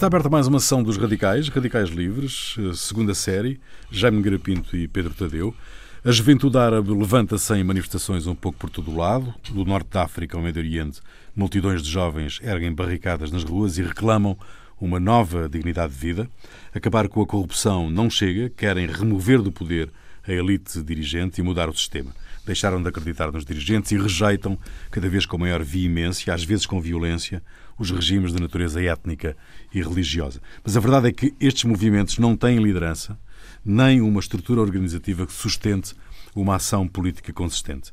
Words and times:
Está 0.00 0.06
aberta 0.06 0.30
mais 0.30 0.46
uma 0.46 0.58
sessão 0.58 0.82
dos 0.82 0.96
Radicais, 0.96 1.50
Radicais 1.50 1.90
Livres, 1.90 2.56
eh, 2.58 2.72
segunda 2.72 3.12
série, 3.12 3.60
Jaime 3.90 4.22
Garapinto 4.22 4.74
e 4.74 4.88
Pedro 4.88 5.12
Tadeu. 5.12 5.54
A 6.02 6.10
juventude 6.10 6.56
árabe 6.56 6.90
levanta-se 6.90 7.52
em 7.52 7.62
manifestações 7.62 8.26
um 8.26 8.34
pouco 8.34 8.56
por 8.56 8.70
todo 8.70 8.90
o 8.90 8.96
lado. 8.96 9.34
Do 9.50 9.62
norte 9.62 9.90
da 9.90 10.04
África 10.04 10.38
ao 10.38 10.42
Médio 10.42 10.62
Oriente, 10.62 11.02
multidões 11.36 11.82
de 11.82 11.90
jovens 11.90 12.40
erguem 12.42 12.72
barricadas 12.72 13.30
nas 13.30 13.44
ruas 13.44 13.76
e 13.76 13.82
reclamam 13.82 14.38
uma 14.80 14.98
nova 14.98 15.50
dignidade 15.50 15.92
de 15.92 15.98
vida. 15.98 16.30
Acabar 16.74 17.06
com 17.06 17.20
a 17.20 17.26
corrupção 17.26 17.90
não 17.90 18.08
chega, 18.08 18.48
querem 18.48 18.86
remover 18.86 19.42
do 19.42 19.52
poder 19.52 19.90
a 20.26 20.32
elite 20.32 20.82
dirigente 20.82 21.42
e 21.42 21.44
mudar 21.44 21.68
o 21.68 21.76
sistema. 21.76 22.14
Deixaram 22.46 22.82
de 22.82 22.88
acreditar 22.88 23.30
nos 23.30 23.44
dirigentes 23.44 23.92
e 23.92 23.98
rejeitam, 23.98 24.58
cada 24.90 25.10
vez 25.10 25.26
com 25.26 25.36
maior 25.36 25.62
veemência, 25.62 26.32
às 26.32 26.42
vezes 26.42 26.64
com 26.64 26.80
violência, 26.80 27.42
os 27.80 27.90
regimes 27.90 28.34
de 28.34 28.42
natureza 28.42 28.82
étnica 28.82 29.34
e 29.72 29.82
religiosa. 29.82 30.42
Mas 30.62 30.76
a 30.76 30.80
verdade 30.80 31.08
é 31.08 31.12
que 31.12 31.34
estes 31.40 31.64
movimentos 31.64 32.18
não 32.18 32.36
têm 32.36 32.62
liderança, 32.62 33.18
nem 33.64 34.02
uma 34.02 34.20
estrutura 34.20 34.60
organizativa 34.60 35.26
que 35.26 35.32
sustente 35.32 35.94
uma 36.36 36.56
ação 36.56 36.86
política 36.86 37.32
consistente. 37.32 37.90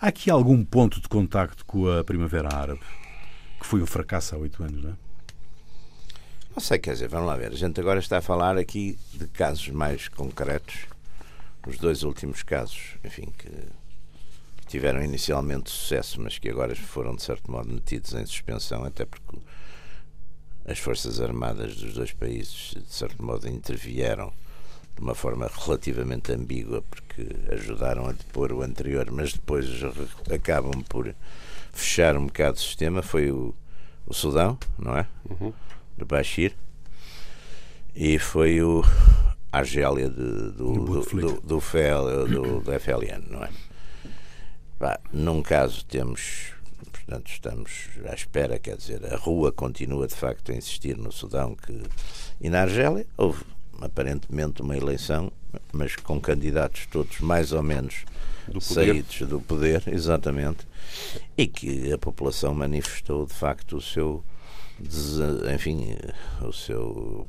Há 0.00 0.06
aqui 0.06 0.30
algum 0.30 0.64
ponto 0.64 1.00
de 1.00 1.08
contacto 1.08 1.66
com 1.66 1.90
a 1.90 2.04
Primavera 2.04 2.54
Árabe, 2.54 2.80
que 3.58 3.66
foi 3.66 3.82
um 3.82 3.86
fracasso 3.86 4.36
há 4.36 4.38
oito 4.38 4.62
anos, 4.62 4.84
não 4.84 4.90
é? 4.90 4.94
Não 6.54 6.60
sei, 6.60 6.78
quer 6.78 6.92
dizer, 6.92 7.08
vamos 7.08 7.26
lá 7.26 7.36
ver. 7.36 7.50
A 7.50 7.56
gente 7.56 7.80
agora 7.80 7.98
está 7.98 8.18
a 8.18 8.22
falar 8.22 8.56
aqui 8.56 8.96
de 9.14 9.26
casos 9.26 9.68
mais 9.70 10.06
concretos. 10.06 10.86
Os 11.66 11.76
dois 11.76 12.04
últimos 12.04 12.44
casos, 12.44 12.94
enfim, 13.04 13.32
que 13.36 13.48
tiveram 14.68 15.02
inicialmente 15.02 15.70
sucesso, 15.70 16.20
mas 16.20 16.38
que 16.38 16.48
agora 16.48 16.74
foram, 16.76 17.16
de 17.16 17.22
certo 17.22 17.50
modo, 17.50 17.72
metidos 17.72 18.12
em 18.14 18.24
suspensão, 18.24 18.84
até 18.84 19.04
porque 19.04 19.38
as 20.64 20.78
Forças 20.78 21.20
Armadas 21.20 21.76
dos 21.76 21.94
dois 21.94 22.12
países, 22.12 22.74
de 22.76 22.92
certo 22.92 23.24
modo, 23.24 23.48
intervieram 23.48 24.32
de 24.94 25.02
uma 25.02 25.14
forma 25.14 25.50
relativamente 25.64 26.32
ambígua, 26.32 26.82
porque 26.82 27.26
ajudaram 27.52 28.06
a 28.06 28.12
depor 28.12 28.52
o 28.52 28.62
anterior, 28.62 29.10
mas 29.10 29.32
depois 29.32 29.66
acabam 30.32 30.82
por 30.82 31.14
fechar 31.72 32.16
um 32.16 32.26
bocado 32.26 32.58
o 32.58 32.60
sistema. 32.60 33.00
Foi 33.00 33.30
o, 33.30 33.54
o 34.06 34.12
Sudão, 34.12 34.58
não 34.78 34.96
é? 34.96 35.06
Uhum. 35.30 35.52
Do 35.96 36.04
Bashir. 36.04 36.54
E 37.94 38.18
foi 38.18 38.60
o 38.60 38.84
Argélia 39.50 40.10
de, 40.10 40.52
do, 40.52 40.72
do, 40.72 41.00
do, 41.00 41.40
do, 41.40 41.60
FL, 41.60 42.26
do, 42.28 42.60
do 42.60 42.72
FLN, 42.78 43.24
não 43.30 43.42
é? 43.42 43.50
Bah, 44.78 45.00
num 45.12 45.42
caso 45.42 45.84
temos, 45.84 46.52
portanto, 46.92 47.28
estamos 47.30 47.88
à 48.08 48.14
espera, 48.14 48.58
quer 48.58 48.76
dizer, 48.76 49.04
a 49.12 49.16
rua 49.16 49.50
continua 49.50 50.06
de 50.06 50.14
facto 50.14 50.52
a 50.52 50.54
insistir 50.54 50.96
no 50.96 51.10
Sudão 51.10 51.56
que, 51.56 51.82
e 52.40 52.48
na 52.48 52.62
Argélia 52.62 53.04
houve 53.16 53.44
aparentemente 53.80 54.62
uma 54.62 54.76
eleição, 54.76 55.32
mas 55.72 55.96
com 55.96 56.20
candidatos 56.20 56.86
todos 56.86 57.18
mais 57.20 57.52
ou 57.52 57.62
menos 57.62 58.04
do 58.46 58.60
saídos 58.60 59.20
do 59.28 59.40
poder, 59.40 59.82
exatamente, 59.88 60.66
e 61.36 61.46
que 61.46 61.92
a 61.92 61.98
população 61.98 62.54
manifestou 62.54 63.26
de 63.26 63.34
facto 63.34 63.76
o 63.76 63.82
seu 63.82 64.24
enfim, 65.52 65.96
o 66.40 66.52
seu 66.52 67.26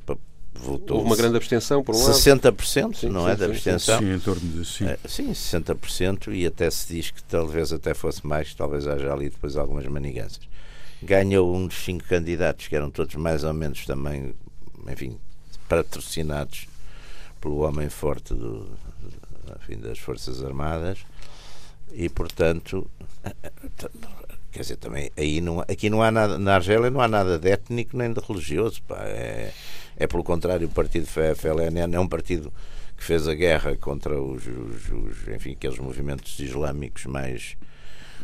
votou. 0.60 0.98
Houve 0.98 1.10
uma 1.10 1.16
grande 1.16 1.36
abstenção, 1.36 1.82
por 1.82 1.94
um 1.94 1.98
60%, 1.98 2.82
lado. 2.82 2.96
Sim, 2.96 3.08
não 3.08 3.24
sim, 3.24 3.30
é? 3.30 3.36
Da 3.36 3.46
abstenção. 3.46 3.98
Sim, 3.98 4.14
em 4.14 4.18
torno 4.18 4.48
de 4.48 4.64
sim. 4.64 4.86
É, 4.86 4.98
sim, 5.06 5.30
60%, 5.32 6.34
e 6.34 6.46
até 6.46 6.70
se 6.70 6.94
diz 6.94 7.10
que 7.10 7.22
talvez 7.24 7.72
até 7.72 7.94
fosse 7.94 8.26
mais, 8.26 8.54
talvez 8.54 8.86
haja 8.86 9.12
ali 9.12 9.30
depois 9.30 9.56
algumas 9.56 9.86
maniganças. 9.86 10.40
Ganhou 11.02 11.54
um 11.54 11.66
dos 11.66 11.82
cinco 11.82 12.04
candidatos, 12.04 12.68
que 12.68 12.76
eram 12.76 12.90
todos 12.90 13.14
mais 13.14 13.42
ou 13.42 13.54
menos 13.54 13.86
também, 13.86 14.34
enfim, 14.88 15.18
patrocinados 15.68 16.68
pelo 17.40 17.60
homem 17.60 17.88
forte 17.88 18.34
do, 18.34 18.68
enfim, 19.62 19.80
das 19.80 19.98
Forças 19.98 20.44
Armadas, 20.44 20.98
e 21.92 22.08
portanto. 22.08 22.88
Quer 24.52 24.62
dizer, 24.62 24.76
também 24.78 25.12
aí 25.16 25.40
não, 25.40 25.60
aqui 25.60 25.88
não 25.88 26.02
há 26.02 26.10
nada, 26.10 26.36
na 26.36 26.56
Argélia 26.56 26.90
não 26.90 27.00
há 27.00 27.06
nada 27.06 27.38
de 27.38 27.48
étnico 27.48 27.96
nem 27.96 28.12
de 28.12 28.20
religioso. 28.20 28.82
Pá, 28.82 28.96
é, 29.04 29.52
é 30.00 30.06
pelo 30.06 30.24
contrário, 30.24 30.66
o 30.66 30.70
partido 30.70 31.06
FLN 31.06 31.94
é 31.94 32.00
um 32.00 32.08
partido 32.08 32.50
que 32.96 33.04
fez 33.04 33.28
a 33.28 33.34
guerra 33.34 33.76
contra 33.76 34.20
os, 34.20 34.42
os, 34.46 34.90
os 34.90 35.28
enfim, 35.28 35.52
aqueles 35.52 35.78
movimentos 35.78 36.38
islâmicos 36.40 37.06
mais 37.06 37.56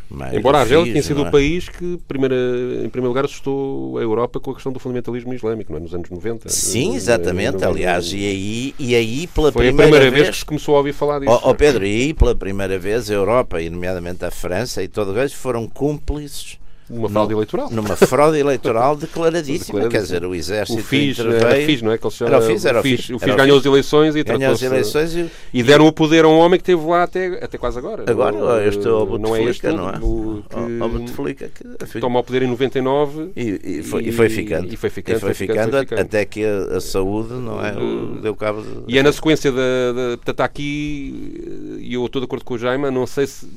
mais 0.09 0.33
Embora 0.33 0.59
a 0.59 0.61
Argélia 0.61 0.85
tenha 0.85 1.03
sido 1.03 1.25
é? 1.25 1.27
o 1.27 1.31
país 1.31 1.67
que, 1.67 1.99
primeira, 2.07 2.35
em 2.83 2.89
primeiro 2.89 3.09
lugar, 3.09 3.25
assustou 3.25 3.97
a 3.97 4.01
Europa 4.01 4.39
com 4.39 4.51
a 4.51 4.53
questão 4.53 4.71
do 4.71 4.79
fundamentalismo 4.79 5.33
islâmico, 5.33 5.71
não 5.71 5.79
é? 5.79 5.81
nos 5.81 5.93
anos 5.93 6.09
90. 6.09 6.47
Sim, 6.47 6.95
exatamente. 6.95 7.63
Aliás, 7.65 8.13
e 8.13 8.25
aí, 8.25 8.75
e 8.79 8.95
aí 8.95 9.27
pela 9.27 9.51
Foi 9.51 9.65
primeira, 9.65 9.83
a 9.83 9.91
primeira 9.91 10.11
vez, 10.11 10.23
vez, 10.23 10.29
que 10.29 10.39
se 10.39 10.45
começou 10.45 10.75
a 10.75 10.77
ouvir 10.77 10.93
falar 10.93 11.19
disso. 11.19 11.31
Oh, 11.43 11.49
oh, 11.49 11.53
Pedro, 11.53 11.85
e 11.85 11.89
aí 11.89 12.13
pela 12.13 12.33
primeira 12.33 12.79
vez 12.79 13.11
a 13.11 13.13
Europa, 13.13 13.61
e 13.61 13.69
nomeadamente 13.69 14.23
a 14.23 14.31
França 14.31 14.81
e 14.81 14.87
todo 14.87 15.11
o 15.11 15.29
foram 15.29 15.67
cúmplices 15.67 16.57
uma 16.89 17.09
fraude 17.09 17.33
no, 17.33 17.37
eleitoral. 17.37 17.69
Numa 17.69 17.95
fraude 17.95 18.37
eleitoral 18.37 18.95
declaradíssima. 18.95 19.87
Quer 19.89 20.01
dizer, 20.01 20.25
o 20.25 20.33
exército 20.33 20.79
o 20.79 20.83
FIS, 20.83 21.19
interveio... 21.19 21.45
Era 21.45 21.65
FIS, 21.65 21.81
não 21.81 21.91
é? 21.91 21.97
Que 21.97 22.07
era 22.23 22.37
o 22.37 22.41
FIS, 22.41 22.65
era 22.65 22.79
o 22.79 22.83
FIS. 22.83 23.09
O 23.09 23.19
FIS 23.19 23.35
ganhou 23.35 23.57
as 23.57 23.65
eleições 23.65 24.15
e 24.15 24.23
ganhou 24.23 24.53
as 24.53 24.61
eleições 24.61 25.15
e, 25.15 25.29
e 25.53 25.63
deram 25.63 25.85
o 25.85 25.91
poder 25.91 26.23
a 26.23 26.27
um 26.27 26.37
homem 26.37 26.59
que 26.59 26.71
esteve 26.71 26.89
lá 26.89 27.03
até, 27.03 27.43
até 27.43 27.57
quase 27.57 27.77
agora. 27.77 28.09
Agora, 28.09 28.37
não, 28.37 28.61
este 28.61 28.87
é 28.87 28.91
o 28.91 29.17
não 29.17 29.35
é 29.35 29.43
este, 29.43 29.67
não 29.67 29.89
é? 29.89 29.97
O, 30.01 30.43
que, 31.35 31.49
que 31.85 31.99
toma 31.99 32.19
o 32.19 32.23
poder 32.23 32.43
em 32.43 32.47
99 32.47 33.31
e, 33.35 33.79
e, 33.79 33.83
foi, 33.83 34.03
e 34.03 34.11
foi 34.11 34.29
ficando. 34.29 34.71
E 34.71 34.77
foi 34.77 34.89
ficando, 34.89 35.17
e 35.17 35.19
foi 35.19 35.33
ficando, 35.33 35.71
foi 35.71 35.83
ficando 35.83 36.01
até 36.01 36.25
que 36.25 36.45
a, 36.45 36.77
a, 36.77 36.81
saúde, 36.81 37.33
não 37.33 37.63
é? 37.63 37.73
O, 37.77 38.21
deu 38.21 38.35
cabo 38.35 38.61
de... 38.61 38.93
E 38.93 38.97
é 38.97 39.03
na 39.03 39.11
sequência 39.11 39.51
da. 39.51 39.57
Portanto, 40.17 40.41
aqui, 40.41 41.77
e 41.79 41.93
eu 41.93 42.05
estou 42.05 42.21
de 42.21 42.25
acordo 42.25 42.45
com 42.45 42.53
o 42.53 42.57
Jaime, 42.57 42.89
não 42.89 43.05
sei 43.05 43.27
se 43.27 43.47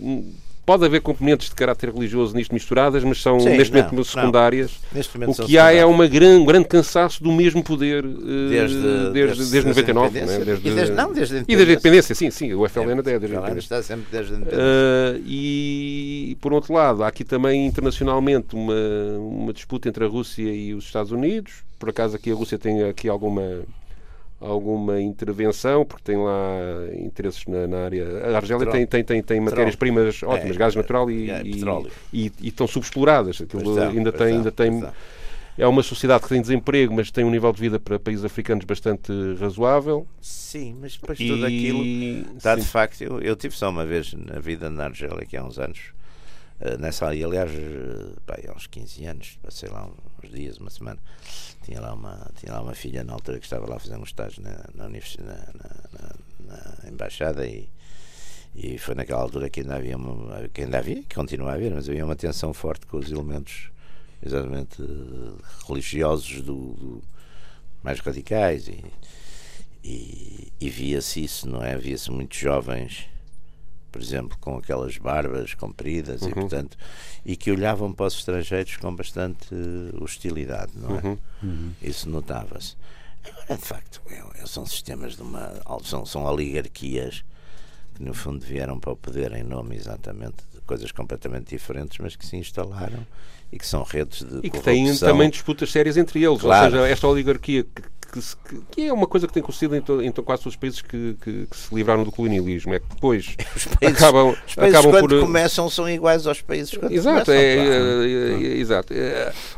Pode 0.70 0.84
haver 0.84 1.00
componentes 1.00 1.48
de 1.48 1.54
caráter 1.56 1.92
religioso 1.92 2.32
nisto 2.36 2.54
misturadas, 2.54 3.03
mas 3.03 3.20
são 3.20 3.41
Sim, 3.41 3.56
neste 3.56 3.75
momento 3.75 4.04
secundárias. 4.04 4.70
Neste 4.92 5.19
momento 5.19 5.42
o 5.42 5.44
que 5.44 5.58
há 5.58 5.72
é 5.72 5.84
uma 5.84 6.06
grande, 6.06 6.42
um 6.42 6.44
grande 6.44 6.69
cansaço 6.69 7.20
do 7.25 7.32
mesmo 7.32 7.60
poder 7.60 8.04
uh, 8.04 8.48
desde, 8.48 8.76
desde, 9.10 9.12
desde, 9.12 9.50
desde 9.50 9.69
99. 9.69 10.20
Não, 10.20 10.32
é? 10.32 10.38
desde, 10.38 10.69
e 10.69 10.72
desde, 10.72 10.94
não, 10.94 11.12
desde 11.12 11.38
a 11.38 11.41
E 11.41 11.44
desde 11.44 11.62
a 11.62 11.72
independência, 11.72 12.14
sim, 12.14 12.30
sim, 12.30 12.54
o 12.54 12.69
FLN 12.69 13.00
é 13.00 13.03
desde 13.03 13.10
a 13.10 13.28
independência. 13.30 13.59
Está 13.59 13.82
sempre 13.82 14.06
desde 14.12 14.32
a 14.32 14.36
independência. 14.36 14.64
Uh, 14.64 15.22
e, 15.26 16.38
por 16.41 16.53
outro 16.53 16.72
lado, 16.72 17.03
há 17.03 17.09
aqui 17.09 17.25
também 17.25 17.66
internacionalmente 17.66 18.54
uma, 18.54 18.72
uma 19.19 19.53
disputa 19.53 19.88
entre 19.88 20.04
a 20.04 20.06
Rússia 20.06 20.54
e 20.54 20.72
os 20.72 20.84
Estados 20.84 21.10
Unidos. 21.10 21.64
Por 21.80 21.91
acaso 21.91 22.14
aqui 22.14 22.30
a 22.30 22.34
Rússia 22.36 22.56
tem 22.56 22.84
aqui 22.84 23.09
alguma 23.09 23.64
alguma 24.41 25.01
intervenção, 25.01 25.84
porque 25.84 26.03
tem 26.03 26.17
lá 26.17 26.56
interesses 26.95 27.45
na, 27.47 27.67
na 27.67 27.84
área. 27.84 28.06
A 28.33 28.37
Argélia 28.37 28.67
tem, 28.67 28.87
tem, 28.87 29.05
tem, 29.05 29.23
tem 29.23 29.41
matérias-primas 29.41 30.23
ótimas, 30.23 30.56
é, 30.56 30.59
gás 30.59 30.75
natural 30.75 31.11
e, 31.11 31.31
é, 31.31 31.43
e, 31.45 31.62
e, 32.12 32.33
e, 32.41 32.49
estão 32.49 32.67
subexploradas. 32.67 33.41
Aquilo 33.41 33.78
ainda 33.78 34.11
tem. 34.11 34.37
Ainda 34.37 34.51
tem 34.51 34.83
é 35.59 35.67
uma 35.67 35.83
sociedade 35.83 36.23
que 36.23 36.28
tem 36.31 36.41
desemprego, 36.41 36.95
mas 36.95 37.11
tem 37.11 37.23
um 37.23 37.31
nível 37.31 37.53
de 37.53 37.61
vida 37.61 37.78
para 37.78 37.99
países 37.99 38.25
africanos 38.25 38.65
bastante 38.65 39.12
razoável. 39.39 40.06
Sim, 40.19 40.77
mas 40.81 40.97
depois 40.97 41.21
e... 41.21 41.28
tudo 41.28 41.45
aquilo 41.45 41.84
está 42.34 42.57
de 42.57 42.65
facto. 42.65 43.03
Eu, 43.03 43.21
eu 43.21 43.37
tive 43.37 43.55
só 43.55 43.69
uma 43.69 43.84
vez 43.84 44.15
na 44.15 44.39
vida 44.39 44.71
na 44.71 44.84
Argélia, 44.84 45.27
que 45.27 45.37
há 45.37 45.45
uns 45.45 45.59
anos, 45.59 45.93
eh, 46.61 46.78
nessa 46.78 47.07
área, 47.07 47.27
aliás, 47.27 47.51
eh, 47.51 48.12
pá, 48.25 48.39
há 48.49 48.57
uns 48.57 48.67
15 48.69 49.05
anos, 49.05 49.39
passei 49.43 49.69
lá 49.69 49.87
uns 50.22 50.31
dias, 50.31 50.58
uma 50.58 50.70
semana 50.70 50.98
tinha 51.62 51.81
lá 51.81 51.92
uma, 51.92 52.31
tinha 52.38 52.53
lá 52.53 52.62
uma 52.62 52.75
filha 52.75 53.04
na 53.04 53.12
altura 53.12 53.38
que 53.38 53.44
estava 53.44 53.69
lá 53.69 53.78
fazer 53.78 53.97
um 53.97 54.03
estágio 54.03 54.42
na, 54.42 54.64
na, 54.75 54.88
na, 54.88 56.14
na 56.41 56.88
embaixada 56.91 57.47
e, 57.47 57.68
e 58.54 58.78
foi 58.78 58.95
naquela 58.95 59.21
altura 59.21 59.48
que 59.48 59.60
ainda 59.60 59.77
havia, 59.77 59.97
uma, 59.97 60.48
que 60.48 60.62
ainda 60.62 60.78
havia, 60.78 61.03
que 61.03 61.15
continua 61.15 61.53
a 61.53 61.54
haver, 61.54 61.72
mas 61.72 61.89
havia 61.89 62.04
uma 62.04 62.16
tensão 62.16 62.53
forte 62.53 62.86
com 62.86 62.98
os 62.98 63.10
elementos 63.10 63.71
exatamente 64.22 64.83
religiosos 65.66 66.42
do, 66.42 66.72
do 66.74 67.03
mais 67.83 68.00
radicais 68.00 68.68
e, 68.68 68.84
e, 69.83 70.53
e 70.60 70.68
via-se 70.68 71.24
isso, 71.24 71.48
não 71.48 71.62
é? 71.62 71.77
Via-se 71.77 72.10
muitos 72.10 72.39
jovens 72.39 73.09
por 73.91 74.01
exemplo, 74.01 74.37
com 74.41 74.57
aquelas 74.57 74.97
barbas 74.98 75.54
compridas 75.54 76.22
uhum. 76.22 76.28
e, 76.28 76.34
portanto, 76.34 76.78
e 77.25 77.37
que 77.37 77.51
olhavam 77.51 77.92
para 77.92 78.07
os 78.07 78.15
estrangeiros 78.15 78.77
com 78.77 78.95
bastante 78.95 79.54
hostilidade, 80.01 80.72
não 80.77 80.97
é? 80.97 81.03
Uhum. 81.03 81.19
Uhum. 81.42 81.72
Isso 81.83 82.09
notava-se. 82.09 82.77
Agora, 83.25 83.60
de 83.60 83.66
facto, 83.66 84.01
são 84.47 84.65
sistemas 84.65 85.16
de 85.16 85.22
uma. 85.22 85.53
São, 85.84 86.07
são 86.07 86.25
oligarquias 86.25 87.22
que, 87.95 88.03
no 88.03 88.15
fundo, 88.15 88.45
vieram 88.45 88.78
para 88.78 88.92
o 88.92 88.97
poder 88.97 89.33
em 89.33 89.42
nome 89.42 89.77
exatamente 89.77 90.36
de 90.54 90.60
coisas 90.63 90.91
completamente 90.91 91.51
diferentes, 91.51 91.98
mas 91.98 92.16
que 92.16 92.27
se 92.27 92.36
instalaram 92.36 93.07
e 93.53 93.59
que 93.59 93.66
são 93.66 93.83
redes 93.83 94.22
de. 94.22 94.39
E 94.43 94.51
que 94.51 94.60
têm 94.60 94.97
também 94.97 95.28
disputas 95.28 95.71
sérias 95.71 95.97
entre 95.97 96.22
eles. 96.22 96.41
Claro. 96.41 96.77
Ou 96.77 96.83
seja, 96.83 96.93
esta 96.93 97.09
oligarquia 97.09 97.65
que 97.65 97.83
que, 98.10 98.21
que, 98.21 98.60
que, 98.71 98.86
é 98.86 98.92
uma 98.92 99.07
coisa 99.07 99.27
que 99.27 99.33
tem 99.33 99.42
acontecido 99.42 99.77
em, 99.77 99.80
to, 99.80 100.03
em 100.03 100.10
quase 100.10 100.42
todos 100.42 100.54
os 100.54 100.57
países 100.57 100.83
que, 100.83 101.16
que, 101.22 101.47
que, 101.47 101.57
se 101.57 101.74
livraram 101.74 102.04
do 102.04 102.10
colonialismo. 102.10 102.74
É 102.74 102.80
que 102.80 102.86
depois 102.89 103.36
os 103.54 103.65
países, 103.66 103.97
acabam, 103.97 104.36
os 104.47 104.54
países 104.54 104.78
acabam 104.78 104.92
quando 104.92 105.09
por... 105.09 105.21
começam 105.21 105.71
são 105.71 105.89
iguais 105.89 106.27
aos 106.27 106.42
países 106.42 106.77
quando 106.77 106.92
exato, 106.92 107.27
começam. 107.27 107.34
É, 107.34 107.57
claro. 107.57 107.72
é, 107.72 108.48
é, 108.48 108.53
é, 108.53 108.57
exato. 108.59 108.95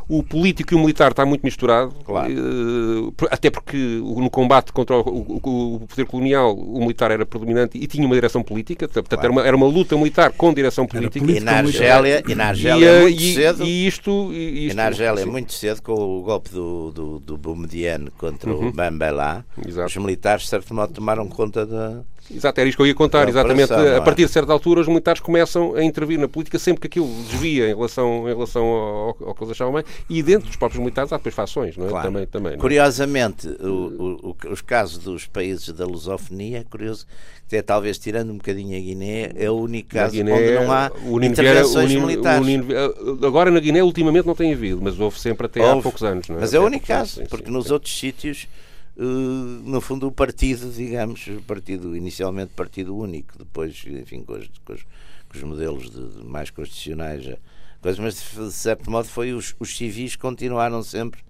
O 0.07 0.23
político 0.23 0.73
e 0.73 0.75
o 0.75 0.79
militar 0.79 1.11
está 1.11 1.25
muito 1.25 1.43
misturado. 1.43 1.93
Claro. 2.05 3.13
Até 3.29 3.49
porque 3.49 3.77
no 3.77 4.29
combate 4.29 4.71
contra 4.71 4.97
o, 4.97 5.01
o, 5.01 5.75
o, 5.75 5.87
poder 5.87 6.05
colonial 6.05 6.55
o 6.55 6.79
militar 6.79 7.11
era 7.11 7.25
predominante 7.25 7.77
e 7.77 7.87
tinha 7.87 8.05
uma 8.05 8.15
direção 8.15 8.43
política. 8.43 8.87
Portanto, 8.87 9.07
claro. 9.07 9.23
era, 9.23 9.31
uma, 9.31 9.47
era 9.47 9.55
uma 9.55 9.67
luta 9.67 9.97
militar 9.97 10.31
com 10.31 10.53
direção 10.53 10.85
política. 10.85 11.31
E 11.31 11.39
na 11.39 11.57
Argélia, 11.57 12.23
e 12.27 12.35
na 12.35 12.47
Argélia 12.47 12.99
e, 12.99 13.01
muito 13.01 13.21
e, 13.21 13.33
cedo. 13.33 13.63
E 13.63 13.87
isto, 13.87 14.33
e, 14.33 14.65
isto, 14.65 14.73
e 14.73 14.75
na 14.75 14.85
Argélia, 14.85 15.25
muito 15.25 15.53
cedo, 15.53 15.81
com 15.81 15.93
o 15.93 16.21
golpe 16.21 16.49
do, 16.49 16.91
do, 16.91 17.19
do 17.19 17.37
Boumediene 17.37 18.09
contra 18.17 18.42
uhum. 18.51 18.67
o 18.67 18.71
Bambelá, 18.71 19.43
os 19.57 19.95
militares, 19.97 20.43
de 20.43 20.49
certo 20.49 20.73
modo, 20.73 20.93
tomaram 20.93 21.27
conta 21.27 21.65
da. 21.65 22.01
Exato, 22.31 22.59
era 22.59 22.69
isto 22.69 22.77
que 22.77 22.83
eu 22.83 22.87
ia 22.87 22.95
contar, 22.95 23.27
exatamente. 23.27 23.73
A 23.73 24.01
partir 24.01 24.25
de 24.25 24.31
certa 24.31 24.53
altura, 24.53 24.81
os 24.81 24.87
militares 24.87 25.21
começam 25.21 25.75
a 25.75 25.83
intervir 25.83 26.19
na 26.19 26.27
política 26.27 26.57
sempre 26.57 26.81
que 26.81 26.87
aquilo 26.87 27.07
desvia 27.29 27.69
em 27.69 27.75
relação, 27.75 28.29
em 28.29 28.33
relação 28.33 28.63
ao, 28.65 29.17
ao 29.25 29.35
que 29.35 29.43
eles 29.43 29.51
achavam 29.51 29.73
bem, 29.73 29.83
e 30.09 30.23
dentro 30.23 30.47
dos 30.47 30.55
próprios 30.55 30.79
militares 30.79 31.11
há 31.11 31.17
depois 31.17 31.35
fações, 31.35 31.75
não 31.75 31.85
é? 31.85 31.89
Claro. 31.89 32.07
Também, 32.07 32.25
também, 32.25 32.53
é? 32.53 32.57
Curiosamente, 32.57 33.47
o, 33.47 34.35
o, 34.43 34.51
os 34.51 34.61
casos 34.61 34.99
dos 34.99 35.25
países 35.25 35.69
da 35.69 35.85
lusofonia, 35.85 36.59
é 36.59 36.63
curioso, 36.63 37.05
até 37.45 37.61
talvez 37.61 37.97
tirando 37.97 38.31
um 38.31 38.37
bocadinho 38.37 38.75
a 38.75 38.79
Guiné, 38.79 39.31
é 39.35 39.49
o 39.49 39.55
único 39.55 39.89
caso 39.89 40.13
Guiné, 40.13 40.33
onde 40.33 40.53
não 40.53 40.71
há 40.71 40.91
intervenções 41.21 41.93
militares. 41.93 42.47
agora 43.23 43.51
na 43.51 43.59
Guiné, 43.59 43.83
ultimamente, 43.83 44.25
não 44.25 44.35
tem 44.35 44.53
havido, 44.53 44.79
mas 44.81 44.99
houve 44.99 45.19
sempre 45.19 45.45
até 45.45 45.61
houve, 45.61 45.79
há 45.79 45.81
poucos 45.83 46.03
anos. 46.03 46.27
Não 46.29 46.37
é? 46.37 46.39
Mas 46.39 46.53
é 46.53 46.59
o 46.59 46.63
único 46.63 46.87
caso, 46.87 47.21
porque 47.29 47.45
sim, 47.45 47.51
nos 47.51 47.67
sim. 47.67 47.73
outros 47.73 47.99
sítios 47.99 48.47
no 48.95 49.81
fundo, 49.81 50.07
o 50.07 50.11
partido, 50.11 50.71
digamos, 50.71 51.27
partido, 51.47 51.95
inicialmente 51.95 52.51
partido 52.55 52.95
único, 52.95 53.37
depois, 53.37 53.83
enfim, 53.87 54.23
com 54.23 54.33
os, 54.33 54.49
com 54.63 54.73
os, 54.73 54.83
com 54.83 55.37
os 55.37 55.43
modelos 55.43 55.89
de, 55.89 56.19
de 56.19 56.23
mais 56.23 56.49
constitucionais, 56.49 57.25
coisas, 57.81 57.99
mas 57.99 58.47
de 58.47 58.51
certo 58.53 58.89
modo 58.89 59.07
foi 59.07 59.33
os, 59.33 59.55
os 59.59 59.75
civis 59.75 60.15
continuaram 60.15 60.83
sempre 60.83 61.21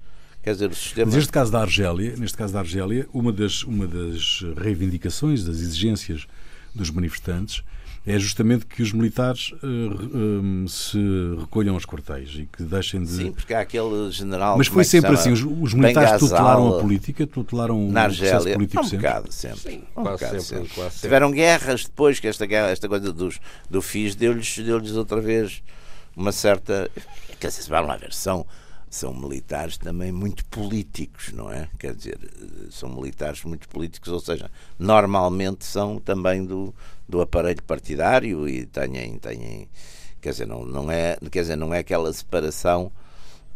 Quer 0.44 0.52
dizer, 0.52 0.70
o 0.70 0.76
sistema... 0.76 1.06
Mas 1.06 1.16
neste 1.16 1.32
caso 1.32 1.52
da 1.54 1.62
Argélia, 1.62 2.16
neste 2.18 2.38
caso 2.38 2.52
da 2.52 2.60
Argélia, 2.60 3.08
uma 3.14 3.32
das, 3.32 3.64
uma 3.64 3.88
das 3.88 4.44
reivindicações, 4.58 5.46
das 5.46 5.56
exigências 5.62 6.28
dos 6.76 6.90
manifestantes 6.90 7.64
é 8.06 8.20
justamente 8.20 8.66
que 8.66 8.84
os 8.84 8.92
militares 8.92 9.52
uh, 9.52 10.66
uh, 10.66 10.68
se 10.68 10.98
recolham 11.40 11.74
aos 11.74 11.86
quartéis 11.86 12.32
e 12.36 12.46
que 12.46 12.64
deixem 12.64 13.02
de. 13.02 13.10
Sim, 13.10 13.32
porque 13.32 13.54
há 13.54 13.62
aquele 13.62 14.12
general. 14.12 14.58
Mas 14.58 14.68
foi 14.68 14.82
é 14.82 14.86
sempre 14.86 15.14
assim: 15.14 15.32
os, 15.32 15.42
os 15.42 15.74
militares 15.74 16.20
tutelaram 16.20 16.76
a 16.76 16.80
política, 16.82 17.26
tutelaram 17.26 17.90
na 17.90 18.04
Argélia, 18.04 18.56
político 18.56 18.82
um 18.82 18.86
sempre. 18.86 19.08
bocado 19.08 19.32
sempre. 19.32 19.60
Sim, 19.60 19.84
um 19.96 20.04
quase 20.04 20.26
bocado 20.26 20.42
sempre, 20.42 20.68
sempre. 20.68 20.76
Quase 20.76 21.00
Tiveram 21.00 21.32
guerras 21.32 21.86
depois, 21.86 22.20
que 22.20 22.28
esta, 22.28 22.46
guerra, 22.46 22.70
esta 22.70 22.90
coisa 22.90 23.14
dos, 23.14 23.40
do 23.70 23.82
FIS 23.82 24.16
deu-lhes 24.16 24.58
deu 24.58 24.82
outra 24.98 25.22
vez 25.22 25.64
uma 26.16 26.34
certa. 26.34 26.92
Quer 27.40 27.48
dizer, 27.48 27.70
vamos 27.70 27.88
lá 27.88 27.96
ver, 27.96 28.14
são 28.14 28.46
são 28.94 29.12
militares 29.12 29.76
também 29.76 30.12
muito 30.12 30.46
políticos, 30.46 31.32
não 31.34 31.52
é? 31.52 31.68
Quer 31.80 31.96
dizer, 31.96 32.20
são 32.70 32.88
militares 32.90 33.44
muito 33.44 33.68
políticos, 33.68 34.12
ou 34.12 34.20
seja, 34.20 34.52
normalmente 34.78 35.66
são 35.66 36.00
também 36.00 36.46
do, 36.46 36.72
do 37.08 37.22
aparelho 37.22 37.62
partidário 37.64 38.48
e 38.48 38.66
têm, 38.66 39.18
têm 39.18 39.68
quer 40.24 40.32
dizer, 40.32 40.48
não, 40.48 40.66
não 40.66 40.90
é, 40.90 41.18
quer 41.30 41.42
dizer, 41.42 41.58
não 41.58 41.74
é 41.74 41.80
aquela 41.80 42.12
separação 42.14 42.92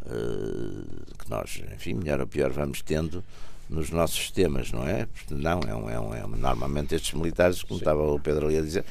uh, 0.05 1.15
que 1.17 1.29
nós, 1.29 1.61
enfim, 1.73 1.93
melhor 1.93 2.19
ou 2.19 2.27
pior 2.27 2.51
vamos 2.51 2.81
tendo 2.81 3.23
nos 3.69 3.89
nossos 3.89 4.17
sistemas, 4.17 4.71
não 4.71 4.87
é? 4.87 5.07
Não, 5.29 5.59
é 5.61 5.75
um, 5.75 5.89
é 5.89 5.99
um, 5.99 6.15
é 6.15 6.25
um, 6.25 6.29
normalmente 6.29 6.95
estes 6.95 7.13
militares, 7.13 7.63
como 7.63 7.79
Sim. 7.79 7.83
estava 7.83 8.01
o 8.01 8.19
Pedro 8.19 8.47
ali 8.47 8.57
a 8.57 8.61
dizer, 8.61 8.85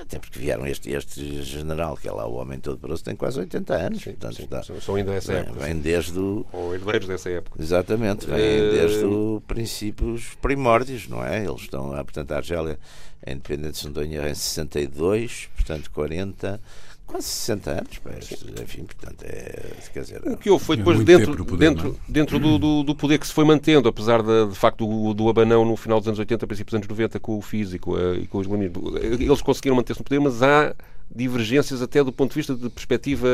até 0.00 0.18
porque 0.18 0.38
vieram 0.38 0.66
este, 0.66 0.90
este 0.90 1.42
general, 1.42 1.96
que 1.96 2.08
é 2.08 2.12
lá 2.12 2.26
o 2.26 2.34
homem 2.34 2.58
todo 2.58 2.78
grosso, 2.78 3.04
tem 3.04 3.16
quase 3.16 3.38
80 3.40 3.74
anos. 3.74 4.02
Sim, 4.02 4.10
portanto, 4.12 4.36
sim. 4.36 4.44
Está, 4.44 4.62
são 4.62 4.94
ainda 4.94 5.12
dessa 5.12 5.32
época. 5.32 5.60
Vem 5.60 5.78
desde 5.78 6.18
o. 6.18 6.46
Ou 6.52 6.74
herdeiros 6.74 7.08
dessa 7.08 7.30
época. 7.30 7.60
Exatamente, 7.60 8.26
vem 8.26 8.36
uh... 8.36 8.72
desde 8.72 9.04
o 9.04 9.42
princípios 9.46 10.34
primórdios, 10.40 11.08
não 11.08 11.24
é? 11.24 11.44
Eles 11.44 11.62
estão 11.62 11.90
portanto, 11.90 12.32
a 12.32 12.36
Argélia, 12.36 12.78
a 13.26 13.30
independência 13.30 13.72
de 13.72 13.78
Sondonha 13.78 14.28
em 14.28 14.34
62, 14.34 15.48
portanto, 15.56 15.90
40 15.90 16.60
quase 17.06 17.26
60 17.26 17.70
anos, 17.70 18.00
mas, 18.04 18.44
enfim, 18.62 18.84
portanto, 18.84 19.24
é, 19.24 19.72
quer 19.92 20.00
dizer, 20.00 20.22
o 20.24 20.36
que 20.36 20.50
houve 20.50 20.64
foi 20.64 20.76
depois 20.76 21.00
é 21.00 21.04
dentro, 21.04 21.44
poder, 21.44 21.70
dentro, 21.70 21.98
é? 22.08 22.12
dentro 22.12 22.38
do, 22.38 22.58
do, 22.58 22.82
do, 22.82 22.94
poder 22.94 23.18
que 23.18 23.26
se 23.26 23.32
foi 23.32 23.44
mantendo, 23.44 23.88
apesar 23.88 24.22
de, 24.22 24.48
de 24.48 24.54
facto 24.54 24.86
do, 24.86 25.14
do 25.14 25.28
abanão 25.28 25.64
no 25.64 25.76
final 25.76 26.00
dos 26.00 26.08
anos 26.08 26.18
80, 26.18 26.46
princípios 26.46 26.72
dos 26.72 26.78
anos 26.78 26.88
90 26.88 27.20
com 27.20 27.38
o 27.38 27.42
físico 27.42 27.96
e 28.20 28.26
com 28.26 28.38
os 28.38 28.46
islamismo, 28.46 28.98
eles 28.98 29.42
conseguiram 29.42 29.76
manter-se 29.76 30.00
no 30.00 30.04
poder, 30.04 30.20
mas 30.20 30.42
há 30.42 30.74
divergências 31.14 31.82
até 31.82 32.02
do 32.02 32.12
ponto 32.12 32.30
de 32.30 32.36
vista 32.36 32.54
de 32.54 32.68
perspectiva 32.70 33.28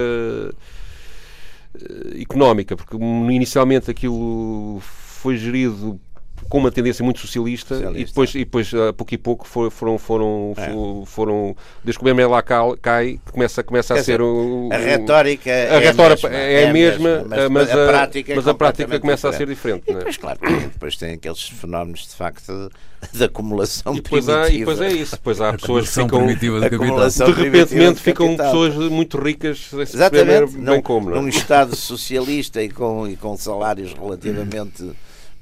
eh, 1.75 2.21
económica, 2.21 2.77
porque 2.77 2.97
inicialmente 2.97 3.91
aquilo 3.91 4.81
foi 4.81 5.37
gerido 5.37 6.01
com 6.49 6.59
uma 6.59 6.71
tendência 6.71 7.05
muito 7.05 7.21
socialista, 7.21 7.75
socialista. 7.75 8.01
e 8.01 8.05
depois, 8.05 8.35
e 8.35 8.39
depois 8.39 8.75
a 8.75 8.93
pouco 8.93 9.15
e 9.15 9.19
pouco 9.19 9.47
foram, 9.47 9.71
foram, 9.71 9.99
foram, 9.99 10.55
é. 10.57 11.07
foram 11.07 11.57
desde 11.85 11.99
que 11.99 12.11
o 12.11 12.29
lá 12.29 12.43
cai, 12.43 13.21
começa, 13.31 13.63
começa 13.63 13.95
a 13.95 14.03
ser 14.03 14.21
o, 14.21 14.69
a 14.73 14.77
retórica 14.77 15.51
a 15.51 15.55
é, 15.55 15.79
retórica 15.79 16.27
a 16.27 16.31
mesma, 16.31 16.39
é, 16.39 16.69
a 16.69 16.73
mesma, 16.73 17.25
mas, 17.27 17.49
mas, 17.51 17.71
a, 17.71 17.87
prática, 17.87 18.35
mas 18.35 18.49
a 18.49 18.55
prática 18.55 19.01
começa 19.01 19.31
diferente. 19.31 19.35
a 19.35 19.39
ser 19.39 19.47
diferente. 19.47 19.85
E 19.87 19.91
é? 19.91 19.95
depois, 19.97 20.17
claro, 20.17 20.39
depois 20.73 20.97
tem 20.97 21.15
aqueles 21.15 21.49
fenómenos 21.49 22.09
de 22.09 22.15
facto 22.15 22.71
de 23.13 23.25
acumulação 23.25 23.95
e 23.95 24.01
depois 24.01 24.25
primitiva. 24.25 24.47
Há, 24.47 24.51
e 24.51 24.59
depois 24.59 24.81
é 24.81 24.93
isso, 24.93 25.13
depois 25.13 25.41
há 25.41 25.53
pessoas 25.53 25.89
que 25.89 26.03
ficam 26.03 26.27
de, 26.27 26.35
de 26.35 27.43
repente 27.43 28.01
ficam 28.01 28.37
pessoas 28.37 28.75
muito 28.75 29.19
ricas 29.19 29.71
Exatamente, 29.73 30.57
bem 30.57 30.83
como, 30.83 31.11
num 31.11 31.29
Estado 31.29 31.75
socialista 31.75 32.63
e 32.63 32.69
com, 32.69 33.09
e 33.09 33.17
com 33.17 33.37
salários 33.37 33.93
relativamente 33.95 34.91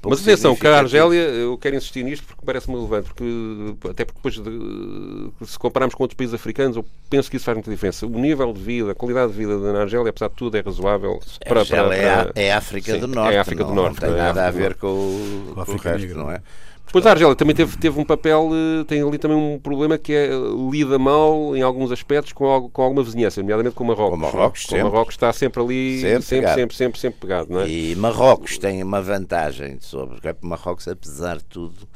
mas 0.01 0.21
atenção, 0.21 0.55
que 0.55 0.65
a 0.65 0.77
Argélia, 0.77 1.19
eu 1.19 1.57
quero 1.57 1.75
insistir 1.75 2.03
nisto 2.03 2.25
porque 2.25 2.45
parece-me 2.45 2.75
relevante, 2.75 3.09
porque, 3.09 3.89
até 3.89 4.05
porque 4.05 4.19
depois, 4.19 4.35
de, 4.35 5.45
se 5.45 5.59
compararmos 5.59 5.93
com 5.93 6.03
outros 6.03 6.15
países 6.15 6.33
africanos, 6.33 6.77
eu 6.77 6.85
penso 7.09 7.29
que 7.29 7.35
isso 7.35 7.45
faz 7.45 7.57
muita 7.57 7.69
diferença. 7.69 8.05
O 8.05 8.09
nível 8.09 8.53
de 8.53 8.61
vida, 8.61 8.91
a 8.91 8.95
qualidade 8.95 9.33
de 9.33 9.37
vida 9.37 9.57
na 9.57 9.81
Argélia, 9.81 10.09
apesar 10.09 10.29
de 10.29 10.35
tudo, 10.35 10.55
é 10.55 10.61
razoável. 10.61 11.19
Para, 11.45 11.65
para, 11.65 11.83
para, 11.83 11.95
é, 11.95 12.09
a, 12.09 12.31
é 12.33 12.51
a 12.53 12.57
África 12.57 12.93
sim, 12.93 12.99
do 12.99 13.07
Norte. 13.07 13.33
É 13.33 13.37
a 13.37 13.41
África 13.41 13.63
não, 13.63 13.69
do 13.69 13.75
Norte. 13.75 14.01
Não 14.01 14.07
tem 14.07 14.17
nada 14.17 14.47
a 14.47 14.51
ver 14.51 14.75
com, 14.75 14.87
o, 14.87 15.53
com 15.65 15.71
o 15.73 15.77
resto, 15.77 16.15
não 16.15 16.31
é? 16.31 16.41
Depois 16.89 17.05
a 17.05 17.11
Argélia 17.11 17.35
também 17.35 17.55
teve, 17.55 17.77
teve 17.77 17.99
um 17.99 18.03
papel, 18.03 18.49
eh, 18.51 18.83
tem 18.83 19.03
ali 19.03 19.19
também 19.19 19.37
um 19.37 19.59
problema 19.59 19.95
que 19.95 20.11
é 20.11 20.29
lida 20.71 20.97
mal 20.97 21.55
em 21.55 21.61
alguns 21.61 21.91
aspectos 21.91 22.33
com, 22.33 22.67
com 22.73 22.81
alguma 22.81 23.03
vizinhança, 23.03 23.39
nomeadamente 23.41 23.75
com 23.75 23.83
Marrocos. 23.83 24.09
Com 24.09 24.17
Marrocos, 24.17 24.65
com 24.65 24.77
Marrocos 24.77 25.13
está 25.13 25.31
sempre 25.31 25.61
ali, 25.61 26.01
sempre, 26.01 26.21
sempre, 26.23 26.53
sempre, 26.55 26.75
sempre, 26.75 26.99
sempre, 26.99 27.19
pegado. 27.19 27.53
Não 27.53 27.61
é? 27.61 27.69
E 27.69 27.95
Marrocos 27.95 28.57
tem 28.57 28.81
uma 28.81 29.03
vantagem 29.03 29.77
sobre 29.79 30.19
porque 30.19 30.35
Marrocos, 30.41 30.87
apesar 30.87 31.37
de 31.37 31.43
tudo, 31.43 31.87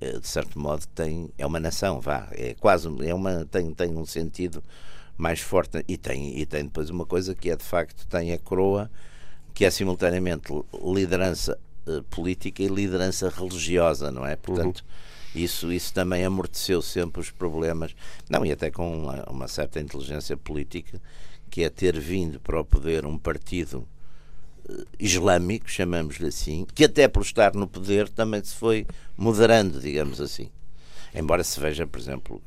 eh, 0.00 0.18
de 0.18 0.26
certo 0.26 0.58
modo 0.58 0.84
tem 0.92 1.30
é 1.38 1.46
uma 1.46 1.60
nação, 1.60 2.00
vá, 2.00 2.26
é 2.32 2.56
quase 2.58 2.88
é 3.06 3.14
uma 3.14 3.44
tem 3.44 3.72
tem 3.72 3.96
um 3.96 4.04
sentido 4.04 4.60
mais 5.16 5.38
forte 5.38 5.84
e 5.86 5.96
tem 5.96 6.36
e 6.36 6.44
tem 6.44 6.64
depois 6.64 6.90
uma 6.90 7.06
coisa 7.06 7.32
que 7.32 7.48
é 7.48 7.54
de 7.54 7.64
facto 7.64 8.08
tem 8.08 8.32
a 8.32 8.38
coroa 8.38 8.90
que 9.54 9.64
é 9.64 9.70
simultaneamente 9.70 10.52
liderança 10.82 11.56
eh, 11.86 12.02
política 12.10 12.62
e 12.62 12.68
liderança 12.68 13.28
religiosa, 13.28 14.12
não 14.12 14.24
é? 14.24 14.36
Portanto, 14.36 14.84
uhum. 15.34 15.42
isso, 15.42 15.72
isso 15.72 15.92
também 15.92 16.24
amorteceu 16.24 16.80
sempre 16.80 17.20
os 17.20 17.30
problemas, 17.30 17.94
não, 18.30 18.46
e 18.46 18.52
até 18.52 18.70
com 18.70 18.96
uma, 18.96 19.24
uma, 19.28 19.48
certa 19.48 19.80
inteligência 19.80 20.36
política, 20.36 21.00
que 21.50 21.64
é 21.64 21.68
ter 21.68 21.98
vindo 21.98 22.38
para 22.38 22.60
o 22.60 22.64
poder 22.64 23.04
um 23.04 23.18
partido 23.18 23.86
uh, 24.68 24.86
islâmico, 24.98 25.68
chamamos-lhe 25.68 26.28
assim, 26.28 26.66
que 26.72 26.84
até 26.84 27.08
por 27.08 27.22
estar 27.22 27.52
no 27.54 27.66
poder 27.66 28.08
também 28.08 28.44
se 28.44 28.54
foi 28.54 28.86
moderando, 29.16 29.80
digamos 29.80 30.20
assim. 30.20 30.50
Embora 31.12 31.42
se 31.42 31.58
veja, 31.58 31.84
por 31.84 32.00
exemplo, 32.00 32.40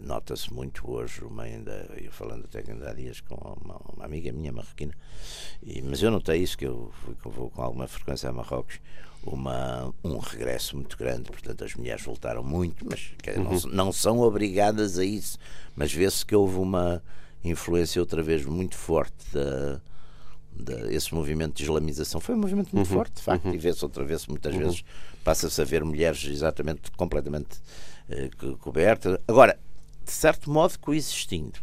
nota-se 0.00 0.52
muito 0.52 0.90
hoje, 0.90 1.22
uma 1.24 1.44
ainda, 1.44 1.88
eu 1.96 2.12
falando 2.12 2.44
até 2.44 2.62
ainda 2.70 2.90
há 2.90 2.94
dias 2.94 3.20
com 3.20 3.34
uma, 3.34 3.76
uma 3.94 4.04
amiga 4.04 4.32
minha 4.32 4.52
marroquina, 4.52 4.94
e, 5.62 5.80
mas 5.82 6.02
eu 6.02 6.10
notei 6.10 6.42
isso, 6.42 6.58
que 6.58 6.66
eu, 6.66 6.92
que 7.20 7.26
eu 7.26 7.32
vou 7.32 7.50
com 7.50 7.62
alguma 7.62 7.86
frequência 7.86 8.28
a 8.28 8.32
Marrocos, 8.32 8.80
uma, 9.26 9.94
um 10.02 10.18
regresso 10.18 10.76
muito 10.76 10.96
grande, 10.98 11.30
portanto 11.30 11.64
as 11.64 11.74
mulheres 11.74 12.04
voltaram 12.04 12.42
muito, 12.42 12.84
mas 12.84 13.12
uhum. 13.36 13.44
não, 13.44 13.84
não, 13.86 13.92
são 13.92 14.20
obrigadas 14.20 14.98
a 14.98 15.04
isso, 15.04 15.38
mas 15.74 15.92
vê-se 15.92 16.26
que 16.26 16.34
houve 16.34 16.58
uma 16.58 17.02
influência 17.42 18.00
outra 18.00 18.22
vez 18.22 18.44
muito 18.44 18.76
forte 18.76 19.14
da, 19.32 19.80
da 20.52 20.92
esse 20.92 21.14
movimento 21.14 21.56
de 21.56 21.62
islamização. 21.62 22.20
Foi 22.20 22.34
um 22.34 22.38
movimento 22.38 22.74
muito 22.74 22.88
uhum. 22.88 22.94
forte, 22.94 23.14
de 23.14 23.22
facto, 23.22 23.46
uhum. 23.46 23.54
e 23.54 23.58
vê-se 23.58 23.84
outra 23.84 24.04
vez, 24.04 24.26
muitas 24.26 24.54
uhum. 24.54 24.60
vezes 24.60 24.84
passa-se 25.22 25.60
a 25.60 25.64
ver 25.64 25.84
mulheres 25.84 26.24
exatamente 26.24 26.90
completamente 26.92 27.60
eh, 28.08 28.30
coberta. 28.60 29.20
Agora, 29.26 29.58
de 30.04 30.12
certo 30.12 30.50
modo, 30.50 30.78
coexistindo. 30.78 31.58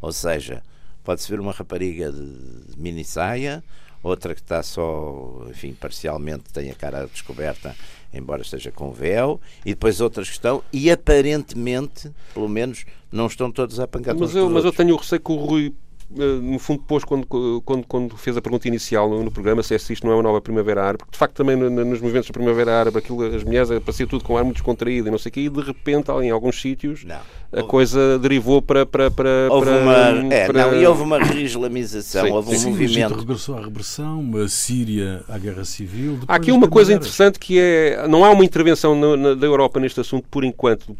Ou 0.00 0.12
seja, 0.12 0.62
pode-se 1.02 1.28
ver 1.30 1.40
uma 1.40 1.52
rapariga 1.52 2.12
de, 2.12 2.72
de 2.72 2.78
mini 2.78 3.04
saia 3.04 3.62
outra 4.04 4.34
que 4.34 4.40
está 4.42 4.62
só, 4.62 5.46
enfim, 5.48 5.72
parcialmente 5.72 6.44
tem 6.52 6.70
a 6.70 6.74
cara 6.74 7.06
descoberta, 7.06 7.74
embora 8.12 8.42
esteja 8.42 8.70
com 8.70 8.92
véu, 8.92 9.40
e 9.64 9.70
depois 9.70 10.00
outras 10.00 10.28
que 10.28 10.34
estão, 10.34 10.62
e 10.70 10.90
aparentemente, 10.90 12.12
pelo 12.34 12.48
menos, 12.48 12.84
não 13.10 13.26
estão 13.26 13.50
todos 13.50 13.80
a 13.80 13.88
pancar 13.88 14.14
mas 14.14 14.34
eu, 14.34 14.50
mas 14.50 14.64
eu 14.64 14.72
tenho 14.72 14.94
o 14.94 14.98
receio 14.98 15.20
que 15.20 15.32
o 15.32 15.36
Rui 15.36 15.74
no 16.10 16.58
fundo, 16.58 16.80
depois, 16.80 17.04
quando, 17.04 17.26
quando, 17.64 17.86
quando 17.86 18.16
fez 18.16 18.36
a 18.36 18.42
pergunta 18.42 18.68
inicial 18.68 19.08
no, 19.08 19.24
no, 19.24 19.30
programa, 19.30 19.62
se 19.62 19.74
é 19.74 19.78
se 19.78 19.92
isto 19.92 20.06
não 20.06 20.12
é 20.12 20.16
uma 20.16 20.22
nova 20.22 20.40
Primavera 20.40 20.82
Árabe, 20.82 20.98
porque 20.98 21.12
de 21.12 21.18
facto 21.18 21.34
também 21.34 21.56
no, 21.56 21.70
nos 21.70 22.00
movimentos 22.00 22.28
da 22.28 22.32
Primavera 22.32 22.78
Árabe, 22.78 22.98
aquilo, 22.98 23.24
as 23.24 23.42
mulheres 23.42 23.70
apareciam 23.70 24.06
tudo 24.06 24.24
com 24.24 24.36
ar 24.36 24.44
muito 24.44 24.56
descontraído 24.56 25.08
e 25.08 25.10
não 25.10 25.18
sei 25.18 25.30
o 25.30 25.32
quê, 25.32 25.40
e 25.40 25.48
de 25.48 25.60
repente, 25.60 26.10
em 26.10 26.30
alguns 26.30 26.60
sítios, 26.60 27.04
não. 27.04 27.20
A 27.56 27.62
coisa 27.62 28.18
derivou 28.18 28.60
para. 28.62 28.86
para, 28.86 29.10
para, 29.10 29.48
houve 29.50 29.66
para, 29.66 29.80
uma. 29.80 30.34
É, 30.34 30.46
para... 30.46 30.66
Não, 30.66 30.80
e 30.80 30.86
houve 30.86 31.02
uma 31.02 31.18
reislamização, 31.18 32.30
houve 32.30 32.54
um 32.54 32.58
sim, 32.58 32.70
movimento. 32.70 33.14
regressou 33.14 33.56
à 33.56 33.60
repressão, 33.60 34.30
a 34.42 34.48
Síria 34.48 35.22
à 35.28 35.38
guerra 35.38 35.64
civil. 35.64 36.18
Há 36.26 36.36
aqui 36.36 36.52
uma 36.52 36.68
coisa 36.68 36.92
interessante 36.92 37.38
que 37.38 37.58
é. 37.58 38.06
Não 38.08 38.24
há 38.24 38.30
uma 38.30 38.44
intervenção 38.44 38.94
na, 38.94 39.16
na, 39.16 39.34
da 39.34 39.46
Europa 39.46 39.80
neste 39.80 40.00
assunto, 40.00 40.26
por 40.30 40.44
enquanto, 40.44 40.94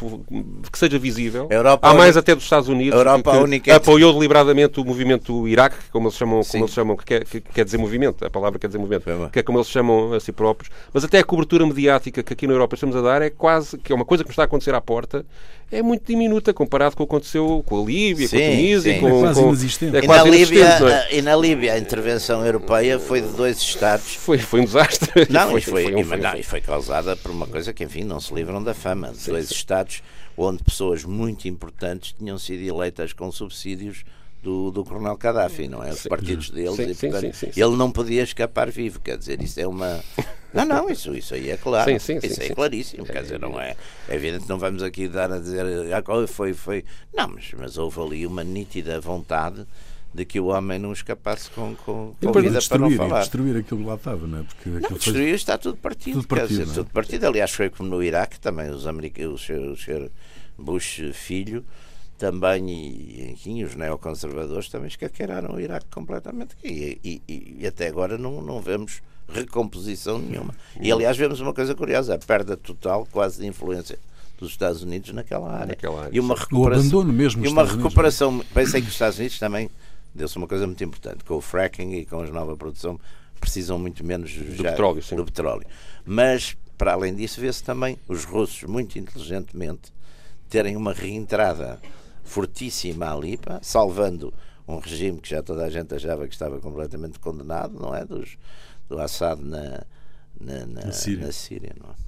que 0.70 0.78
seja 0.78 0.98
visível. 0.98 1.48
Europa, 1.50 1.88
há 1.88 1.94
mais 1.94 2.16
até 2.16 2.34
dos 2.34 2.44
Estados 2.44 2.68
Unidos, 2.68 2.94
a 2.94 2.98
Europa 2.98 3.32
que, 3.32 3.38
única... 3.38 3.76
apoiou 3.76 4.12
deliberadamente 4.12 4.80
o 4.80 4.84
movimento 4.84 5.32
do 5.32 5.48
Iraque 5.48 5.76
como 5.90 6.08
eles 6.08 6.16
chamam, 6.16 6.42
como 6.42 6.64
eles 6.64 6.74
chamam 6.74 6.96
que, 6.96 7.04
quer, 7.04 7.24
que 7.24 7.40
quer 7.40 7.64
dizer 7.64 7.78
movimento, 7.78 8.24
a 8.24 8.30
palavra 8.30 8.58
quer 8.58 8.66
dizer 8.66 8.78
movimento, 8.78 9.04
que 9.30 9.38
é 9.38 9.42
como 9.42 9.58
eles 9.58 9.68
chamam 9.68 10.12
a 10.12 10.20
si 10.20 10.32
próprios, 10.32 10.70
mas 10.92 11.04
até 11.04 11.18
a 11.18 11.24
cobertura 11.24 11.66
mediática 11.66 12.22
que 12.22 12.32
aqui 12.32 12.46
na 12.46 12.52
Europa 12.52 12.74
estamos 12.74 12.96
a 12.96 13.00
dar 13.00 13.22
é 13.22 13.30
quase, 13.30 13.78
que 13.78 13.92
é 13.92 13.94
uma 13.94 14.04
coisa 14.04 14.24
que 14.24 14.28
nos 14.28 14.34
está 14.34 14.42
a 14.42 14.46
acontecer 14.46 14.74
à 14.74 14.80
porta, 14.80 15.24
é 15.74 15.82
muito 15.82 16.06
diminuta 16.06 16.54
comparado 16.54 16.96
com 16.96 17.02
o 17.02 17.06
que 17.06 17.14
aconteceu 17.14 17.62
com 17.66 17.82
a 17.82 17.84
Líbia, 17.84 18.28
sim, 18.28 18.36
com 18.36 18.42
a 18.42 18.48
Tunísia, 18.48 18.94
sim. 18.94 19.00
com, 19.00 19.08
é 19.08 19.20
quase 19.20 19.40
com, 19.40 19.48
inexistente. 19.48 19.96
É 19.96 20.02
quase 20.02 20.20
e, 20.20 20.30
na 20.30 20.36
Líbia, 20.36 20.64
é? 20.64 21.16
e 21.16 21.22
na 21.22 21.36
Líbia 21.36 21.72
a 21.74 21.78
intervenção 21.78 22.44
europeia 22.46 22.98
foi 22.98 23.20
de 23.20 23.28
dois 23.28 23.58
Estados. 23.58 24.14
Foi, 24.14 24.38
foi 24.38 24.60
um 24.60 24.64
desastre. 24.64 25.26
Não, 25.30 25.50
foi, 25.50 25.58
e, 25.58 25.62
foi, 25.62 25.82
foi, 25.84 25.94
um, 25.96 26.04
foi, 26.04 26.16
não, 26.16 26.36
e 26.36 26.42
foi 26.42 26.60
causada 26.60 27.16
por 27.16 27.30
uma 27.30 27.46
coisa 27.46 27.72
que, 27.72 27.84
enfim, 27.84 28.04
não 28.04 28.20
se 28.20 28.32
livram 28.32 28.62
da 28.62 28.74
fama. 28.74 29.12
De 29.12 29.30
dois 29.30 29.50
Estados 29.50 30.02
onde 30.36 30.62
pessoas 30.62 31.04
muito 31.04 31.46
importantes 31.46 32.14
tinham 32.18 32.38
sido 32.38 32.62
eleitas 32.62 33.12
com 33.12 33.30
subsídios 33.30 34.04
do, 34.44 34.70
do 34.70 34.84
Coronel 34.84 35.16
Gaddafi, 35.16 35.66
não 35.66 35.82
é? 35.82 35.90
Os 35.90 36.06
partidos 36.06 36.50
deles, 36.50 36.76
sim, 36.76 36.82
e, 36.82 36.94
portanto, 36.94 37.34
sim, 37.34 37.50
sim, 37.50 37.60
ele 37.60 37.76
não 37.76 37.90
podia 37.90 38.22
escapar 38.22 38.70
vivo, 38.70 39.00
quer 39.00 39.16
dizer, 39.16 39.42
isso 39.42 39.58
é 39.58 39.66
uma. 39.66 40.00
Não, 40.54 40.64
não, 40.64 40.88
isso, 40.88 41.12
isso 41.16 41.34
aí 41.34 41.50
é 41.50 41.56
claro. 41.56 41.90
Sim, 41.90 41.98
sim, 41.98 42.18
isso 42.22 42.36
sim, 42.36 42.44
é 42.44 42.54
claríssimo. 42.54 43.04
Quer 43.04 43.22
dizer, 43.22 43.40
não 43.40 43.60
é, 43.60 43.74
é 44.08 44.14
evidente 44.14 44.48
não 44.48 44.56
vamos 44.56 44.84
aqui 44.84 45.08
dar 45.08 45.32
a 45.32 45.40
dizer 45.40 45.66
ah, 45.92 46.26
foi, 46.28 46.54
foi. 46.54 46.84
Não, 47.12 47.26
mas, 47.26 47.50
mas 47.58 47.76
houve 47.76 48.00
ali 48.00 48.24
uma 48.24 48.44
nítida 48.44 49.00
vontade 49.00 49.66
de 50.14 50.24
que 50.24 50.38
o 50.38 50.46
homem 50.46 50.78
não 50.78 50.92
escapasse 50.92 51.50
com, 51.50 51.74
com, 51.74 52.14
com 52.22 52.32
vida 52.40 52.60
para 52.68 52.78
não 52.78 52.88
falar. 52.92 53.18
destruir 53.22 53.56
aquilo 53.56 53.80
que 53.80 53.86
lá 53.86 53.96
estava, 53.96 54.28
não 54.28 54.38
é? 54.38 54.42
Porque 54.44 54.68
não, 54.68 54.96
destruir 54.96 55.26
foi... 55.26 55.30
está 55.30 55.58
tudo 55.58 55.76
partido. 55.76 56.20
Tudo 56.20 56.28
partido, 56.28 56.58
dizer, 56.60 56.70
é? 56.70 56.74
tudo 56.74 56.90
partido. 56.92 57.26
Aliás, 57.26 57.50
foi 57.50 57.68
como 57.68 57.88
no 57.88 58.00
Iraque 58.00 58.38
também, 58.38 58.70
os 58.70 58.86
americanos, 58.86 59.48
o 59.50 59.76
senhor 59.76 60.08
Bush 60.56 61.02
filho 61.14 61.64
também, 62.24 62.70
e 62.70 63.32
enfim, 63.32 63.62
os 63.64 63.74
neoconservadores 63.74 64.70
também 64.70 64.88
escaqueiraram 64.88 65.54
o 65.54 65.60
Iraque 65.60 65.88
completamente. 65.90 66.56
E, 66.64 66.98
e, 67.04 67.58
e, 67.60 67.66
até 67.66 67.86
agora 67.86 68.16
não, 68.16 68.40
não 68.40 68.62
vemos 68.62 69.02
recomposição 69.28 70.18
nenhuma. 70.18 70.54
E 70.80 70.90
aliás, 70.90 71.18
vemos 71.18 71.40
uma 71.40 71.52
coisa 71.52 71.74
curiosa: 71.74 72.14
a 72.14 72.18
perda 72.18 72.56
total, 72.56 73.06
quase 73.12 73.42
de 73.42 73.46
influência 73.46 73.98
dos 74.38 74.52
Estados 74.52 74.82
Unidos 74.82 75.12
naquela 75.12 75.52
área. 75.52 75.66
Naquela 75.66 76.04
área 76.04 76.16
e 76.16 76.18
uma 76.18 76.34
recuperação. 76.34 77.04
mesmo 77.04 77.44
e 77.44 77.48
uma 77.48 77.64
recuperação. 77.64 78.42
Pensei 78.54 78.80
que 78.80 78.88
os 78.88 78.94
Estados 78.94 79.18
Unidos 79.18 79.38
também 79.38 79.68
deu-se 80.14 80.38
uma 80.38 80.48
coisa 80.48 80.66
muito 80.66 80.82
importante: 80.82 81.24
com 81.24 81.34
o 81.34 81.42
fracking 81.42 81.92
e 81.92 82.06
com 82.06 82.20
a 82.20 82.26
nova 82.28 82.56
produção, 82.56 82.98
precisam 83.38 83.78
muito 83.78 84.02
menos 84.02 84.32
do, 84.32 84.56
já, 84.56 84.70
petróleo, 84.70 85.02
sim. 85.02 85.14
do 85.14 85.26
petróleo. 85.26 85.66
Mas, 86.06 86.56
para 86.78 86.94
além 86.94 87.14
disso, 87.14 87.38
vê-se 87.38 87.62
também 87.62 87.98
os 88.08 88.24
russos, 88.24 88.62
muito 88.62 88.98
inteligentemente, 88.98 89.92
terem 90.48 90.74
uma 90.74 90.94
reentrada 90.94 91.78
fortíssima 92.24 93.14
ali, 93.14 93.36
pá, 93.36 93.60
salvando 93.62 94.32
um 94.66 94.78
regime 94.78 95.20
que 95.20 95.28
já 95.28 95.42
toda 95.42 95.64
a 95.64 95.70
gente 95.70 95.94
achava 95.94 96.26
que 96.26 96.32
estava 96.32 96.58
completamente 96.58 97.18
condenado, 97.18 97.78
não 97.78 97.94
é? 97.94 98.04
Dos, 98.04 98.36
do 98.88 98.98
Assad 98.98 99.40
na, 99.42 99.84
na, 100.40 100.66
na, 100.66 100.84
na 100.86 100.92
Síria. 100.92 101.26
Na 101.26 101.32
Síria 101.32 101.76
não 101.80 101.90
é? 101.90 102.04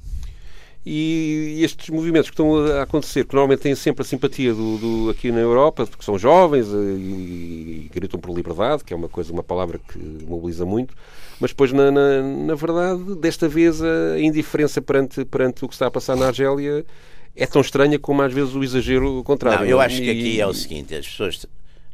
E 0.89 1.63
estes 1.65 1.91
movimentos 1.91 2.31
que 2.31 2.35
estão 2.35 2.65
a 2.65 2.83
acontecer, 2.83 3.25
que 3.25 3.35
normalmente 3.35 3.59
têm 3.59 3.75
sempre 3.75 4.03
a 4.03 4.05
simpatia 4.05 4.55
do, 4.55 4.79
do 4.79 5.11
aqui 5.11 5.33
na 5.33 5.41
Europa, 5.41 5.85
porque 5.85 6.05
são 6.05 6.17
jovens 6.17 6.69
e, 6.69 6.77
e, 6.77 7.91
gritam 7.93 8.21
por 8.21 8.33
liberdade, 8.33 8.85
que 8.85 8.95
é 8.95 8.97
uma 8.97 9.09
coisa, 9.09 9.33
uma 9.33 9.43
palavra 9.43 9.81
que 9.81 9.99
mobiliza 9.99 10.65
muito, 10.65 10.95
mas 11.41 11.51
depois, 11.51 11.73
na, 11.73 11.91
na, 11.91 12.23
na 12.23 12.55
verdade, 12.55 13.17
desta 13.17 13.49
vez 13.49 13.83
a 13.83 14.21
indiferença 14.21 14.81
perante, 14.81 15.25
perante 15.25 15.65
o 15.65 15.69
que 15.69 15.75
está 15.75 15.89
a 15.89 15.91
passar 15.91 16.15
na 16.15 16.29
Argélia 16.29 16.87
é 17.37 17.47
tão 17.47 17.61
estranha 17.61 17.99
como 17.99 18.23
às 18.23 18.33
vezes 18.33 18.55
o 18.55 18.65
exagero 18.65 19.23
contrário. 19.23 19.61
Não, 19.61 19.67
eu 19.67 19.81
acho 19.81 20.01
que 20.01 20.11
aqui 20.11 20.41
é 20.41 20.47
o 20.47 20.55
seguinte: 20.55 20.95
as 20.95 21.07
pessoas 21.07 21.47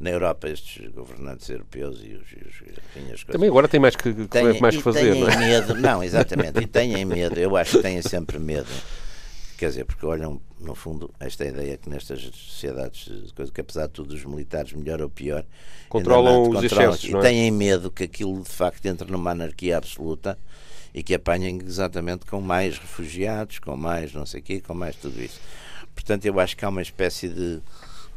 na 0.02 0.10
Europa, 0.10 0.48
estes 0.48 0.90
governantes 0.90 1.48
europeus 1.48 2.00
e 2.02 2.14
os, 2.14 2.32
e 2.32 2.48
os 2.48 2.58
coisas. 2.58 3.24
Também 3.30 3.48
agora 3.48 3.68
tem 3.68 3.78
mais 3.78 3.94
que, 3.94 4.12
têm, 4.26 4.60
mais 4.60 4.76
que 4.76 4.82
fazer, 4.82 5.14
não 5.14 5.28
é? 5.28 5.36
medo, 5.36 5.74
não, 5.76 6.02
exatamente, 6.04 6.60
e 6.60 6.66
têm 6.66 7.04
medo, 7.04 7.38
eu 7.38 7.56
acho 7.56 7.76
que 7.76 7.82
têm 7.82 8.02
sempre 8.02 8.38
medo. 8.38 8.68
Quer 9.56 9.68
dizer, 9.68 9.84
porque 9.84 10.04
olham, 10.04 10.40
no 10.58 10.74
fundo, 10.74 11.08
esta 11.20 11.44
ideia 11.44 11.76
que 11.76 11.88
nestas 11.88 12.20
sociedades, 12.20 13.08
coisa 13.36 13.52
que 13.52 13.60
apesar 13.60 13.86
de 13.86 13.92
tudo, 13.92 14.12
os 14.12 14.24
militares, 14.24 14.72
melhor 14.72 15.00
ou 15.00 15.08
pior, 15.08 15.44
controlam 15.88 16.50
os 16.50 16.64
excessos, 16.64 17.04
e 17.04 17.14
é? 17.14 17.20
têm 17.20 17.50
medo 17.52 17.88
que 17.88 18.02
aquilo 18.02 18.42
de 18.42 18.50
facto 18.50 18.84
entre 18.86 19.08
numa 19.08 19.30
anarquia 19.30 19.78
absoluta 19.78 20.36
e 20.94 21.02
que 21.02 21.14
apanhem 21.14 21.58
exatamente 21.64 22.26
com 22.26 22.40
mais 22.40 22.78
refugiados, 22.78 23.58
com 23.58 23.76
mais 23.76 24.12
não 24.12 24.26
sei 24.26 24.40
o 24.40 24.42
quê, 24.42 24.60
com 24.60 24.74
mais 24.74 24.96
tudo 24.96 25.20
isso. 25.20 25.40
Portanto, 25.94 26.24
eu 26.24 26.38
acho 26.40 26.56
que 26.56 26.64
há 26.64 26.68
uma 26.68 26.82
espécie 26.82 27.28
de 27.28 27.60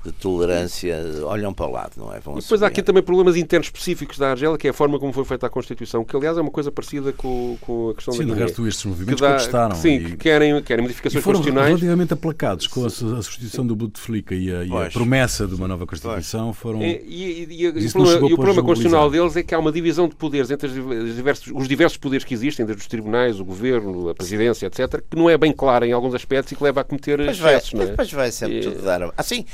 de 0.05 0.11
tolerância 0.11 0.95
olham 1.23 1.53
para 1.53 1.65
o 1.65 1.71
lado, 1.71 1.93
não 1.97 2.13
é? 2.13 2.19
Vão 2.19 2.37
e 2.37 2.41
depois 2.41 2.61
há 2.61 2.67
aqui 2.67 2.83
também 2.83 3.01
problemas 3.01 3.35
internos 3.35 3.67
específicos 3.67 4.17
da 4.17 4.31
Argélia, 4.31 4.57
que 4.57 4.67
é 4.67 4.69
a 4.69 4.73
forma 4.73 4.99
como 4.99 5.11
foi 5.11 5.25
feita 5.25 5.47
a 5.47 5.49
Constituição, 5.49 6.05
que 6.05 6.15
aliás 6.15 6.37
é 6.37 6.41
uma 6.41 6.51
coisa 6.51 6.71
parecida 6.71 7.11
com, 7.11 7.57
com 7.61 7.89
a 7.89 7.95
questão 7.95 8.13
sim, 8.13 8.25
da 8.25 8.33
Sim, 8.35 8.39
resto 8.39 8.67
estes 8.67 8.85
movimentos 8.85 9.15
que 9.15 9.21
dá, 9.21 9.31
contestaram. 9.31 9.75
Sim, 9.75 9.95
e, 9.95 10.03
que 10.11 10.17
querem, 10.17 10.61
querem 10.61 10.83
modificações 10.83 11.21
e 11.21 11.23
foram 11.23 11.39
constitucionais. 11.39 11.69
relativamente 11.69 12.13
aplacados 12.13 12.67
com 12.67 12.83
a, 12.83 12.87
a 12.87 12.89
substituição 12.89 13.65
do 13.65 13.75
Bouteflika 13.75 14.35
e, 14.35 14.53
a, 14.53 14.63
e 14.63 14.71
a 14.71 14.89
promessa 14.91 15.47
de 15.47 15.55
uma 15.55 15.67
nova 15.67 15.87
Constituição 15.87 16.53
foram... 16.53 16.81
E, 16.81 17.01
e, 17.07 17.47
e, 17.49 17.63
e 17.63 17.87
o 17.87 17.91
problema, 17.91 18.25
o 18.25 18.35
problema 18.35 18.63
constitucional 18.63 19.09
deles 19.09 19.35
é 19.35 19.43
que 19.43 19.55
há 19.55 19.59
uma 19.59 19.71
divisão 19.71 20.07
de 20.07 20.15
poderes 20.15 20.51
entre 20.51 20.67
os 20.67 21.15
diversos, 21.15 21.51
os 21.53 21.67
diversos 21.67 21.97
poderes 21.97 22.23
que 22.23 22.33
existem, 22.33 22.65
desde 22.65 22.81
os 22.81 22.87
tribunais, 22.87 23.39
o 23.39 23.45
governo, 23.45 24.09
a 24.09 24.15
presidência, 24.15 24.67
etc., 24.67 25.03
que 25.09 25.17
não 25.17 25.29
é 25.29 25.37
bem 25.37 25.51
clara 25.51 25.87
em 25.87 25.91
alguns 25.91 26.13
aspectos 26.13 26.51
e 26.51 26.55
que 26.55 26.63
leva 26.63 26.81
a 26.81 26.83
cometer 26.83 27.19
excessos. 27.21 27.73
Não 27.73 27.81
é? 27.81 27.85
Depois 27.87 28.11
vai 28.11 28.31
sempre 28.31 28.59
tudo 28.61 28.81
dar... 28.81 29.13
Assim, 29.17 29.45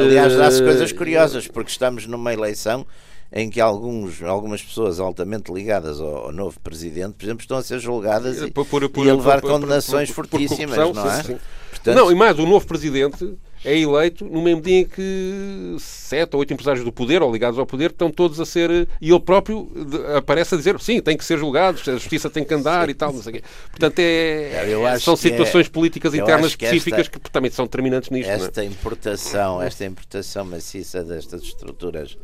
aliás, 0.00 0.36
dá-se 0.36 0.62
coisas 0.62 0.92
curiosas, 0.92 1.46
porque 1.48 1.70
estamos 1.70 2.06
numa 2.06 2.32
eleição 2.32 2.86
em 3.32 3.48
que 3.48 3.60
alguns, 3.60 4.22
algumas 4.22 4.62
pessoas 4.62 5.00
altamente 5.00 5.52
ligadas 5.52 6.00
ao, 6.00 6.26
ao, 6.26 6.32
novo 6.32 6.60
presidente, 6.60 7.14
por 7.14 7.24
exemplo, 7.24 7.40
estão 7.40 7.56
a 7.56 7.62
ser 7.62 7.78
julgadas 7.78 8.42
e, 8.42 8.50
por, 8.50 8.66
por, 8.66 8.86
por, 8.90 9.06
e 9.06 9.10
a 9.10 9.14
levar 9.14 9.40
condenações 9.40 10.10
fortíssimas, 10.10 10.76
não 10.76 11.10
é? 11.10 11.16
Sim, 11.16 11.22
sim. 11.22 11.38
Portanto, 11.70 11.96
não, 11.96 12.12
e 12.12 12.14
mais, 12.14 12.38
o 12.38 12.46
novo 12.46 12.66
presidente 12.66 13.34
é 13.64 13.78
eleito 13.78 14.24
no 14.24 14.42
mesmo 14.42 14.60
dia 14.60 14.80
em 14.80 14.84
que 14.84 15.76
sete 15.78 16.34
ou 16.34 16.40
oito 16.40 16.52
empresários 16.52 16.84
do 16.84 16.92
poder 16.92 17.22
ou 17.22 17.32
ligados 17.32 17.58
ao 17.58 17.66
poder 17.66 17.90
estão 17.90 18.10
todos 18.10 18.40
a 18.40 18.46
ser. 18.46 18.88
E 19.00 19.10
ele 19.10 19.20
próprio 19.20 19.70
aparece 20.16 20.54
a 20.54 20.58
dizer 20.58 20.78
sim, 20.80 21.00
tem 21.00 21.16
que 21.16 21.24
ser 21.24 21.38
julgado, 21.38 21.78
a 21.86 21.92
justiça 21.92 22.28
tem 22.28 22.44
que 22.44 22.52
andar 22.52 22.90
e 22.90 22.94
tal. 22.94 23.12
Não 23.12 23.22
sei 23.22 23.34
quê. 23.34 23.42
Portanto, 23.70 23.98
é, 24.00 24.98
são 25.00 25.16
situações 25.16 25.66
é, 25.66 25.70
políticas 25.70 26.14
internas 26.14 26.50
específicas 26.50 27.00
esta, 27.00 27.18
que 27.18 27.30
também 27.30 27.50
são 27.50 27.64
determinantes 27.64 28.10
nisto. 28.10 28.28
É? 28.28 28.34
Esta 28.34 28.62
é? 28.62 28.64
importação, 28.64 29.62
esta 29.62 29.84
importação 29.84 30.44
maciça 30.44 31.04
destas 31.04 31.42
estruturas, 31.42 32.18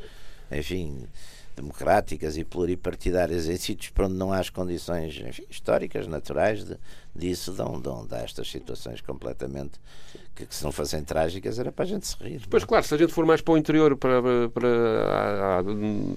enfim 0.50 1.06
democráticas 1.58 2.36
e 2.36 2.44
pluripartidárias 2.44 3.48
em 3.48 3.56
sítios 3.56 3.90
para 3.90 4.06
onde 4.06 4.14
não 4.14 4.32
há 4.32 4.38
as 4.38 4.48
condições 4.48 5.20
enfim, 5.26 5.44
históricas, 5.50 6.06
naturais 6.06 6.64
de, 6.64 6.76
disso, 7.14 7.52
dão, 7.52 7.80
dão, 7.80 8.06
dão 8.06 8.18
estas 8.18 8.50
situações 8.50 9.00
completamente 9.00 9.80
que, 10.34 10.46
que, 10.46 10.54
se 10.54 10.62
não 10.62 10.70
fossem 10.70 11.02
trágicas 11.02 11.58
era 11.58 11.72
para 11.72 11.84
a 11.84 11.88
gente 11.88 12.06
se 12.06 12.16
rir. 12.22 12.42
Pois 12.48 12.64
claro, 12.64 12.84
se 12.84 12.94
a 12.94 12.98
gente 12.98 13.12
for 13.12 13.26
mais 13.26 13.40
para 13.40 13.54
o 13.54 13.58
interior, 13.58 13.96
para, 13.96 14.22
para 14.54 14.68
há, 14.68 15.58
há, 15.58 15.64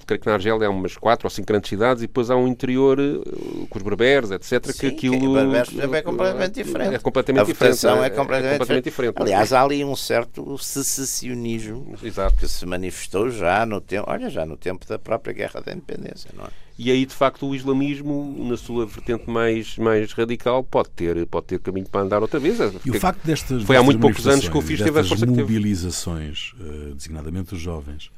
creio 0.06 0.20
que 0.20 0.26
na 0.26 0.34
Argélia 0.34 0.68
há 0.68 0.70
umas 0.70 0.96
quatro 0.96 1.26
ou 1.26 1.30
cinco 1.30 1.48
grandes 1.48 1.68
cidades 1.68 2.02
e 2.02 2.06
depois 2.06 2.30
há 2.30 2.36
um 2.36 2.46
interior 2.46 2.98
eh, 3.00 3.66
com 3.68 3.78
os 3.78 3.82
berberes, 3.82 4.30
etc. 4.30 4.66
Sim, 4.66 4.78
que 4.78 4.86
aquilo 4.86 5.18
que 5.18 5.28
berberes, 5.28 5.78
é 5.78 6.02
completamente 6.02 6.54
diferente. 6.54 6.94
É 6.94 6.98
completamente 6.98 7.42
a 7.42 7.44
diferente. 7.44 7.86
É, 7.86 7.88
é, 7.88 8.10
completamente, 8.10 8.14
é 8.14 8.16
completamente 8.16 8.54
diferente. 8.84 8.84
diferente. 8.84 9.22
Aliás, 9.22 9.52
há 9.52 9.62
ali 9.62 9.84
um 9.84 9.96
certo 9.96 10.56
secessionismo 10.58 11.94
Exato. 12.02 12.36
que 12.36 12.46
se 12.46 12.64
manifestou 12.64 13.28
já 13.30 13.66
no 13.66 13.80
tempo, 13.80 14.08
olha, 14.08 14.30
já 14.30 14.46
no 14.46 14.56
tempo 14.56 14.86
da 14.86 14.98
própria 14.98 15.32
Guerra 15.32 15.60
da 15.60 15.72
Independência, 15.72 16.30
não 16.34 16.44
é? 16.44 16.48
E 16.78 16.90
aí, 16.90 17.04
de 17.04 17.14
facto, 17.14 17.46
o 17.46 17.54
islamismo, 17.54 18.34
na 18.48 18.56
sua 18.56 18.86
vertente 18.86 19.28
mais, 19.28 19.76
mais 19.76 20.12
radical, 20.12 20.64
pode 20.64 20.90
ter, 20.90 21.26
pode 21.26 21.46
ter 21.46 21.60
caminho 21.60 21.86
para 21.86 22.00
andar 22.00 22.22
outra 22.22 22.40
vez. 22.40 22.58
E 22.84 22.90
o 22.90 22.94
facto 22.98 23.24
destas 23.24 23.62
foi 23.62 23.76
há 23.76 23.82
muito 23.82 24.00
poucos 24.00 24.26
anos 24.26 24.48
que 24.48 24.56
o 24.56 24.60
FIS 24.60 24.80
teve 24.80 24.98
a 24.98 25.04
força 25.04 25.26
mobilizações, 25.26 26.52
uh, 26.58 26.94
designadamente 26.94 27.54
os 27.54 27.60
jovens, 27.60 28.10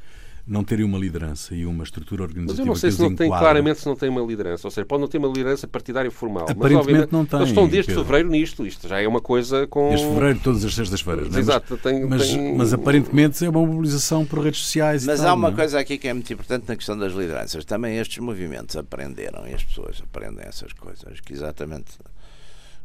não 0.46 0.62
terem 0.62 0.84
uma 0.84 0.98
liderança 0.98 1.54
e 1.54 1.64
uma 1.64 1.82
estrutura 1.84 2.22
organizativa 2.22 2.52
Mas 2.52 2.58
eu 2.58 2.66
não 2.66 2.74
sei 2.74 2.90
se 2.90 3.00
não 3.00 3.14
tem 3.14 3.28
claramente 3.30 3.80
se 3.80 3.86
não 3.86 3.96
tem 3.96 4.08
uma 4.10 4.20
liderança. 4.20 4.66
Ou 4.66 4.70
seja, 4.70 4.84
pode 4.84 5.00
não 5.00 5.08
ter 5.08 5.16
uma 5.18 5.28
liderança 5.28 5.66
partidária 5.66 6.10
formal. 6.10 6.46
Aparentemente 6.50 6.98
mas, 7.00 7.10
não 7.10 7.24
tem, 7.24 7.38
Eles 7.38 7.48
estão 7.48 7.66
desde 7.68 7.86
Pedro. 7.88 8.04
fevereiro 8.04 8.28
nisto. 8.30 8.66
Isto 8.66 8.86
já 8.86 9.00
é 9.00 9.08
uma 9.08 9.20
coisa 9.22 9.66
com. 9.66 9.92
Este 9.94 10.06
fevereiro, 10.06 10.40
todas 10.42 10.64
as 10.64 10.74
sextas-feiras. 10.74 11.28
não 11.30 11.36
é? 11.36 11.40
Exato, 11.40 11.76
tem- 11.78 12.04
mas, 12.06 12.28
tem- 12.28 12.56
mas 12.56 12.72
aparentemente 12.74 13.42
é 13.44 13.48
uma 13.48 13.64
mobilização 13.64 14.24
por 14.26 14.40
redes 14.40 14.60
sociais. 14.60 15.04
e 15.04 15.06
Mas 15.06 15.20
tal, 15.20 15.30
há 15.30 15.34
uma 15.34 15.48
não 15.48 15.54
é? 15.56 15.60
coisa 15.60 15.78
aqui 15.80 15.96
que 15.96 16.08
é 16.08 16.12
muito 16.12 16.30
importante 16.32 16.64
na 16.68 16.76
questão 16.76 16.98
das 16.98 17.12
lideranças. 17.14 17.64
Também 17.64 17.96
estes 17.98 18.18
movimentos 18.18 18.76
aprenderam, 18.76 19.48
e 19.48 19.54
as 19.54 19.64
pessoas 19.64 20.02
aprendem 20.02 20.44
essas 20.46 20.72
coisas, 20.74 21.20
que 21.20 21.32
exatamente 21.32 21.92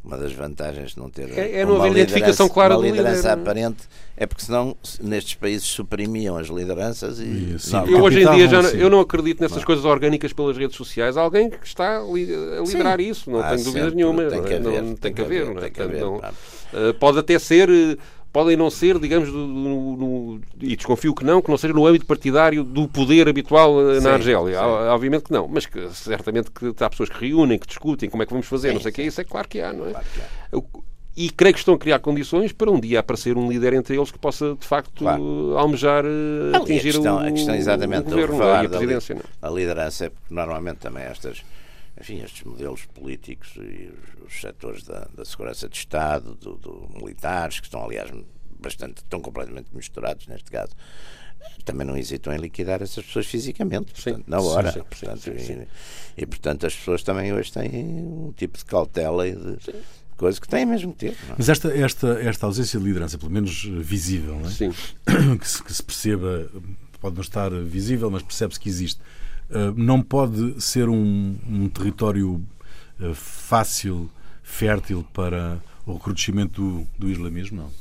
uma 0.02 0.16
das 0.16 0.32
vantagens 0.32 0.92
de 0.92 0.98
não 0.98 1.10
ter 1.10 1.28
É- 1.38 1.60
é 1.60 1.64
não 1.66 1.76
uma 1.76 1.88
identificação 1.88 2.46
liderança- 2.46 2.54
clara 2.54 2.74
uma 2.74 2.80
do 2.80 2.84
líder. 2.86 2.96
liderança 2.98 3.32
aparente, 3.32 3.82
é 4.16 4.26
porque 4.26 4.42
senão 4.44 4.74
se- 4.82 5.02
nestes 5.04 5.34
países 5.34 5.66
suprimiam 5.66 6.36
as 6.38 6.48
lideranças 6.48 7.20
e, 7.20 7.54
E, 7.54 7.58
sabe, 7.58 7.92
Eu 7.92 8.00
hoje 8.02 8.22
em 8.22 8.30
dia 8.34 8.48
já 8.48 8.62
sim. 8.62 8.78
eu 8.78 8.88
não 8.88 9.00
acredito 9.00 9.40
nessas 9.42 9.62
coisas 9.64 9.84
orgânicas 9.84 10.32
pelas 10.32 10.56
redes 10.56 10.74
sociais. 10.76 11.16
Há 11.16 11.20
alguém 11.20 11.50
que 11.50 11.66
está 11.66 11.98
a 11.98 12.02
li- 12.02 12.28
a 12.58 12.62
liderar 12.62 12.98
isso, 13.00 13.30
não 13.30 13.40
Há 13.40 13.50
tenho 13.50 13.64
dúvidas 13.64 13.92
nenhuma. 13.92 14.22
Tem 14.24 14.38
não 14.38 14.44
que 14.46 14.52
é? 14.54 14.56
haver, 14.56 14.82
Não- 14.82 14.94
tem 14.96 15.12
que 15.12 15.20
haver, 15.22 15.44
não 15.46 15.52
é? 15.58 15.60
tem 15.60 15.70
que 15.72 15.82
haver, 15.82 16.00
não- 16.00 16.18
pá. 16.18 16.32
Uh, 16.72 16.94
pode 16.94 17.18
até 17.18 17.38
ser, 17.38 17.68
uh, 17.68 17.98
podem 18.32 18.56
não 18.56 18.70
ser, 18.70 18.98
digamos, 18.98 19.30
do- 19.30 19.46
no- 19.46 19.96
no- 19.96 20.40
e 20.60 20.76
desconfio 20.76 21.14
que 21.14 21.24
não, 21.24 21.42
que 21.42 21.50
não 21.50 21.56
seja 21.58 21.74
no 21.74 21.86
âmbito 21.86 22.06
partidário 22.06 22.62
do 22.62 22.86
poder 22.86 23.28
habitual 23.28 23.74
uh, 23.76 23.96
Sim, 23.98 24.04
na 24.04 24.12
Argélia. 24.14 24.58
sim. 24.58 24.64
Há- 24.64 24.94
Obviamente 24.94 25.24
que 25.24 25.32
não, 25.32 25.48
mas 25.48 25.66
que 25.66 25.88
certamente 25.94 26.50
que 26.50 26.72
há 26.82 26.88
pessoas 26.90 27.08
que 27.08 27.26
reúnem, 27.26 27.58
que 27.58 27.66
discutem 27.66 28.08
como 28.08 28.22
é 28.22 28.26
que 28.26 28.32
vamos 28.32 28.46
fazer, 28.46 28.68
Sim, 28.68 28.74
não 28.74 28.80
sei 28.80 28.90
o 28.90 28.94
que, 28.94 29.02
isso 29.02 29.20
é 29.20 29.24
claro 29.24 29.48
que 29.48 29.60
há, 29.60 29.72
não 29.72 29.86
é? 29.86 29.90
Claro 29.90 30.06
que 30.14 30.20
há. 30.20 30.80
E 31.16 31.28
creio 31.28 31.52
que 31.52 31.58
estão 31.58 31.74
a 31.74 31.78
criar 31.78 31.98
condições 31.98 32.52
para 32.52 32.70
um 32.70 32.78
dia 32.78 33.00
aparecer 33.00 33.36
um 33.36 33.50
líder 33.50 33.72
entre 33.74 33.96
eles 33.96 34.10
que 34.12 34.18
possa, 34.18 34.54
de 34.58 34.64
facto, 34.66 34.90
Claro. 35.00 35.54
almejar 35.58 36.04
uh, 36.04 36.08
Ali, 36.08 36.54
a 36.54 36.58
atingir 36.58 36.92
questão- 36.92 37.16
o, 37.16 37.18
a 37.18 37.30
questão 37.32 37.54
exatamente 37.56 38.06
o 38.06 38.10
do 38.10 38.10
governo 38.28 38.42
é? 38.42 38.46
e 38.46 38.50
a 38.50 38.62
da 38.62 38.68
presidência. 38.68 39.14
não 39.16 39.22
é? 39.22 39.24
a 39.42 39.50
liderança, 39.50 40.04
é 40.06 40.08
porque 40.08 40.32
normalmente 40.32 40.78
também 40.78 41.02
estas, 41.02 41.42
enfim, 42.00 42.22
estes 42.22 42.42
modelos 42.44 42.86
políticos 42.86 43.52
e 43.56 43.90
os, 43.92 44.26
os 44.26 44.40
setores 44.40 44.82
da, 44.84 45.06
da 45.14 45.24
segurança 45.24 45.68
de 45.68 45.76
Estado, 45.76 46.34
do, 46.34 46.56
do 46.56 46.88
militares, 46.94 47.60
que 47.60 47.66
estão, 47.66 47.84
aliás, 47.84 48.10
bastante, 48.58 48.98
estão 48.98 49.20
completamente 49.20 49.68
misturados 49.72 50.26
neste 50.26 50.50
caso, 50.50 50.72
também 51.64 51.86
não 51.86 51.96
hesitam 51.96 52.32
em 52.32 52.38
liquidar 52.38 52.82
essas 52.82 53.04
pessoas 53.04 53.26
fisicamente, 53.26 53.92
Sim, 53.94 54.12
portanto, 54.12 54.28
na 54.28 54.40
sim, 54.40 54.46
hora. 54.46 54.72
sim, 54.72 54.78
sim, 54.78 54.84
portanto, 54.84 55.20
sim, 55.20 55.38
sim. 55.38 55.66
E, 56.16 56.22
e, 56.22 56.26
portanto, 56.26 56.66
as 56.66 56.74
pessoas 56.74 57.02
também 57.02 57.32
hoje 57.32 57.52
têm 57.52 57.70
um 57.84 58.32
tipo 58.36 58.58
de 58.58 58.64
cautela 58.64 59.26
e 59.26 59.34
de 59.34 59.58
coisa 60.16 60.38
que 60.38 60.48
têm 60.48 60.66
mesmo 60.66 60.92
que 60.92 60.98
ter. 60.98 61.16
não 61.26 61.34
é? 61.34 61.36
Mas 61.38 61.48
esta, 61.48 61.68
esta, 61.74 62.08
esta 62.20 62.46
ausência 62.46 62.78
de 62.78 62.84
liderança, 62.84 63.16
pelo 63.16 63.30
menos 63.30 63.64
eh, 63.66 63.70
visível, 63.80 64.38
não 64.38 64.46
é? 64.46 64.50
Sim. 64.50 64.70
que, 65.40 65.48
se, 65.48 65.62
que 65.62 65.72
se 65.72 65.82
perceba, 65.82 66.50
pode 67.00 67.14
não 67.14 67.22
estar 67.22 67.50
visível, 67.50 68.10
mas 68.10 68.22
percebe-se 68.22 68.60
que 68.60 68.68
existe, 68.68 69.00
eh, 69.00 69.19
não 69.76 70.00
pode 70.02 70.60
ser 70.62 70.88
um, 70.88 71.36
um 71.48 71.68
território 71.68 72.44
eh, 73.00 73.14
fácil, 73.14 74.10
fértil 74.42 75.06
para 75.12 75.58
o 75.86 75.94
recrudescimento 75.94 76.60
do, 76.60 76.86
do 76.98 77.10
islamismo, 77.10 77.62
não. 77.62 77.80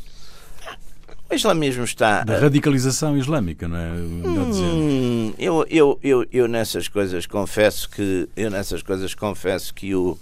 O 1.30 1.36
islamismo 1.36 1.84
está. 1.84 2.24
Da 2.24 2.40
radicalização 2.40 3.16
islâmica, 3.16 3.68
não 3.68 3.78
é? 3.78 3.92
Hum, 3.92 5.34
eu, 5.38 5.66
eu, 5.70 6.00
eu, 6.02 6.26
eu 6.32 6.48
nessas 6.48 6.88
coisas 6.88 7.28
confesso 7.28 7.88
que 7.88 8.28
eu 8.36 8.50
nessas 8.50 8.82
coisas 8.82 9.14
confesso 9.14 9.72
que 9.74 9.94
o 9.94 10.18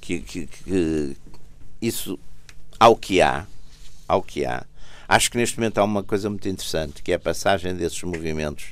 que, 0.00 0.20
que, 0.20 0.46
que 0.46 1.16
isso 1.82 2.16
ao 2.78 2.94
que 2.94 3.20
há 3.20 3.44
ao 4.06 4.22
que 4.22 4.44
há 4.44 4.64
acho 5.08 5.32
que 5.32 5.36
neste 5.36 5.58
momento 5.58 5.78
há 5.78 5.84
uma 5.84 6.04
coisa 6.04 6.30
muito 6.30 6.48
interessante 6.48 7.02
que 7.02 7.10
é 7.10 7.16
a 7.16 7.18
passagem 7.18 7.74
desses 7.74 8.00
movimentos 8.04 8.66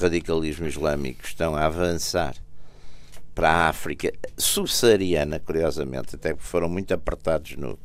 radicalismo 0.00 0.66
islâmico 0.66 1.24
estão 1.24 1.54
a 1.54 1.66
avançar 1.66 2.34
para 3.34 3.50
a 3.50 3.68
África 3.68 4.10
subsaariana, 4.38 5.38
curiosamente, 5.38 6.16
até 6.16 6.32
porque 6.32 6.48
foram 6.48 6.70
muito 6.70 6.94
apertados 6.94 7.54
no, 7.56 7.78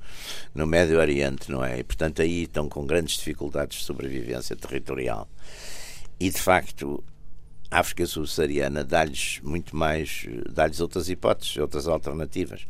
no 0.55 0.65
Médio 0.65 0.97
Oriente, 0.97 1.51
não 1.51 1.61
é? 1.61 1.79
E 1.79 1.83
portanto 1.83 2.21
aí 2.21 2.43
estão 2.43 2.69
com 2.69 2.85
grandes 2.85 3.17
dificuldades 3.17 3.79
de 3.79 3.83
sobrevivência 3.83 4.55
territorial. 4.55 5.27
E 6.17 6.29
de 6.29 6.39
facto, 6.39 7.03
a 7.69 7.79
África 7.79 8.05
subsaariana 8.05 8.83
dá-lhes 8.83 9.41
muito 9.43 9.75
mais, 9.75 10.25
dá-lhes 10.49 10.79
outras 10.79 11.09
hipóteses, 11.09 11.57
outras 11.57 11.85
alternativas, 11.85 12.65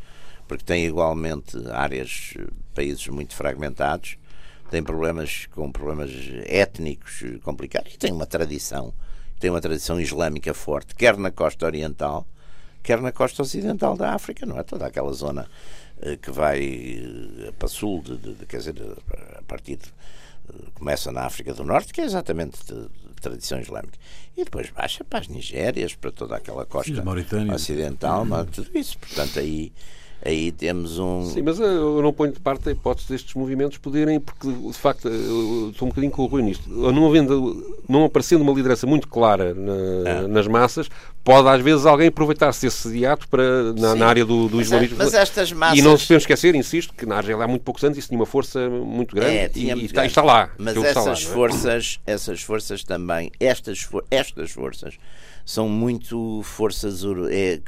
porque 0.47 0.63
tem 0.63 0.85
igualmente 0.85 1.57
áreas, 1.71 2.33
países 2.73 3.07
muito 3.09 3.35
fragmentados, 3.35 4.17
tem 4.71 4.81
problemas 4.81 5.45
com 5.51 5.71
problemas 5.71 6.11
étnicos 6.45 7.23
complicados 7.43 7.93
e 7.93 7.97
tem 7.97 8.11
uma 8.11 8.25
tradição, 8.25 8.93
tem 9.41 9.49
uma 9.49 9.59
tradição 9.59 9.99
islâmica 9.99 10.53
forte, 10.53 10.95
quer 10.95 11.17
na 11.17 11.31
costa 11.31 11.65
oriental, 11.65 12.25
quer 12.83 13.01
na 13.01 13.11
costa 13.11 13.41
ocidental 13.41 13.97
da 13.97 14.13
África, 14.13 14.45
não 14.45 14.57
é? 14.57 14.63
Toda 14.63 14.85
aquela 14.85 15.11
zona 15.11 15.47
eh, 16.01 16.15
que 16.15 16.31
vai 16.31 16.59
eh, 16.63 17.51
para 17.57 17.67
sul, 17.67 18.01
de, 18.03 18.17
de- 18.17 18.33
de- 18.35 18.45
quer 18.45 18.57
dizer, 18.57 18.75
a 19.37 19.41
partir 19.41 19.77
de, 19.77 19.87
eh, 20.49 20.67
começa 20.75 21.11
na 21.11 21.21
África 21.25 21.53
do 21.53 21.63
Norte, 21.63 21.91
que 21.91 21.99
é 22.01 22.05
exatamente 22.05 22.57
de, 22.65 22.87
tradição 23.21 23.59
islâmica, 23.59 23.97
e 24.35 24.43
depois 24.43 24.69
baixa 24.71 25.03
para 25.03 25.19
as 25.19 25.27
Nigérias, 25.27 25.93
para 25.93 26.11
toda 26.11 26.35
aquela 26.35 26.65
costa 26.65 26.95
Sim, 26.95 27.51
ocidental, 27.53 28.25
não 28.25 28.39
é? 28.39 28.43
tudo 28.45 28.75
isso. 28.75 28.97
Portanto, 28.97 29.37
aí, 29.37 29.71
aí 30.23 30.51
temos 30.51 30.99
um. 30.99 31.25
Sim, 31.25 31.41
mas 31.41 31.59
eh, 31.59 31.63
eu 31.63 32.01
não 32.01 32.13
ponho 32.13 32.31
de 32.31 32.39
parte 32.39 32.69
a 32.69 32.71
hipótese 32.71 33.07
destes 33.09 33.33
movimentos 33.33 33.77
poderem, 33.77 34.19
porque 34.19 34.47
de 34.47 34.73
facto 34.77 35.07
eu 35.07 35.69
estou 35.71 35.87
um 35.87 35.89
bocadinho 35.89 36.11
com 36.11 36.23
o 36.23 36.25
Rui 36.27 36.41
nisto. 36.41 36.69
Não, 36.69 37.07
havendo, 37.07 37.75
não 37.89 38.05
aparecendo 38.05 38.41
uma 38.41 38.53
liderança 38.53 38.85
muito 38.85 39.07
clara 39.07 39.53
na- 39.53 40.09
É. 40.09 40.27
nas 40.27 40.47
massas, 40.47 40.89
pode 41.23 41.47
às 41.47 41.61
vezes 41.61 41.85
alguém 41.85 42.07
aproveitar-se 42.07 42.65
desse 42.65 43.05
ato 43.05 43.27
para, 43.27 43.73
na, 43.73 43.95
na 43.95 44.07
área 44.07 44.25
do, 44.25 44.47
do 44.47 44.57
Mas, 44.57 44.67
islamismo. 44.67 44.97
mas 44.99 45.13
estas 45.13 45.51
massas. 45.51 45.77
E 45.79 45.81
não 45.81 45.97
se 45.97 46.03
podemos 46.05 46.23
esquecer, 46.23 46.55
insisto, 46.55 46.93
que 46.93 47.05
na 47.05 47.17
Argélia 47.17 47.43
há 47.43 47.47
muito 47.47 47.63
poucos 47.63 47.83
anos 47.83 47.97
isso 47.97 48.07
tinha 48.09 48.19
uma 48.19 48.25
força 48.25 48.69
muito 48.69 49.15
grande 49.15 49.35
É, 49.37 49.45
e- 49.45 49.49
tinha 49.49 49.73
e, 49.73 49.75
muito 49.75 49.85
está, 49.87 50.05
está 50.05 50.21
lá. 50.23 50.49
Mas 50.57 50.75
lá, 50.75 50.87
essas 50.87 51.05
não 51.05 51.13
é? 51.31 51.33
forças, 51.33 51.99
essas 52.05 52.41
forças 52.41 52.83
também, 52.83 53.31
estas, 53.39 53.87
estas 54.09 54.51
forças 54.51 54.95
são 55.51 55.67
muito 55.67 56.41
forças 56.43 57.03
é, 57.29 57.59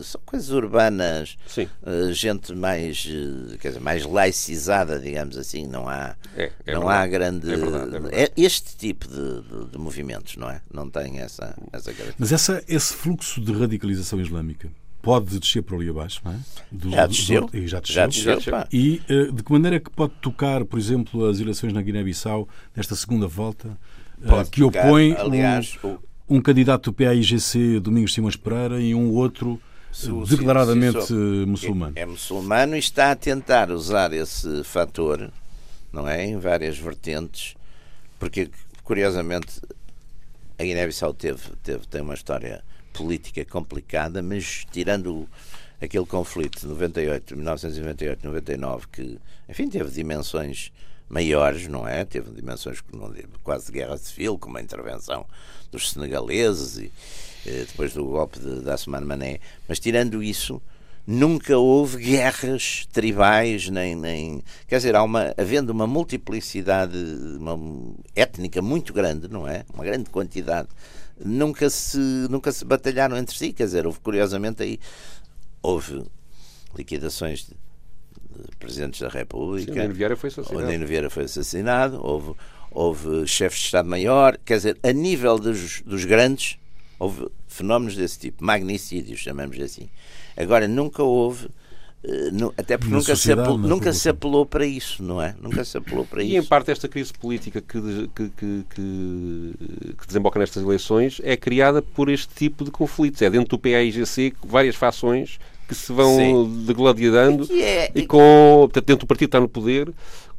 são 0.00 0.20
coisas 0.24 0.50
urbanas, 0.50 1.36
Sim. 1.46 1.68
eh, 1.84 2.12
gente 2.12 2.54
mais, 2.54 3.06
eh, 3.08 3.56
quer 3.58 3.68
dizer, 3.68 3.80
mais 3.80 4.04
laicizada, 4.04 4.98
digamos 5.00 5.36
assim, 5.36 5.66
não 5.66 5.88
há, 5.88 6.14
É, 6.36 6.52
é 6.66 6.72
não 6.72 6.82
verdade. 6.82 6.98
há 7.02 7.06
grande 7.08 7.52
É 7.52 7.56
verdade, 7.56 7.84
é 7.96 8.00
verdade. 8.00 8.14
é 8.16 8.32
este 8.36 8.76
tipo 8.76 9.08
de, 9.08 9.40
de- 9.42 9.70
de 9.72 9.78
movimentos, 9.78 10.36
não 10.36 10.48
é? 10.48 10.60
Não 10.72 10.88
tem 10.88 11.18
essa 11.18 11.54
essa 11.72 11.92
característica. 11.92 12.16
Mas 12.18 12.32
essa, 12.32 12.62
esse 12.68 12.94
fluxo 12.94 13.40
de 13.40 13.52
radicalização 13.52 14.20
islâmica 14.20 14.70
pode 15.02 15.36
descer 15.40 15.62
por 15.62 15.74
ali 15.80 15.88
abaixo, 15.90 16.20
não 16.24 16.32
é? 16.32 16.36
Do- 16.70 16.90
Já 16.90 17.06
do- 17.06 17.12
desceu. 17.12 17.50
e 17.52 17.66
já 17.66 17.80
desceu. 17.80 17.94
Já 17.94 18.06
desceu. 18.36 18.54
E 18.72 19.02
eh, 19.08 19.32
de 19.32 19.42
que 19.42 19.50
maneira 19.52 19.76
é 19.76 19.80
que 19.80 19.90
pode 19.90 20.12
tocar, 20.22 20.64
por 20.64 20.78
exemplo, 20.78 21.28
as 21.28 21.40
eleições 21.40 21.72
na 21.72 21.82
Guiné-Bissau 21.82 22.48
nesta 22.76 22.94
segunda 22.94 23.26
volta, 23.26 23.76
Pode 24.24 24.50
que 24.50 24.60
tocar, 24.60 24.86
opõe 24.86 25.16
aliás, 25.18 25.76
um, 25.82 25.88
o- 25.88 25.98
um 26.32 26.40
candidato 26.40 26.90
do 26.90 26.92
PAIGC, 26.94 27.78
Domingos 27.80 28.14
Simões 28.14 28.36
Pereira, 28.36 28.80
e 28.80 28.94
um 28.94 29.10
outro 29.10 29.60
eh, 29.92 30.08
declaradamente 30.28 31.12
o- 31.12 31.42
eh, 31.42 31.46
muçulmano. 31.46 31.92
É, 31.96 32.00
é 32.02 32.06
muçulmano 32.06 32.74
e 32.76 32.78
está 32.78 33.10
a 33.10 33.16
tentar 33.16 33.70
usar 33.70 34.12
esse 34.12 34.64
fator, 34.64 35.30
não 35.92 36.08
é? 36.08 36.24
Em 36.24 36.38
várias 36.38 36.78
vertentes, 36.78 37.54
porque 38.18 38.48
curiosamente 38.82 39.60
a 40.58 40.62
Guiné-Bissau 40.62 41.12
teve, 41.12 41.40
teve, 41.62 41.86
tem 41.86 42.00
uma 42.00 42.14
história 42.14 42.64
política 42.92 43.44
complicada, 43.44 44.22
mas 44.22 44.64
tirando 44.70 45.28
aquele 45.80 46.06
conflito 46.06 46.60
de 46.60 46.66
98, 46.68 47.36
1998, 47.36 48.24
99, 48.24 48.86
que 48.92 49.18
enfim 49.48 49.68
teve 49.68 49.90
dimensões 49.90 50.70
maiores, 51.12 51.68
não 51.68 51.86
é? 51.86 52.04
Teve 52.06 52.30
dimensões 52.30 52.82
quase 53.44 53.66
de 53.66 53.72
guerra 53.72 53.98
civil, 53.98 54.38
como 54.38 54.56
a 54.56 54.62
intervenção 54.62 55.26
dos 55.70 55.90
senegaleses 55.90 56.78
e 56.78 56.92
eh, 57.46 57.64
depois 57.68 57.92
do 57.92 58.04
golpe 58.04 58.40
de, 58.40 58.60
da 58.60 58.74
Assumane 58.74 59.04
Mané. 59.04 59.38
Mas 59.68 59.78
tirando 59.78 60.22
isso, 60.22 60.60
nunca 61.06 61.58
houve 61.58 61.98
guerras 61.98 62.88
tribais, 62.90 63.68
nem, 63.68 63.94
nem 63.94 64.42
quer 64.66 64.76
dizer, 64.78 64.96
há 64.96 65.02
uma, 65.02 65.34
havendo 65.36 65.70
uma 65.70 65.86
multiplicidade 65.86 66.96
uma, 67.38 67.58
étnica 68.16 68.62
muito 68.62 68.94
grande, 68.94 69.28
não 69.28 69.46
é? 69.46 69.66
Uma 69.74 69.84
grande 69.84 70.08
quantidade. 70.08 70.68
Nunca 71.22 71.68
se, 71.68 71.98
nunca 72.30 72.50
se 72.50 72.64
batalharam 72.64 73.18
entre 73.18 73.36
si, 73.36 73.52
quer 73.52 73.64
dizer, 73.64 73.86
houve 73.86 74.00
curiosamente 74.00 74.62
aí 74.62 74.80
houve 75.62 76.02
liquidações 76.74 77.40
de, 77.40 77.54
de 78.50 78.56
presidentes 78.56 79.00
da 79.00 79.08
República. 79.08 79.72
Sim, 79.72 79.78
o 79.78 79.82
Nino 79.82 79.94
Vieira 79.94 80.16
foi 80.16 80.28
assassinado. 80.28 80.66
O 80.66 80.70
Nino 80.70 80.86
Vieira 80.86 81.10
foi 81.10 81.24
assassinado, 81.24 82.00
houve, 82.02 82.34
houve 82.70 83.26
chefes 83.26 83.60
de 83.60 83.64
Estado-Maior, 83.66 84.38
quer 84.44 84.56
dizer, 84.56 84.78
a 84.82 84.92
nível 84.92 85.38
dos, 85.38 85.82
dos 85.82 86.04
grandes, 86.04 86.58
houve 86.98 87.28
fenómenos 87.48 87.96
desse 87.96 88.18
tipo, 88.18 88.44
magnicídios, 88.44 89.20
chamamos 89.20 89.58
assim. 89.60 89.88
Agora, 90.36 90.66
nunca 90.66 91.02
houve 91.02 91.48
Uh, 92.04 92.52
até 92.58 92.76
porque 92.76 92.92
nunca, 92.92 93.14
se, 93.14 93.30
apelou, 93.30 93.56
nunca 93.56 93.92
se 93.92 94.08
apelou 94.08 94.44
para 94.44 94.66
isso, 94.66 95.04
não 95.04 95.22
é? 95.22 95.36
Nunca 95.40 95.64
se 95.64 95.78
apelou 95.78 96.04
para 96.04 96.20
e 96.20 96.26
isso. 96.26 96.34
E 96.34 96.38
em 96.38 96.44
parte 96.44 96.72
esta 96.72 96.88
crise 96.88 97.12
política 97.12 97.60
que, 97.60 97.80
que, 98.12 98.28
que, 98.30 98.64
que, 98.74 100.06
desemboca 100.08 100.36
nestas 100.40 100.64
eleições 100.64 101.20
é 101.22 101.36
criada 101.36 101.80
por 101.80 102.08
este 102.08 102.34
tipo 102.34 102.64
de 102.64 102.72
conflitos. 102.72 103.22
É 103.22 103.30
dentro 103.30 103.50
do 103.50 103.58
PAIGC 103.58 104.34
várias 104.44 104.74
fações 104.74 105.38
que 105.68 105.74
se 105.74 105.92
vão 105.92 106.16
Sim. 106.16 106.64
degladiando 106.66 107.46
e, 107.50 107.62
é, 107.62 107.90
e 107.94 108.06
com, 108.06 108.62
portanto, 108.62 108.84
dentro 108.84 109.06
do 109.06 109.08
partido 109.08 109.28
está 109.28 109.40
no 109.40 109.48
poder, 109.48 109.92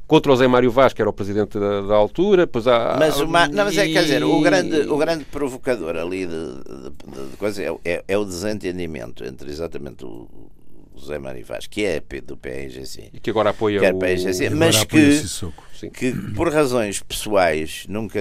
contra 0.08 0.32
o 0.32 0.36
Zé 0.36 0.48
Mário 0.48 0.72
Vaz, 0.72 0.94
que 0.94 1.02
era 1.02 1.10
o 1.10 1.14
presidente 1.14 1.58
da, 1.60 1.82
da 1.82 1.96
altura. 1.96 2.46
Pois 2.46 2.68
há, 2.68 2.98
mas, 3.00 3.20
uma, 3.20 3.48
não, 3.48 3.66
mas 3.66 3.78
é, 3.78 3.88
quer 3.88 4.04
dizer, 4.04 4.24
o 4.24 4.42
grande, 4.42 4.82
o 4.82 4.98
grande 4.98 5.26
provocador 5.26 5.96
ali 5.96 6.26
de, 6.26 6.34
de, 6.34 7.30
de 7.32 7.38
coisa 7.38 7.64
é, 7.64 7.76
é, 7.84 8.04
é, 8.08 8.18
o 8.18 8.26
desentendimento 8.26 9.24
entre 9.24 9.50
exatamente 9.50 10.06
o, 10.06 10.28
José 11.04 11.20
Mário 11.20 11.46
Vaz, 11.46 11.68
que 11.68 11.84
é 11.84 12.02
do 12.26 12.38
PIGC. 12.38 13.10
E 13.14 13.20
que 13.20 13.30
agora 13.30 13.52
apoia 13.52 13.80
que 13.80 13.86
é 13.86 13.94
o... 13.94 14.00
PIGC, 14.00 14.50
mas 14.52 14.84
que, 14.84 15.90
que 15.90 16.12
por 16.34 16.52
razões 16.52 17.02
pessoais 17.02 17.86
nunca, 17.88 18.20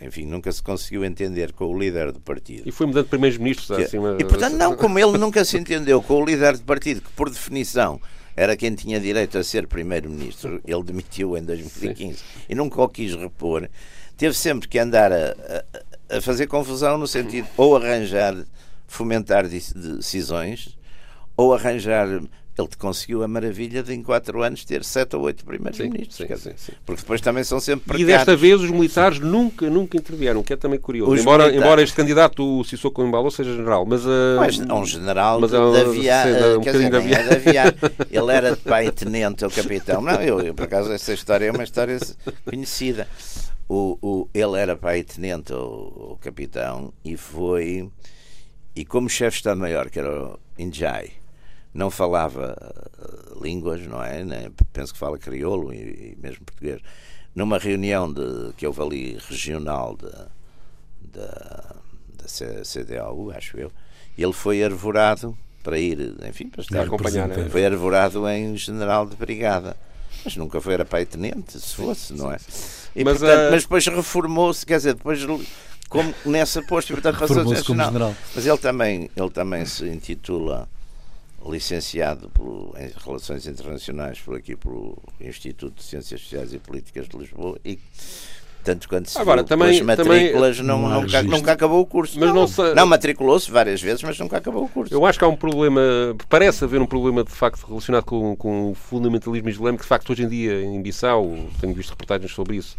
enfim, 0.00 0.24
nunca 0.26 0.50
se 0.50 0.62
conseguiu 0.62 1.04
entender 1.04 1.52
com 1.52 1.66
o 1.66 1.78
líder 1.78 2.10
do 2.10 2.20
partido. 2.20 2.66
E 2.66 2.72
foi 2.72 2.86
mudando 2.86 3.06
primeiros-ministros 3.06 3.70
assim, 3.70 3.98
E 4.18 4.24
portanto, 4.24 4.54
não, 4.54 4.74
como 4.76 4.98
ele 4.98 5.18
nunca 5.18 5.44
se 5.44 5.58
entendeu 5.58 6.02
com 6.02 6.22
o 6.22 6.24
líder 6.24 6.56
do 6.56 6.64
partido, 6.64 7.02
que 7.02 7.10
por 7.10 7.28
definição 7.30 8.00
era 8.34 8.56
quem 8.56 8.74
tinha 8.74 8.98
direito 8.98 9.36
a 9.36 9.44
ser 9.44 9.66
primeiro-ministro, 9.66 10.60
ele 10.66 10.82
demitiu 10.82 11.36
em 11.36 11.42
2015 11.42 12.16
Sim. 12.16 12.24
e 12.48 12.54
nunca 12.54 12.80
o 12.80 12.88
quis 12.88 13.14
repor, 13.14 13.68
teve 14.16 14.34
sempre 14.34 14.68
que 14.68 14.78
andar 14.78 15.12
a, 15.12 15.36
a, 16.10 16.16
a 16.16 16.20
fazer 16.20 16.46
confusão 16.46 16.96
no 16.96 17.06
sentido 17.06 17.46
ou 17.58 17.76
arranjar, 17.76 18.34
fomentar 18.86 19.46
decisões 19.46 20.78
ou 21.36 21.54
arranjar. 21.54 22.08
Ele 22.58 22.68
conseguiu 22.78 23.22
a 23.22 23.28
maravilha 23.28 23.82
de 23.82 23.94
em 23.94 24.02
quatro 24.02 24.42
anos 24.42 24.62
ter 24.62 24.84
sete 24.84 25.16
ou 25.16 25.22
oito 25.22 25.42
primeiros-ministros. 25.42 26.18
Porque 26.84 27.00
depois 27.00 27.18
também 27.22 27.42
são 27.44 27.58
sempre 27.58 27.86
precados. 27.86 28.02
E 28.02 28.04
desta 28.04 28.36
vez 28.36 28.60
os 28.60 28.70
militares 28.70 29.18
nunca, 29.18 29.70
nunca 29.70 29.96
intervieram, 29.96 30.42
que 30.42 30.52
é 30.52 30.56
também 30.56 30.78
curioso. 30.78 31.16
embora, 31.16 31.44
militares... 31.44 31.64
embora 31.64 31.82
este 31.82 31.96
candidato, 31.96 32.60
o 32.60 32.62
Sissoko 32.62 33.02
Embalo, 33.02 33.30
seja 33.30 33.56
general. 33.56 33.86
Mas, 33.86 34.04
uh... 34.04 34.36
mas 34.36 34.60
é 34.60 34.74
um 34.74 34.84
general 34.84 35.40
mas, 35.40 35.50
uh. 35.50 35.56
Uh, 35.56 36.58
um 36.58 36.60
quer 36.60 36.72
dizer, 36.72 36.90
de 36.90 36.96
aviar. 36.96 37.26
É 37.26 37.32
aviar. 37.36 37.74
Ele 38.10 38.32
era 38.32 38.50
de 38.50 38.60
pai 38.60 38.90
tenente 38.90 39.44
ou 39.46 39.50
capitão. 39.50 40.02
Não, 40.02 40.20
eu, 40.20 40.40
eu, 40.40 40.54
por 40.54 40.64
acaso 40.64 40.92
essa 40.92 41.14
história 41.14 41.46
é 41.46 41.50
uma 41.50 41.64
história 41.64 41.98
conhecida. 42.44 43.08
O, 43.66 43.96
o, 44.02 44.28
ele 44.34 44.60
era 44.60 44.76
pai 44.76 45.02
tenente 45.02 45.54
ou, 45.54 45.92
ou 45.96 46.18
capitão 46.18 46.92
e 47.02 47.16
foi. 47.16 47.88
E 48.76 48.84
como 48.84 49.08
chefe 49.08 49.36
de 49.36 49.40
Estado-Maior, 49.40 49.88
que 49.88 49.98
era 49.98 50.22
o 50.22 50.38
Injai 50.58 51.21
não 51.74 51.90
falava 51.90 52.56
uh, 52.98 53.42
línguas, 53.42 53.86
não 53.86 54.02
é? 54.02 54.22
Nem, 54.24 54.50
penso 54.72 54.92
que 54.92 54.98
fala 54.98 55.18
crioulo 55.18 55.72
e, 55.72 55.78
e, 55.78 56.18
mesmo 56.20 56.44
português. 56.44 56.80
Numa 57.34 57.58
reunião 57.58 58.12
de, 58.12 58.52
que 58.56 58.66
houve 58.66 58.82
ali 58.82 59.18
regional 59.28 59.96
da 59.96 60.28
CDAU, 62.64 63.30
acho 63.30 63.58
eu, 63.58 63.72
ele 64.16 64.32
foi 64.32 64.62
arvorado 64.62 65.36
para 65.62 65.78
ir, 65.78 66.14
enfim, 66.28 66.48
para 66.48 66.62
estar 66.62 66.82
acompanhar, 66.82 67.28
né? 67.28 67.48
foi 67.48 67.64
arvorado 67.64 68.28
em 68.28 68.56
general 68.56 69.06
de 69.06 69.16
brigada. 69.16 69.76
Mas 70.24 70.36
nunca 70.36 70.60
foi 70.60 70.74
era 70.74 70.84
pai 70.84 71.04
tenente, 71.04 71.58
se 71.58 71.74
fosse, 71.74 72.12
não 72.12 72.30
é? 72.30 72.36
E, 72.94 73.02
mas, 73.02 73.18
portanto, 73.18 73.48
uh... 73.48 73.50
mas 73.50 73.62
depois 73.62 73.86
reformou-se, 73.86 74.64
quer 74.64 74.76
dizer, 74.76 74.94
depois 74.94 75.20
como 75.88 76.14
nessa 76.24 76.62
posto 76.62 76.90
e 76.90 76.92
portanto 76.94 77.18
passou 77.18 77.40
a 77.40 77.56
ser 77.56 77.64
general. 77.64 78.14
Mas 78.34 78.46
ele 78.46 78.58
também, 78.58 79.10
ele 79.16 79.30
também 79.30 79.64
se 79.66 79.88
intitula 79.88 80.68
licenciado 81.46 82.28
por, 82.30 82.74
em 82.78 82.90
Relações 83.04 83.46
Internacionais 83.46 84.20
por 84.20 84.36
aqui 84.36 84.56
pelo 84.56 84.96
Instituto 85.20 85.76
de 85.76 85.82
Ciências 85.82 86.20
Sociais 86.20 86.52
e 86.52 86.58
Políticas 86.58 87.08
de 87.08 87.16
Lisboa 87.16 87.58
e 87.64 87.78
tanto 88.62 88.88
quanto 88.88 89.10
se 89.10 89.18
Agora, 89.18 89.42
também, 89.42 89.82
matrículas 89.82 90.56
também, 90.56 90.68
não, 90.68 90.88
não 90.88 91.02
nunca, 91.02 91.22
nunca, 91.22 91.52
acabou 91.52 91.80
o 91.80 91.86
curso. 91.86 92.18
Mas 92.18 92.28
não, 92.32 92.46
não, 92.46 92.74
não 92.74 92.86
matriculou-se 92.86 93.50
várias 93.50 93.82
vezes, 93.82 94.02
mas 94.02 94.18
nunca 94.18 94.36
acabou 94.36 94.64
o 94.64 94.68
curso. 94.68 94.94
Eu 94.94 95.04
acho 95.04 95.18
que 95.18 95.24
há 95.24 95.28
um 95.28 95.36
problema, 95.36 95.80
parece 96.28 96.62
haver 96.62 96.80
um 96.80 96.86
problema 96.86 97.24
de 97.24 97.32
facto 97.32 97.64
relacionado 97.66 98.04
com, 98.04 98.36
com 98.36 98.70
o 98.70 98.74
fundamentalismo 98.74 99.48
islâmico, 99.48 99.82
de 99.82 99.88
facto 99.88 100.10
hoje 100.10 100.22
em 100.22 100.28
dia 100.28 100.62
em 100.62 100.80
Bissau, 100.80 101.36
tenho 101.60 101.74
visto 101.74 101.90
reportagens 101.90 102.32
sobre 102.32 102.56
isso, 102.56 102.76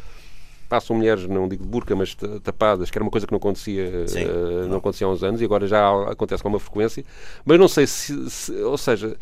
passam 0.74 0.96
mulheres, 0.96 1.28
não 1.28 1.48
digo 1.48 1.64
de 1.64 1.70
burca, 1.70 1.96
mas 1.96 2.18
tapadas, 2.42 2.90
que 2.90 2.98
era 2.98 3.06
uma 3.06 3.12
coisa 3.12 3.28
que 3.28 3.32
não 3.32 3.38
acontecia, 3.38 3.86
uh, 3.86 4.68
não 4.68 4.78
acontecia 4.78 5.06
há 5.06 5.10
uns 5.12 5.24
anos 5.24 5.40
e 5.40 5.46
agora 5.46 5.68
já 5.68 5.88
acontece 6.10 6.42
com 6.42 6.50
uma 6.50 6.60
frequência. 6.60 7.06
Mas 7.46 7.60
não 7.60 7.68
sei 7.68 7.86
se, 7.86 8.28
se 8.28 8.52
ou 8.64 8.76
seja, 8.76 9.16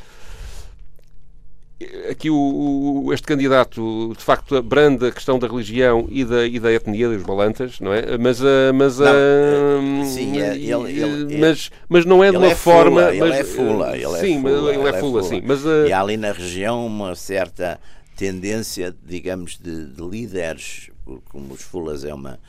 aqui 2.10 2.30
o, 2.30 3.04
o, 3.04 3.14
este 3.14 3.28
candidato 3.28 4.14
de 4.18 4.24
facto 4.24 4.56
abranda 4.56 5.10
a 5.10 5.12
questão 5.12 5.38
da 5.38 5.46
religião 5.46 6.08
e 6.10 6.24
da, 6.24 6.48
e 6.48 6.58
da 6.58 6.72
etnia 6.72 7.10
dos 7.10 7.22
balantas, 7.22 7.82
não 7.82 7.94
é? 7.94 8.18
Mas, 8.18 8.40
uh, 8.40 8.74
mas, 8.74 8.98
não, 9.00 9.08
uh, 9.08 10.06
sim, 10.06 10.40
é, 10.40 10.56
ele, 10.56 11.02
ele, 11.02 11.38
mas, 11.38 11.70
mas 11.90 12.06
não 12.06 12.24
é 12.24 12.32
de 12.32 12.38
uma 12.38 12.48
é 12.48 12.56
forma. 12.56 13.02
Fula, 13.02 13.14
mas, 13.14 13.30
ele 13.30 13.34
é 13.34 13.44
fula, 13.44 13.98
ele 13.98 14.18
sim, 14.20 14.38
é 14.38 14.42
fula, 14.42 14.74
ele 14.74 14.88
é 14.88 14.94
fula, 14.94 15.24
sim. 15.24 15.42
Mas, 15.44 15.66
e 15.66 15.92
há 15.92 16.00
ali 16.00 16.16
na 16.16 16.32
região 16.32 16.88
uma 16.88 17.14
certa 17.14 17.78
tendência, 18.16 18.96
digamos, 19.06 19.58
de, 19.58 19.88
de 19.88 20.02
líderes, 20.02 20.92
como 21.30 21.54
os 21.54 21.62
fulas 21.62 22.04
é 22.04 22.14
uma 22.14 22.40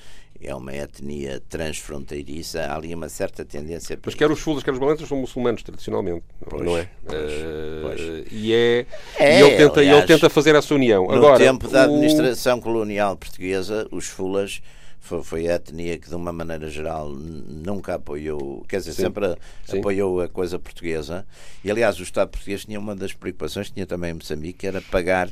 é 0.45 0.55
uma 0.55 0.75
etnia 0.75 1.41
transfronteiriça, 1.49 2.63
há 2.63 2.75
ali 2.75 2.95
uma 2.95 3.09
certa 3.09 3.45
tendência. 3.45 3.99
Mas 4.05 4.15
quer 4.15 4.31
os 4.31 4.41
fulas, 4.41 4.63
quer 4.65 4.73
os 4.73 4.79
balanças 4.79 5.09
são 5.09 5.17
muçulmanos, 5.17 5.63
tradicionalmente, 5.63 6.25
pois, 6.49 6.65
não 6.65 6.77
é? 6.77 6.89
Pois, 7.07 7.33
uh, 7.33 7.83
pois. 7.83 8.01
E, 8.33 8.53
é, 8.53 8.87
é, 9.19 9.39
e 9.39 9.43
ele, 9.43 9.57
tenta, 9.57 9.81
aliás, 9.81 9.99
ele 9.99 10.07
tenta 10.07 10.29
fazer 10.29 10.55
essa 10.57 10.75
união. 10.75 11.07
No 11.07 11.13
Agora, 11.13 11.39
tempo 11.39 11.69
da 11.69 11.85
administração 11.85 12.59
o... 12.59 12.61
colonial 12.61 13.17
portuguesa, 13.17 13.87
os 13.93 14.07
fulas 14.07 14.61
foi, 15.01 15.49
a 15.49 15.57
etnia 15.57 15.99
que, 15.99 16.09
de 16.09 16.15
uma 16.15 16.33
maneira 16.33 16.69
geral, 16.69 17.11
nunca 17.11 17.95
apoiou, 17.95 18.65
quer 18.69 18.79
dizer, 18.79 18.93
Sim. 18.93 19.03
sempre 19.03 19.37
Sim. 19.65 19.79
apoiou 19.79 20.21
a 20.21 20.29
coisa 20.29 20.59
portuguesa. 20.59 21.27
E, 21.65 21.71
aliás, 21.71 21.99
o 21.99 22.03
Estado 22.03 22.31
português 22.31 22.65
tinha 22.65 22.79
uma 22.79 22.95
das 22.95 23.13
preocupações, 23.13 23.71
tinha 23.71 23.87
também 23.87 24.11
em 24.11 24.15
Moçambique, 24.15 24.61
que 24.61 24.67
era 24.67 24.81
pagar 24.81 25.29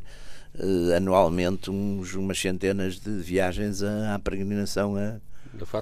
anualmente 0.96 1.70
uns, 1.70 2.14
umas 2.14 2.38
centenas 2.38 2.98
de 2.98 3.10
viagens 3.20 3.82
à, 3.82 4.14
à 4.14 4.18
peregrinação 4.18 4.96
a, 4.96 5.20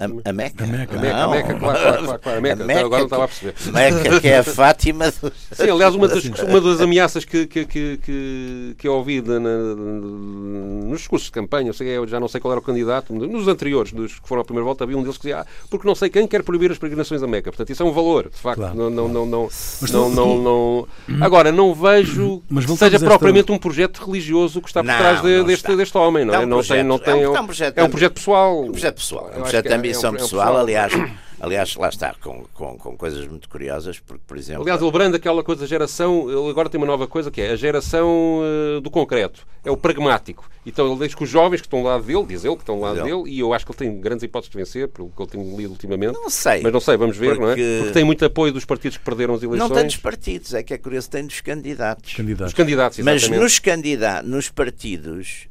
a, 0.01 0.31
a, 0.31 0.33
Meca. 0.33 0.65
A 0.65 0.67
Meca, 0.67 0.97
a 0.97 1.01
Meca, 1.01 1.25
a 1.25 1.29
Meca 1.29 1.55
claro, 1.55 1.79
claro, 1.79 2.05
claro, 2.05 2.21
claro, 2.21 2.39
a 2.39 2.41
Meca. 2.41 2.63
A 2.63 2.67
Meca 2.67 2.81
agora 2.81 2.99
não 2.99 3.05
estava 3.07 3.25
a 3.25 3.29
perceber. 3.29 3.55
Meca, 3.73 4.21
que 4.21 4.29
é 4.29 4.39
a 4.39 4.43
Fátima. 4.45 5.11
Do... 5.11 5.33
Sim, 5.53 5.71
aliás, 5.71 5.95
uma 5.95 6.09
das, 6.09 6.25
uma 6.43 6.61
das 6.61 6.81
ameaças 6.81 7.25
que, 7.25 7.47
que, 7.47 7.65
que, 7.65 7.99
que, 7.99 8.75
que 8.79 8.89
eu 8.89 8.95
ouvi 8.95 9.21
na, 9.21 9.39
nos 9.39 11.01
discursos 11.01 11.27
de 11.27 11.33
campanha, 11.33 11.73
sei, 11.73 11.89
eu 11.89 12.07
já 12.07 12.19
não 12.19 12.29
sei 12.29 12.41
qual 12.41 12.53
era 12.53 12.61
o 12.61 12.63
candidato, 12.63 13.13
nos 13.13 13.47
anteriores, 13.47 13.93
dos 13.93 14.19
que 14.19 14.29
foram 14.29 14.43
à 14.43 14.45
primeira 14.45 14.65
volta, 14.65 14.85
havia 14.85 14.97
um 14.97 15.03
deles 15.03 15.17
que 15.17 15.25
dizia, 15.25 15.41
ah, 15.41 15.47
porque 15.71 15.87
não 15.87 15.95
sei 15.95 16.09
quem 16.09 16.27
quer 16.27 16.43
proibir 16.43 16.71
as 16.71 16.79
peregrinações 16.79 17.23
a 17.23 17.27
Meca. 17.27 17.51
Portanto, 17.51 17.71
isso 17.71 17.83
é 17.83 17.87
um 17.87 17.93
valor, 17.93 18.31
de 18.31 18.39
facto. 18.39 18.61
Claro, 18.61 18.75
não, 18.75 18.91
não, 18.91 19.09
não, 19.09 19.27
não, 19.27 19.49
não, 19.91 20.11
não, 20.11 20.39
não, 20.39 20.89
Agora, 21.21 21.53
não 21.53 21.75
vejo 21.75 22.43
que 22.49 22.77
seja 22.77 22.99
propriamente 22.99 23.53
um 23.53 23.59
projeto 23.59 23.99
religioso 24.05 24.61
que 24.61 24.69
está 24.69 24.83
por 24.83 24.93
trás 24.93 25.23
de, 25.23 25.45
deste, 25.45 25.77
deste 25.77 25.97
homem, 25.99 26.25
não 26.25 26.35
é? 26.35 26.47
Não 26.47 26.63
tem, 26.63 26.83
não 26.83 26.99
tem, 26.99 27.23
é 27.23 27.83
um 27.85 27.91
projeto 27.91 28.15
pessoal. 28.15 28.63
Um 28.63 28.71
projeto 28.71 28.95
pessoal. 28.97 29.31
Um 29.59 29.63
projeto 29.63 29.69
de 29.69 29.75
ambição 29.75 30.13
pessoal, 30.13 30.57
aliás. 30.57 30.93
Aliás, 31.41 31.77
lá 31.77 31.89
está, 31.89 32.15
com, 32.21 32.45
com, 32.53 32.77
com, 32.77 32.97
coisas 32.97 33.25
muito 33.29 33.49
curiosas, 33.49 34.01
porque, 34.01 34.23
por 34.27 34.37
exemplo. 34.37 34.63
Aliás, 34.63 34.81
branda 34.91 35.19
aquela 35.19 35.45
coisa, 35.45 35.67
geração. 35.67 36.29
Ele 36.29 36.51
agora 36.51 36.69
tem 36.69 36.81
uma 36.81 36.87
nova 36.87 37.07
coisa 37.07 37.31
que 37.31 37.41
é 37.41 37.53
a 37.53 37.57
geração 37.57 38.41
uh, 38.41 38.81
do 38.81 38.91
concreto, 38.91 39.47
é 39.65 39.71
o 39.71 39.77
pragmático. 39.77 40.51
Então 40.67 40.91
ele 40.91 41.07
diz 41.07 41.15
que 41.15 41.23
os 41.23 41.31
jovens 41.31 41.61
que 41.61 41.67
estão 41.67 41.79
ao 41.79 41.85
lado 41.85 42.05
dele, 42.05 42.25
diz 42.27 42.45
ele 42.45 42.57
que 42.57 42.63
estão 42.63 42.75
ao 42.75 42.81
lado 42.81 43.05
dele, 43.05 43.23
e 43.27 43.39
eu 43.39 43.55
acho 43.55 43.65
que 43.65 43.71
ele 43.71 43.79
tem 43.79 44.01
grandes 44.01 44.25
hipóteses 44.25 44.51
de 44.51 44.59
vencer, 44.59 44.89
pelo 44.89 45.11
que 45.11 45.23
eu 45.23 45.27
tenho 45.27 45.57
lido 45.57 45.71
ultimamente. 45.71 46.15
Não 46.15 46.29
sei. 46.29 46.61
Mas 46.61 46.73
não 46.73 46.81
sei, 46.81 46.97
vamos 46.97 47.17
ver, 47.17 47.37
porque... 47.37 47.43
não 47.43 47.51
é? 47.51 47.79
Porque 47.79 47.93
tem 47.93 48.05
muito 48.05 48.25
apoio 48.25 48.53
dos 48.53 48.65
partidos 48.65 48.99
que 48.99 49.05
perderam 49.05 49.35
as 49.35 49.43
eleições. 49.43 49.69
Não 49.69 49.77
tem 49.77 49.87
dos 49.87 49.97
partidos, 49.97 50.55
é 50.55 50.63
que 50.65 50.75
é 50.75 50.79
curioso, 50.79 51.09
tem 51.09 51.25
dos 51.25 51.41
candidatos. 51.41 52.15
candidatos. 52.15 52.53
Dos 52.53 52.55
candidatos, 52.55 52.99
exatamente. 52.99 53.31
Mas 53.31 53.41
nos 53.41 53.59
candidatos, 53.61 54.29
nos 54.29 54.49
partidos, 54.49 55.47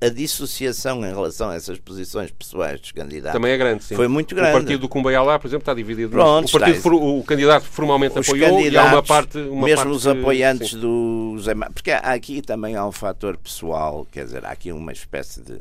a 0.00 0.08
dissociação 0.10 1.04
em 1.04 1.08
relação 1.08 1.48
a 1.48 1.54
essas 1.54 1.78
posições 1.78 2.30
pessoais 2.30 2.78
dos 2.78 2.92
candidatos 2.92 3.32
também 3.32 3.52
é 3.52 3.56
grande, 3.56 3.82
sim. 3.82 3.96
Foi 3.96 4.06
muito 4.06 4.34
grande. 4.34 4.50
O 4.50 4.52
partido 4.60 4.80
do 4.80 4.88
Cumbayalá, 4.88 5.38
por 5.38 5.46
exemplo, 5.46 5.62
está 5.62 5.72
dividido. 5.72 6.10
Pronto, 6.10 6.46
o, 6.46 6.60
partido, 6.60 6.76
está... 6.76 6.90
o 6.90 7.24
candidato 7.24 7.64
formalmente 7.64 8.18
os 8.18 8.28
apoiou 8.28 8.60
e 8.60 8.76
há 8.76 8.84
uma 8.84 9.02
parte. 9.02 9.38
Uma 9.38 9.64
mesmo 9.64 9.84
parte 9.84 9.96
os 9.96 10.06
apoiantes 10.06 10.70
sim. 10.70 10.78
do 10.80 11.38
Zé 11.40 11.54
Porque 11.72 11.90
aqui 11.90 12.42
também 12.42 12.76
há 12.76 12.86
um 12.86 12.92
fator 12.92 13.36
pessoal, 13.38 14.06
quer 14.12 14.26
dizer, 14.26 14.44
há 14.44 14.50
aqui 14.50 14.70
uma 14.72 14.92
espécie 14.92 15.40
de, 15.40 15.58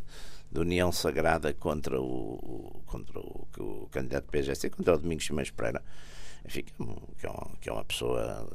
de 0.52 0.60
união 0.60 0.92
sagrada 0.92 1.54
contra 1.54 2.00
o, 2.00 2.82
contra 2.86 3.18
o, 3.18 3.48
o 3.60 3.88
candidato 3.92 4.26
PGC, 4.30 4.72
contra 4.72 4.96
o 4.96 4.98
Domingos 4.98 5.26
Simões 5.26 5.52
Pereira. 5.52 5.82
Enfim, 6.46 6.64
que 7.18 7.26
é, 7.26 7.30
uma, 7.30 7.48
que 7.62 7.70
é 7.70 7.72
uma 7.72 7.86
pessoa 7.86 8.46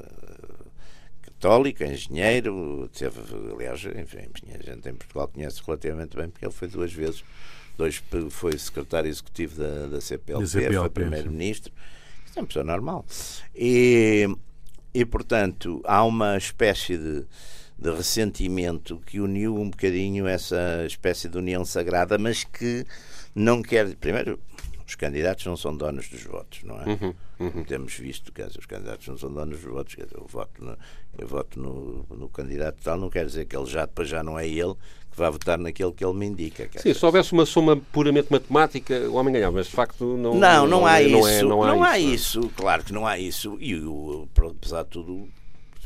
católico, 1.26 1.84
engenheiro, 1.84 2.88
teve, 2.96 3.20
aliás, 3.52 3.84
enfim, 3.84 4.28
a 4.54 4.62
gente 4.62 4.88
em 4.88 4.94
Portugal 4.94 5.28
conhece 5.28 5.60
relativamente 5.64 6.16
bem, 6.16 6.28
porque 6.28 6.44
ele 6.44 6.52
foi 6.52 6.68
duas 6.68 6.92
vezes, 6.92 7.24
dois, 7.76 8.02
foi 8.30 8.56
secretário 8.58 9.08
executivo 9.08 9.56
da, 9.56 9.86
da 9.86 10.00
CPLP, 10.00 10.46
CPLP 10.46 10.78
foi 10.78 10.90
primeiro-ministro, 10.90 11.72
é 12.34 12.40
uma 12.40 12.46
pessoa 12.46 12.64
normal. 12.64 13.04
E, 13.54 14.28
e, 14.92 15.04
portanto, 15.04 15.80
há 15.84 16.04
uma 16.04 16.36
espécie 16.36 16.96
de, 16.96 17.24
de 17.78 17.90
ressentimento 17.90 19.00
que 19.06 19.20
uniu 19.20 19.56
um 19.56 19.70
bocadinho 19.70 20.26
essa 20.26 20.84
espécie 20.86 21.28
de 21.28 21.38
união 21.38 21.64
sagrada, 21.64 22.18
mas 22.18 22.44
que 22.44 22.84
não 23.34 23.62
quer. 23.62 23.94
Primeiro, 23.96 24.38
os 24.86 24.94
candidatos 24.94 25.44
não 25.44 25.56
são 25.56 25.76
donos 25.76 26.08
dos 26.08 26.22
votos, 26.22 26.62
não 26.62 26.80
é? 26.80 26.84
Uhum, 26.84 27.14
uhum. 27.40 27.64
Temos 27.64 27.94
visto 27.94 28.32
que 28.32 28.40
os 28.42 28.66
candidatos 28.66 29.08
não 29.08 29.18
são 29.18 29.32
donos 29.32 29.58
dos 29.58 29.72
votos. 29.72 29.96
Dizer, 29.96 30.08
eu 30.14 30.24
voto, 30.28 30.64
no, 30.64 30.78
eu 31.18 31.26
voto 31.26 31.60
no, 31.60 32.06
no, 32.16 32.28
candidato 32.28 32.78
tal, 32.82 32.96
não 32.96 33.10
quer 33.10 33.26
dizer 33.26 33.46
que 33.46 33.56
ele 33.56 33.66
já 33.66 33.84
depois 33.84 34.08
já 34.08 34.22
não 34.22 34.38
é 34.38 34.46
ele 34.46 34.74
que 35.10 35.16
vai 35.16 35.30
votar 35.30 35.58
naquele 35.58 35.90
que 35.90 36.04
ele 36.04 36.14
me 36.14 36.26
indica. 36.26 36.70
Sim, 36.76 36.94
se 36.94 37.04
houvesse 37.04 37.32
uma 37.32 37.44
soma 37.44 37.76
puramente 37.92 38.28
matemática, 38.30 38.96
o 39.10 39.14
homem 39.14 39.34
ganhava, 39.34 39.56
mas 39.56 39.66
de 39.66 39.72
facto 39.72 40.04
não. 40.16 40.34
Não, 40.34 40.38
não, 40.38 40.66
não 40.66 40.86
há, 40.86 41.00
é, 41.00 41.04
isso, 41.04 41.18
não, 41.18 41.28
é, 41.28 41.42
não, 41.42 41.62
há, 41.64 41.66
não 41.66 41.82
há 41.82 41.98
isso. 41.98 42.40
isso. 42.40 42.52
Claro 42.54 42.84
que 42.84 42.92
não 42.92 43.04
há 43.04 43.18
isso. 43.18 43.56
E 43.60 43.74
o, 43.74 44.28
apesar 44.36 44.84
de 44.84 44.90
tudo, 44.90 45.28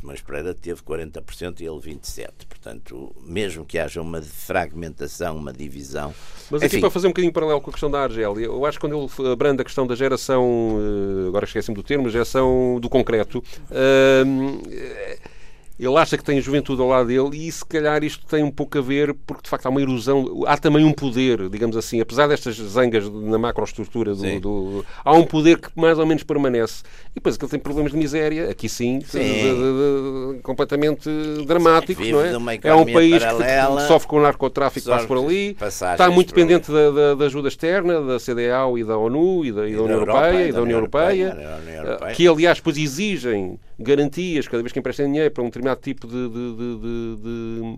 mas 0.01 0.21
Pereira 0.21 0.53
teve 0.53 0.81
40% 0.81 1.59
e 1.59 1.65
ele 1.65 1.79
27%. 1.79 2.29
Portanto, 2.47 3.15
mesmo 3.21 3.65
que 3.65 3.79
haja 3.79 4.01
uma 4.01 4.21
fragmentação, 4.21 5.37
uma 5.37 5.51
divisão. 5.51 6.13
Mas 6.49 6.61
aqui 6.61 6.79
para 6.79 6.91
fazer 6.91 7.07
um 7.07 7.09
bocadinho 7.11 7.33
paralelo 7.33 7.61
com 7.61 7.69
a 7.69 7.73
questão 7.73 7.89
da 7.89 8.01
Argélia, 8.01 8.45
eu 8.45 8.65
acho 8.65 8.77
que 8.77 8.87
quando 8.87 9.09
ele 9.19 9.31
abranda 9.31 9.61
a 9.61 9.65
questão 9.65 9.87
da 9.87 9.95
geração, 9.95 10.77
eh, 11.25 11.27
agora 11.27 11.45
esqueci-me 11.45 11.75
do 11.75 11.83
termo, 11.83 12.09
geração 12.09 12.79
do 12.79 12.89
concreto. 12.89 13.39
Uh, 13.69 15.40
ele 15.85 15.97
acha 15.97 16.15
que 16.15 16.23
tem 16.23 16.37
a 16.37 16.41
juventude 16.41 16.79
ao 16.79 16.87
lado 16.87 17.07
dele 17.07 17.47
e 17.47 17.51
se 17.51 17.65
calhar 17.65 18.03
isto 18.03 18.23
tem 18.27 18.43
um 18.43 18.51
pouco 18.51 18.77
a 18.77 18.81
ver 18.81 19.15
porque 19.25 19.43
de 19.43 19.49
facto 19.49 19.65
há 19.65 19.69
uma 19.69 19.81
erosão, 19.81 20.43
há 20.45 20.55
também 20.55 20.85
um 20.85 20.93
poder, 20.93 21.49
digamos 21.49 21.75
assim, 21.75 21.99
apesar 21.99 22.27
destas 22.27 22.55
zangas 22.55 23.09
na 23.09 23.39
macroestrutura 23.39 24.13
do, 24.13 24.39
do 24.39 24.85
há 25.03 25.11
um 25.13 25.23
poder 25.23 25.57
que 25.57 25.69
mais 25.75 25.97
ou 25.97 26.05
menos 26.05 26.21
permanece. 26.23 26.83
E 27.11 27.15
depois 27.15 27.35
que 27.35 27.43
ele 27.43 27.49
tem 27.49 27.59
problemas 27.59 27.91
de 27.91 27.97
miséria, 27.97 28.51
aqui 28.51 28.69
sim, 28.69 29.01
sim. 29.01 29.19
De, 29.19 29.41
de, 29.41 30.35
de, 30.35 30.39
completamente 30.43 31.09
dramáticos, 31.47 32.05
sim, 32.05 32.11
não 32.11 32.21
é? 32.21 32.59
É 32.63 32.75
um 32.75 32.85
país 32.85 33.23
paralela, 33.23 33.81
que 33.81 33.87
sofre 33.87 34.07
com 34.07 34.17
o 34.17 34.21
narcotráfico, 34.21 34.87
passa 34.87 35.07
por 35.07 35.17
ali, 35.17 35.57
está 35.59 36.09
muito 36.11 36.27
dependente 36.27 36.71
da, 36.71 36.91
da, 36.91 37.15
da, 37.15 37.25
ajuda 37.25 37.47
externa, 37.47 38.01
da 38.01 38.19
CDAO 38.19 38.77
e 38.77 38.83
da 38.83 38.97
ONU 38.97 39.45
e 39.45 39.51
da, 39.51 39.67
e 39.67 39.75
da 39.75 39.81
União 39.81 39.99
Europeia, 39.99 40.47
e 40.47 40.51
da 40.51 40.61
União 40.61 40.77
Europeia, 40.77 41.25
Europeia, 41.25 42.13
que 42.13 42.27
aliás 42.27 42.57
depois 42.57 42.77
exigem 42.77 43.59
garantias 43.81 44.47
cada 44.47 44.63
vez 44.63 44.71
que 44.71 44.79
emprestem 44.79 45.07
dinheiro 45.07 45.31
para 45.31 45.43
um 45.43 45.47
determinado 45.47 45.81
tipo 45.81 46.07
de, 46.07 46.29
de, 46.29 47.77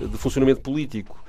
de, 0.00 0.08
de 0.08 0.18
funcionamento 0.18 0.60
político. 0.60 1.23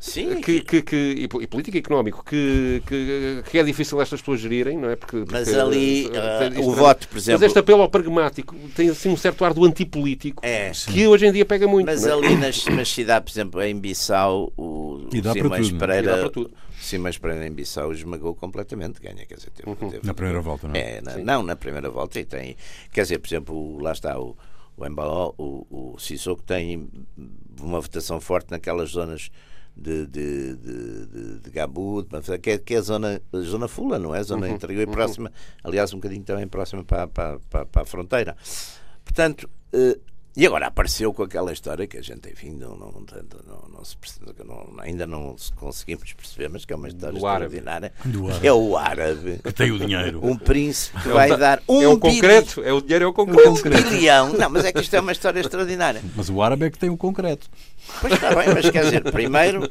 Sim, 0.00 0.40
que, 0.40 0.62
que, 0.62 0.80
que, 0.80 0.96
e, 0.96 1.28
político 1.28 1.76
e 1.76 1.80
económico 1.80 2.24
que, 2.24 2.82
que, 2.86 3.42
que, 3.50 3.58
é 3.58 3.62
difícil 3.62 4.00
estas 4.00 4.22
pessoas 4.22 4.40
gerirem, 4.40 4.78
não 4.78 4.88
é? 4.88 4.96
Porque, 4.96 5.24
mas 5.30 5.44
porque, 5.46 5.60
ali 5.60 6.06
uh, 6.06 6.66
o 6.66 6.74
voto, 6.74 7.06
por 7.06 7.18
exemplo. 7.18 7.38
Mas 7.38 7.48
este 7.48 7.58
apelo 7.58 7.82
ao 7.82 7.90
pragmático 7.90 8.56
tem 8.74 8.88
assim 8.88 9.10
um 9.10 9.16
certo 9.16 9.44
ar 9.44 9.52
do 9.52 9.62
antipolítico 9.62 10.40
é, 10.42 10.72
que 10.88 11.06
hoje 11.06 11.26
em 11.26 11.32
dia 11.32 11.44
pega 11.44 11.68
muito. 11.68 11.84
Mas 11.84 12.06
é? 12.06 12.12
ali 12.12 12.34
nas, 12.34 12.64
nas 12.64 12.88
cidades, 12.88 13.30
por 13.30 13.38
exemplo, 13.38 13.62
em 13.62 13.78
Bissau, 13.78 14.50
o, 14.56 15.06
o 15.06 15.32
Simões 15.34 15.70
Pereira. 15.70 16.32
Simões 16.80 17.18
Pereira 17.18 17.46
em 17.46 17.52
Bissau 17.52 17.92
esmagou 17.92 18.34
completamente, 18.34 19.02
ganha, 19.02 19.26
quer 19.26 19.34
dizer, 19.34 19.50
teve, 19.50 19.68
uhum. 19.68 19.90
teve, 19.90 20.06
na 20.06 20.14
primeira 20.14 20.40
volta, 20.40 20.66
não 20.66 20.74
é? 20.74 20.96
é 20.96 21.00
na, 21.02 21.18
não, 21.18 21.42
na 21.42 21.54
primeira 21.54 21.90
volta 21.90 22.18
e 22.18 22.24
tem, 22.24 22.56
quer 22.90 23.02
dizer, 23.02 23.18
por 23.18 23.28
exemplo, 23.28 23.82
lá 23.82 23.92
está 23.92 24.18
o, 24.18 24.34
o 24.78 24.86
Embaló, 24.86 25.34
o, 25.36 25.92
o 25.94 25.98
Sissoko 25.98 26.42
tem 26.42 26.88
uma 27.60 27.78
votação 27.82 28.18
forte 28.18 28.50
naquelas 28.50 28.92
zonas 28.92 29.30
de, 29.76 30.06
de, 30.06 30.56
de, 30.56 31.38
de, 31.40 31.50
Gabu, 31.50 32.06
que 32.42 32.50
é, 32.50 32.58
que 32.58 32.74
é 32.74 32.78
a 32.78 32.82
zona, 32.82 33.22
a 33.32 33.38
zona 33.38 33.68
Fula, 33.68 33.98
não 33.98 34.14
é? 34.14 34.18
A 34.18 34.22
zona 34.22 34.46
uhum, 34.46 34.54
interior 34.54 34.82
e 34.82 34.86
uhum. 34.86 34.92
próxima, 34.92 35.32
aliás, 35.64 35.92
um 35.92 35.96
bocadinho 35.96 36.22
também 36.22 36.46
próxima 36.46 36.84
para, 36.84 37.06
para, 37.08 37.38
para, 37.50 37.66
para 37.66 37.82
a 37.82 37.84
fronteira. 37.86 38.36
Portanto, 39.04 39.48
eh, 39.72 39.98
e 40.36 40.46
agora 40.46 40.68
apareceu 40.68 41.12
com 41.12 41.24
aquela 41.24 41.52
história 41.52 41.86
que 41.86 41.98
a 41.98 42.02
gente, 42.02 42.30
enfim, 42.30 42.50
não, 42.50 42.76
não, 42.76 42.92
não, 42.92 43.68
não 43.72 43.84
se 43.84 43.96
não, 44.44 44.80
ainda 44.80 45.06
não 45.06 45.34
conseguimos 45.56 46.12
perceber, 46.12 46.48
mas 46.48 46.64
que 46.64 46.72
é 46.72 46.76
uma 46.76 46.86
história 46.86 47.18
Do 47.18 47.26
extraordinária. 47.26 47.92
Árabe. 48.04 48.46
É 48.46 48.52
o 48.52 48.76
árabe. 48.76 49.40
Que 49.42 49.52
tem 49.52 49.72
o 49.72 49.78
dinheiro. 49.78 50.24
Um 50.24 50.36
príncipe 50.36 51.00
que 51.02 51.08
é 51.08 51.12
vai 51.12 51.36
dar 51.36 51.60
um 51.68 51.82
É 51.82 51.88
o 51.88 51.98
concreto, 51.98 52.62
é 52.62 52.72
o 52.72 52.80
dinheiro, 52.80 53.06
é 53.06 53.08
o 53.08 53.12
concreto. 53.12 53.50
Um 53.50 53.90
bilhão. 53.90 54.32
Não, 54.32 54.50
mas 54.50 54.64
é 54.64 54.72
que 54.72 54.80
isto 54.80 54.94
é 54.94 55.00
uma 55.00 55.12
história 55.12 55.40
extraordinária. 55.40 56.00
Mas 56.14 56.30
o 56.30 56.40
árabe 56.40 56.66
é 56.66 56.70
que 56.70 56.78
tem 56.78 56.90
o 56.90 56.96
concreto. 56.96 57.48
Pois 58.00 58.12
está 58.12 58.34
bem, 58.34 58.54
mas 58.54 58.70
quer 58.70 58.84
dizer, 58.84 59.02
primeiro 59.10 59.68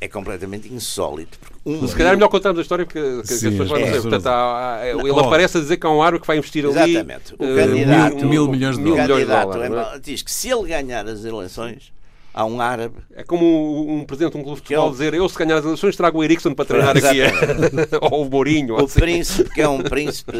é 0.00 0.08
completamente 0.08 0.72
insólito. 0.72 1.38
Um 1.66 1.86
se 1.86 1.94
calhar 1.94 2.12
é 2.12 2.16
melhor 2.16 2.28
contarmos 2.28 2.58
a 2.58 2.62
história 2.62 2.86
porque 2.86 3.00
que, 3.00 3.34
as 3.34 3.40
pessoas 3.40 3.68
vão 3.68 3.78
dizer. 3.78 4.00
Portanto, 4.00 4.26
há, 4.26 4.76
há, 4.76 4.88
ele 4.88 5.10
aparece 5.10 5.58
a 5.58 5.60
dizer 5.60 5.76
que 5.76 5.86
há 5.86 5.90
um 5.90 6.02
árabe 6.02 6.20
que 6.20 6.26
vai 6.26 6.38
investir 6.38 6.64
ali. 6.64 6.96
Exatamente. 6.96 7.34
O 7.38 7.44
uh, 7.44 7.56
candidato, 7.56 8.16
mil, 8.16 8.28
mil 8.28 8.48
milhões 8.48 8.78
de 8.78 8.84
dólares. 8.84 9.10
O 9.10 9.60
candidato 9.60 9.96
é? 9.96 9.98
diz 9.98 10.22
que 10.22 10.30
se 10.30 10.48
ele 10.48 10.68
ganhar 10.68 11.06
as 11.06 11.24
eleições 11.24 11.92
há 12.32 12.44
um 12.44 12.60
árabe. 12.60 12.96
É 13.14 13.22
como 13.22 13.90
um, 13.90 14.04
presidente 14.04 14.32
de 14.32 14.38
um 14.38 14.42
clube 14.42 14.60
de 14.60 14.62
futebol 14.62 14.90
dizer: 14.90 15.14
Eu, 15.14 15.28
se 15.28 15.36
ganhar 15.36 15.56
as 15.56 15.64
eleições, 15.64 15.96
trago 15.96 16.18
o 16.18 16.24
Ericsson 16.24 16.54
para 16.54 16.64
treinar 16.64 16.96
aqui. 16.96 17.20
ou 18.00 18.22
o 18.26 18.30
Mourinho. 18.30 18.74
O 18.74 18.84
assim. 18.84 19.00
príncipe, 19.00 19.50
que 19.50 19.60
é 19.60 19.68
um 19.68 19.82
príncipe, 19.84 20.32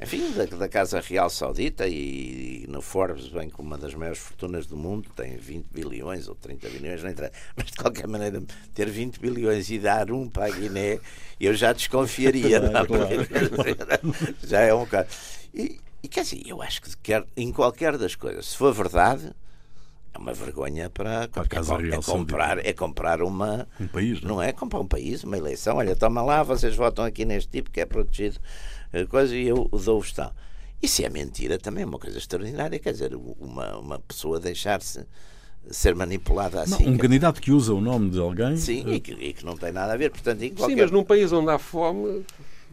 enfim, 0.00 0.32
da, 0.32 0.44
da, 0.44 0.68
Casa 0.68 1.00
Real 1.00 1.28
Saudita 1.28 1.86
e, 1.86 2.64
no 2.68 2.80
Forbes 2.80 3.28
vem 3.28 3.50
com 3.50 3.62
uma 3.62 3.76
das 3.76 3.94
maiores 3.94 4.18
fortunas 4.18 4.66
do 4.66 4.76
mundo, 4.76 5.08
tem 5.14 5.36
20 5.36 5.66
bilhões 5.70 6.28
ou 6.28 6.34
30 6.34 6.68
bilhões, 6.68 7.02
não 7.02 7.10
entra. 7.10 7.30
Mas 7.56 7.66
de 7.66 7.76
qualquer 7.76 8.06
maneira, 8.06 8.42
ter 8.74 8.88
20 8.88 9.18
bilhões 9.20 9.70
e 9.70 9.78
dar 9.78 10.10
um 10.10 10.28
para 10.28 10.46
a 10.46 10.50
Guiné, 10.50 10.98
eu 11.40 11.54
já 11.54 11.72
desconfiaria. 11.72 12.60
Não, 12.60 12.86
claro. 12.86 13.26
já 14.42 14.60
é 14.60 14.74
um 14.74 14.80
bocado. 14.80 15.08
E, 15.52 15.80
e 16.02 16.08
quer 16.08 16.22
dizer, 16.22 16.42
eu 16.46 16.62
acho 16.62 16.80
que 16.80 16.96
quer, 17.02 17.24
em 17.36 17.52
qualquer 17.52 17.98
das 17.98 18.14
coisas, 18.14 18.46
se 18.46 18.56
for 18.56 18.72
verdade 18.72 19.32
é 20.12 20.18
uma 20.18 20.32
vergonha 20.32 20.90
para, 20.90 21.28
para 21.28 21.42
a 21.42 21.46
Casa 21.46 21.74
é, 21.74 21.78
Real 21.78 22.00
é 22.00 22.02
comprar 22.02 22.66
é 22.66 22.72
comprar 22.72 23.22
uma 23.22 23.68
um 23.80 23.86
país 23.86 24.20
não? 24.20 24.36
não 24.36 24.42
é 24.42 24.52
comprar 24.52 24.80
um 24.80 24.86
país 24.86 25.24
uma 25.24 25.36
eleição 25.36 25.76
olha 25.76 25.94
toma 25.94 26.22
lá 26.22 26.42
vocês 26.42 26.74
votam 26.74 27.04
aqui 27.04 27.24
neste 27.24 27.50
tipo 27.50 27.70
que 27.70 27.80
é 27.80 27.86
protegido 27.86 28.38
eh, 28.92 29.06
coisa 29.06 29.34
e 29.36 29.46
eu 29.46 29.68
dou-vos 29.72 30.12
tal 30.12 30.34
isso 30.82 31.04
é 31.04 31.08
mentira 31.08 31.58
também 31.58 31.84
é 31.84 31.86
uma 31.86 31.98
coisa 31.98 32.18
extraordinária 32.18 32.78
quer 32.78 32.92
dizer 32.92 33.14
uma 33.14 33.78
uma 33.78 33.98
pessoa 34.00 34.40
deixar-se 34.40 35.06
ser 35.68 35.94
manipulada 35.94 36.62
assim. 36.62 36.86
Não, 36.86 36.94
um 36.94 36.98
candidato 36.98 37.40
que 37.40 37.52
usa 37.52 37.74
o 37.74 37.80
nome 37.80 38.10
de 38.10 38.18
alguém. 38.18 38.56
Sim, 38.56 38.84
e 38.88 39.00
que, 39.00 39.12
e 39.12 39.32
que 39.32 39.44
não 39.44 39.56
tem 39.56 39.72
nada 39.72 39.92
a 39.92 39.96
ver. 39.96 40.10
Portanto, 40.10 40.38
qualquer... 40.56 40.74
Sim, 40.74 40.80
mas 40.80 40.90
num 40.90 41.04
país 41.04 41.32
onde 41.32 41.50
há 41.50 41.58
fome, 41.58 42.24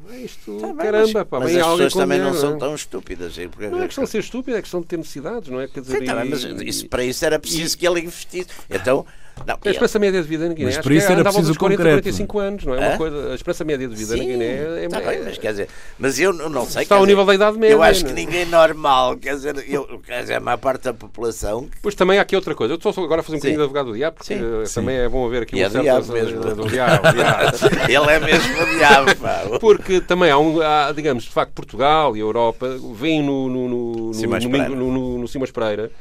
é 0.09 0.17
isto, 0.17 0.59
tá 0.59 0.73
caramba, 0.73 1.11
mas, 1.13 1.27
pá, 1.27 1.39
mas 1.39 1.55
as 1.55 1.67
pessoas 1.67 1.93
também 1.93 2.19
não 2.19 2.33
são 2.33 2.57
tão 2.57 2.75
estúpidas. 2.75 3.35
Porque... 3.49 3.67
Não 3.67 3.81
é 3.81 3.87
questão 3.87 4.03
de 4.03 4.09
ser 4.09 4.19
estúpida, 4.19 4.57
é 4.57 4.61
questão 4.61 4.81
de 4.81 4.87
ter 4.87 4.97
necessidades, 4.97 5.49
não 5.49 5.59
é? 5.59 5.67
Quer 5.67 5.81
dizer, 5.81 5.99
Sim, 5.99 6.05
tá 6.05 6.25
e... 6.25 6.29
mas 6.29 6.43
isso, 6.43 6.87
para 6.87 7.03
isso 7.03 7.25
era 7.25 7.39
preciso 7.39 7.75
e... 7.75 7.77
que 7.77 7.87
ele 7.87 8.01
investisse. 8.01 8.49
Então, 8.69 9.05
não, 9.45 9.57
a 9.63 9.69
esperança 9.69 9.99
média 9.99 10.21
de 10.21 10.27
vida 10.27 10.47
na 10.47 10.53
Guiné 10.53 10.67
mas 10.67 10.77
para 10.77 10.93
isso 10.93 11.11
era 11.11 11.23
preciso 11.23 11.47
dos 11.47 11.57
40 11.57 11.81
45 11.81 12.39
anos, 12.39 12.65
não 12.65 12.75
é? 12.75 12.89
Uma 12.89 12.97
coisa, 12.97 13.31
a 13.31 13.35
esperança 13.35 13.63
média 13.63 13.87
de 13.87 13.95
vida 13.95 14.13
Sim, 14.13 14.19
na 14.19 14.25
Guiné 14.25 14.45
é, 14.45 14.87
tá 14.89 15.01
bem, 15.01 15.21
mas 15.23 15.37
quer 15.37 15.51
dizer, 15.51 15.67
mas 15.97 16.19
eu 16.19 16.33
não 16.33 16.65
sei. 16.65 16.83
Está 16.83 16.95
ao 16.95 17.01
dizer, 17.01 17.11
nível 17.11 17.25
da 17.25 17.35
idade 17.35 17.57
média. 17.57 17.73
Eu 17.73 17.83
acho 17.83 18.05
que 18.05 18.13
ninguém 18.13 18.45
normal, 18.45 19.17
quer 19.17 19.35
dizer, 19.35 19.63
eu, 19.67 20.01
quer 20.05 20.21
dizer, 20.21 20.35
a 20.35 20.39
maior 20.39 20.57
parte 20.57 20.83
da 20.83 20.93
população. 20.93 21.67
Pois 21.81 21.95
também 21.95 22.19
há 22.19 22.21
aqui 22.21 22.35
outra 22.35 22.55
coisa. 22.55 22.73
Eu 22.73 22.77
estou 22.77 22.91
agora 23.03 23.21
a 23.21 23.23
fazer 23.23 23.37
um 23.37 23.39
bocadinho 23.39 23.57
de 23.59 23.63
advogado 23.63 23.85
do 23.87 23.93
diabo, 23.93 24.17
porque 24.17 24.35
Sim. 24.35 24.41
Eh, 24.41 24.63
também 24.73 24.97
é 24.97 25.09
bom 25.09 25.25
haver 25.25 25.43
aqui 25.43 25.57
e 25.57 25.63
um 25.63 25.65
é 25.65 25.69
certo. 25.69 25.83
Diabo 25.83 26.13
mesmo. 26.13 26.39
Do 26.39 26.67
diabo, 26.67 27.03
Ele 27.87 28.11
é 28.11 28.19
mesmo 28.19 28.61
o 28.61 28.77
diabo, 28.77 29.15
pá. 29.17 29.41
Porque 29.59 30.01
também 30.01 30.31
há, 30.31 30.37
um, 30.37 30.61
há, 30.61 30.91
digamos, 30.91 31.23
de 31.23 31.31
facto, 31.31 31.53
Portugal 31.53 32.15
e 32.15 32.19
Europa 32.19 32.77
vêm 32.95 33.23
no, 33.23 33.49
no, 33.49 33.69
no, 33.69 34.11
no, 35.19 35.27
Simas 35.27 35.51
Pereira. 35.51 35.91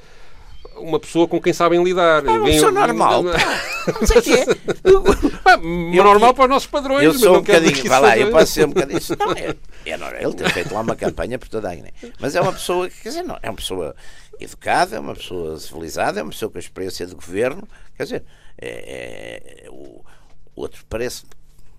Uma 0.78 1.00
pessoa 1.00 1.26
com 1.26 1.40
quem 1.40 1.52
sabem 1.52 1.82
lidar. 1.82 2.24
É 2.24 2.30
uma 2.30 2.46
pessoa 2.46 2.72
normal. 2.72 3.22
Não 4.00 4.06
sei 4.06 4.18
o 4.18 4.22
que 4.22 4.32
é. 4.32 4.46
Eu, 5.96 6.04
normal 6.04 6.34
para 6.34 6.44
os 6.44 6.50
nossos 6.50 6.68
padrões. 6.68 7.04
Eu 7.04 7.14
sou 7.14 7.36
um 7.36 7.40
bocadinho, 7.40 7.88
vai 7.88 8.00
lá, 8.00 8.18
eu 8.18 8.30
posso 8.30 8.52
ser 8.52 8.66
um 8.66 8.68
bocadinho. 8.68 9.00
Não, 9.18 9.32
é, 9.32 10.18
é, 10.18 10.24
ele 10.24 10.34
tem 10.34 10.48
feito 10.50 10.74
lá 10.74 10.80
uma 10.80 10.96
campanha 10.96 11.38
por 11.38 11.48
toda 11.48 11.70
a 11.70 11.74
Guiné. 11.74 11.92
Mas 12.18 12.34
é 12.34 12.40
uma 12.40 12.52
pessoa, 12.52 12.90
quer 12.90 13.08
dizer, 13.10 13.22
não, 13.22 13.38
é 13.42 13.48
uma 13.48 13.56
pessoa 13.56 13.94
educada, 14.40 14.96
é 14.96 15.00
uma 15.00 15.14
pessoa 15.14 15.58
civilizada, 15.58 16.20
é 16.20 16.22
uma 16.22 16.30
pessoa 16.30 16.50
com 16.50 16.58
experiência 16.58 17.06
de 17.06 17.14
governo. 17.14 17.66
Quer 17.96 18.02
dizer, 18.02 18.24
é, 18.58 19.64
é, 19.64 19.70
o 19.70 20.04
outro 20.54 20.84
parece 20.88 21.24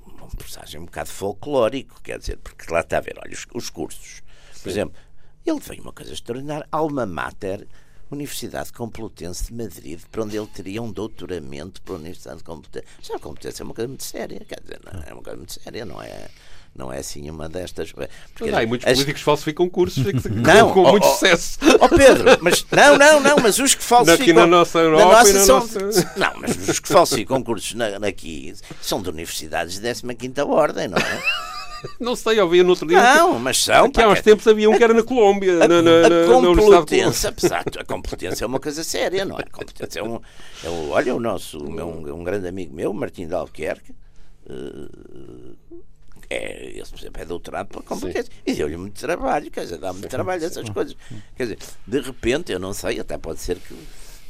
um 0.05 0.35
personagem 0.35 0.79
um 0.79 0.85
bocado 0.85 1.09
folclórico, 1.09 2.01
quer 2.01 2.19
dizer, 2.19 2.37
porque 2.37 2.71
lá 2.71 2.81
está 2.81 2.97
a 2.97 3.01
ver, 3.01 3.15
olha, 3.23 3.33
os, 3.33 3.45
os 3.53 3.69
cursos. 3.69 4.21
Por 4.53 4.63
Sim. 4.63 4.69
exemplo, 4.69 4.95
ele 5.45 5.59
veio 5.59 5.81
uma 5.81 5.93
coisa 5.93 6.13
extraordinária, 6.13 6.67
Alma 6.71 7.05
Mater 7.05 7.67
Universidade 8.09 8.71
Complutense 8.71 9.47
de 9.47 9.53
Madrid, 9.53 9.99
para 10.11 10.23
onde 10.23 10.37
ele 10.37 10.47
teria 10.47 10.81
um 10.81 10.91
doutoramento 10.91 11.81
para 11.81 11.95
a 11.95 11.97
Universidade 11.97 12.43
Complutense. 12.43 12.85
Já 13.01 13.15
a 13.15 13.19
Complutense 13.19 13.61
é 13.61 13.65
uma 13.65 13.73
coisa 13.73 13.87
muito 13.87 14.03
séria, 14.03 14.39
quer 14.47 14.59
dizer, 14.61 14.79
não, 14.83 15.01
é 15.03 15.13
uma 15.13 15.21
coisa 15.21 15.37
muito 15.37 15.53
séria, 15.53 15.85
não 15.85 16.01
é? 16.01 16.27
Não 16.77 16.93
é 16.93 16.99
assim 16.99 17.27
uma 17.29 17.49
destas. 17.49 17.91
Porque 17.91 18.51
não, 18.51 18.67
muitos 18.67 18.87
as... 18.87 18.93
políticos 18.93 19.23
falsificam 19.23 19.67
cursos 19.67 20.05
não, 20.25 20.71
com, 20.71 20.83
oh, 20.83 20.91
muito 20.91 21.07
oh, 21.07 21.11
sucesso. 21.11 21.57
Ó 21.79 21.85
oh 21.85 21.89
Pedro, 21.89 22.37
mas 22.39 22.63
não, 22.71 22.97
não, 22.97 23.19
não, 23.19 23.37
mas 23.41 23.57
os 23.57 23.73
que 23.73 23.83
falsificam. 23.83 24.23
Aqui 24.23 24.33
na 24.33 24.45
nossa 24.45 24.77
Europa 24.77 25.05
na 25.05 25.11
nossa, 25.13 25.39
são, 25.39 25.59
nossa... 25.59 26.13
Não, 26.15 26.33
mas 26.39 26.69
os 26.69 26.79
que 26.79 26.87
falsificam 26.87 27.41
cursos 27.41 27.73
na, 27.73 27.97
aqui 28.07 28.53
são 28.79 29.01
de 29.01 29.09
universidades 29.09 29.79
de 29.79 30.15
15 30.15 30.41
ordem, 30.41 30.87
não 30.87 30.97
é? 30.99 31.23
Não 31.99 32.15
sei, 32.15 32.39
eu 32.39 32.49
vi 32.49 32.63
no 32.63 32.69
outro 32.69 32.87
dia. 32.87 33.01
Não, 33.01 33.39
mas 33.39 33.63
são. 33.63 33.85
Aqui 33.85 34.01
há 34.01 34.09
uns 34.09 34.21
tempos 34.21 34.47
havia 34.47 34.69
um 34.69 34.77
que 34.77 34.83
era 34.83 34.93
na 34.93 35.03
Colômbia. 35.03 35.63
A, 35.63 35.67
na, 35.67 35.81
na, 35.81 35.91
a 36.07 36.55
competência, 36.55 37.29
apesar 37.29 37.63
a 37.77 37.83
competência 37.85 38.43
é 38.43 38.47
uma 38.47 38.59
coisa 38.59 38.83
séria, 38.83 39.25
não 39.25 39.39
é? 39.39 39.43
A 39.43 39.49
competência 39.49 39.99
é 39.99 40.03
um. 40.03 40.19
É 40.63 40.69
um 40.69 40.91
olha, 40.91 41.15
o 41.15 41.19
nosso, 41.19 41.57
o 41.59 41.71
meu, 41.71 41.87
um, 41.87 42.19
um 42.19 42.23
grande 42.23 42.47
amigo 42.47 42.73
meu, 42.73 42.93
Martim 42.93 43.27
de 43.27 43.33
Albuquerque, 43.33 43.91
uh, 44.49 45.55
é, 46.29 46.65
ele, 46.65 46.85
por 46.85 46.99
exemplo, 46.99 47.21
é 47.21 47.25
doutorado 47.25 47.67
por 47.67 47.83
competência. 47.83 48.31
Sim. 48.31 48.41
E 48.45 48.53
deu-lhe 48.53 48.77
muito 48.77 48.99
trabalho, 48.99 49.49
quer 49.49 49.61
dizer, 49.61 49.77
dá 49.77 49.93
muito 49.93 50.09
trabalho 50.09 50.43
essas 50.43 50.69
coisas. 50.69 50.95
Quer 51.35 51.43
dizer, 51.43 51.59
de 51.85 51.99
repente, 52.01 52.51
eu 52.51 52.59
não 52.59 52.73
sei, 52.73 52.99
até 52.99 53.17
pode 53.17 53.39
ser 53.39 53.57
que 53.57 53.73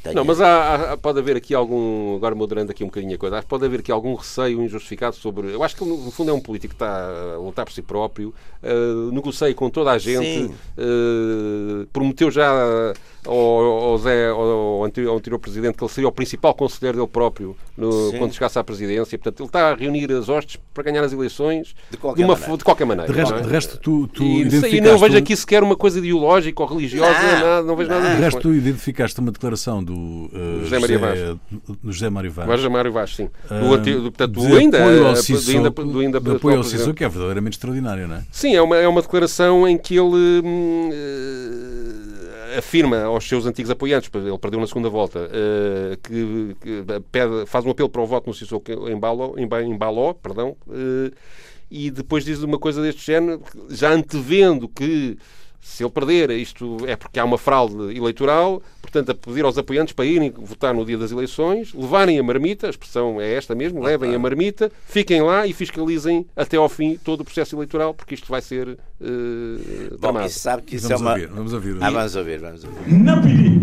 Tenha... 0.02 0.14
Não, 0.14 0.24
mas 0.24 0.40
há, 0.40 0.92
há, 0.92 0.96
pode 0.96 1.18
haver 1.18 1.36
aqui 1.36 1.54
algum, 1.54 2.16
agora 2.16 2.34
moderando 2.34 2.70
aqui 2.70 2.84
um 2.84 2.86
bocadinho 2.86 3.14
a 3.14 3.18
coisa, 3.18 3.42
pode 3.42 3.64
haver 3.64 3.80
aqui 3.80 3.90
algum 3.90 4.14
receio 4.14 4.62
injustificado 4.62 5.16
sobre. 5.16 5.52
Eu 5.52 5.62
acho 5.62 5.76
que 5.76 5.84
no 5.84 6.10
fundo 6.10 6.30
é 6.30 6.34
um 6.34 6.40
político 6.40 6.74
que 6.74 6.76
está 6.76 7.34
a 7.34 7.38
lutar 7.38 7.64
por 7.64 7.72
si 7.72 7.82
próprio, 7.82 8.32
uh, 8.62 9.12
negocia 9.12 9.52
com 9.54 9.68
toda 9.68 9.90
a 9.90 9.98
gente, 9.98 10.52
uh, 10.78 11.86
prometeu 11.92 12.30
já 12.30 12.94
ao, 13.26 13.34
ao 13.34 13.98
Zé, 13.98 14.28
ao, 14.28 14.84
anterior, 14.84 15.10
ao, 15.10 15.16
anterior, 15.18 15.38
presidente, 15.38 15.76
que 15.76 15.84
ele 15.84 15.92
seria 15.92 16.08
o 16.08 16.12
principal 16.12 16.54
conselheiro 16.54 16.98
dele 16.98 17.08
próprio 17.08 17.56
no, 17.76 18.12
quando 18.18 18.32
chegasse 18.32 18.58
à 18.58 18.64
presidência. 18.64 19.18
Portanto, 19.18 19.40
ele 19.40 19.48
está 19.48 19.70
a 19.70 19.74
reunir 19.74 20.10
as 20.12 20.28
hostes 20.28 20.58
para 20.72 20.82
ganhar 20.84 21.02
as 21.04 21.12
eleições 21.12 21.74
de 21.90 21.96
qualquer, 21.96 22.22
de 22.22 22.24
uma, 22.24 22.34
maneira. 22.34 22.56
De 22.56 22.64
qualquer 22.64 22.84
maneira. 22.84 23.12
De 23.12 23.18
resto, 23.18 23.34
é? 23.34 23.40
de 23.40 23.48
resto 23.48 23.78
tu, 23.78 24.06
tu 24.06 24.22
e, 24.22 24.76
e 24.76 24.80
não 24.80 24.96
vejo 24.98 25.18
aqui 25.18 25.36
sequer 25.36 25.62
uma 25.62 25.76
coisa 25.76 25.98
ideológica 25.98 26.62
ou 26.62 26.68
religiosa, 26.68 27.20
não, 27.20 27.32
nada, 27.32 27.62
não 27.62 27.76
vejo 27.76 27.90
não. 27.90 27.96
nada 27.96 28.08
disso. 28.08 28.18
De 28.18 28.24
resto, 28.24 28.40
tu 28.40 28.54
identificaste 28.54 29.20
uma 29.20 29.30
declaração 29.30 29.82
do 29.88 30.30
uh, 30.32 30.60
José 30.64 30.78
Maria 30.78 30.98
Vaz. 30.98 31.20
Do 31.82 31.92
José 31.92 32.10
Mário 32.10 32.30
Vaz. 32.30 32.48
José 32.48 32.68
Mário 32.68 32.92
Vaz, 32.92 33.16
sim. 33.16 33.30
Do, 33.48 33.74
antigo, 33.74 34.02
portanto, 34.02 34.32
do 34.32 34.56
ainda, 34.56 34.78
apoio 34.78 35.06
ao 35.06 35.16
Cissoko, 35.16 35.44
do 35.44 35.56
ainda, 35.56 35.70
do 35.70 36.00
ainda, 36.00 36.20
de 36.20 36.30
apoio 36.30 36.56
ao 36.58 36.64
Cissoko, 36.64 36.94
que 36.94 37.04
é 37.04 37.08
verdadeiramente 37.08 37.54
extraordinário, 37.54 38.06
não 38.06 38.16
é? 38.16 38.24
Sim, 38.30 38.54
é 38.54 38.62
uma, 38.62 38.76
é 38.76 38.86
uma 38.86 39.02
declaração 39.02 39.66
em 39.66 39.78
que 39.78 39.96
ele. 39.96 40.42
Hum, 40.44 40.90
afirma 42.56 43.02
aos 43.02 43.28
seus 43.28 43.46
antigos 43.46 43.70
apoiantes, 43.70 44.10
ele 44.12 44.38
perdeu 44.38 44.58
na 44.58 44.66
segunda 44.66 44.88
volta, 44.88 45.20
uh, 45.20 45.96
que, 46.02 46.56
que 46.60 46.84
pede, 47.12 47.46
faz 47.46 47.64
um 47.64 47.70
apelo 47.70 47.88
para 47.88 48.02
o 48.02 48.06
voto 48.06 48.26
no 48.26 48.34
Sissoko 48.34 48.88
em 48.88 48.98
Baló, 48.98 49.34
em, 49.36 49.48
em 49.64 49.76
Baló 49.76 50.14
perdão, 50.14 50.56
uh, 50.66 51.14
e 51.70 51.90
depois 51.90 52.24
diz 52.24 52.42
uma 52.42 52.58
coisa 52.58 52.82
deste 52.82 53.04
género, 53.04 53.42
já 53.68 53.92
antevendo 53.92 54.68
que 54.68 55.18
se 55.60 55.82
ele 55.82 55.90
perder, 55.90 56.30
isto 56.30 56.78
é 56.86 56.96
porque 56.96 57.18
há 57.18 57.24
uma 57.24 57.36
fraude 57.36 57.96
eleitoral, 57.96 58.62
portanto, 58.80 59.10
a 59.10 59.14
pedir 59.14 59.44
aos 59.44 59.58
apoiantes 59.58 59.92
para 59.92 60.04
irem 60.04 60.30
votar 60.30 60.72
no 60.72 60.84
dia 60.84 60.96
das 60.96 61.10
eleições, 61.10 61.74
levarem 61.74 62.18
a 62.18 62.22
marmita, 62.22 62.66
a 62.68 62.70
expressão 62.70 63.20
é 63.20 63.34
esta 63.34 63.54
mesmo, 63.54 63.82
levem 63.82 64.14
a 64.14 64.18
marmita, 64.18 64.70
fiquem 64.86 65.20
lá 65.20 65.46
e 65.46 65.52
fiscalizem 65.52 66.26
até 66.36 66.56
ao 66.56 66.68
fim 66.68 66.96
todo 66.96 67.20
o 67.20 67.24
processo 67.24 67.56
eleitoral, 67.56 67.92
porque 67.92 68.14
isto 68.14 68.28
vai 68.28 68.40
ser 68.40 68.68
uh, 68.68 69.98
Bom, 70.00 70.24
isso 70.24 70.38
sabe 70.38 70.62
que 70.62 70.76
isso 70.76 70.88
vamos 70.88 71.02
é 71.02 71.04
uma... 71.04 71.12
Ouvir, 71.12 71.28
vamos 71.28 71.52
ouvir. 71.52 71.76
Ah, 71.80 71.90
vamos 71.90 72.16
ouvir, 72.16 72.38
vamos 72.40 72.64
ouvir. 72.64 72.92
Não 72.92 73.20
pedi. 73.20 73.60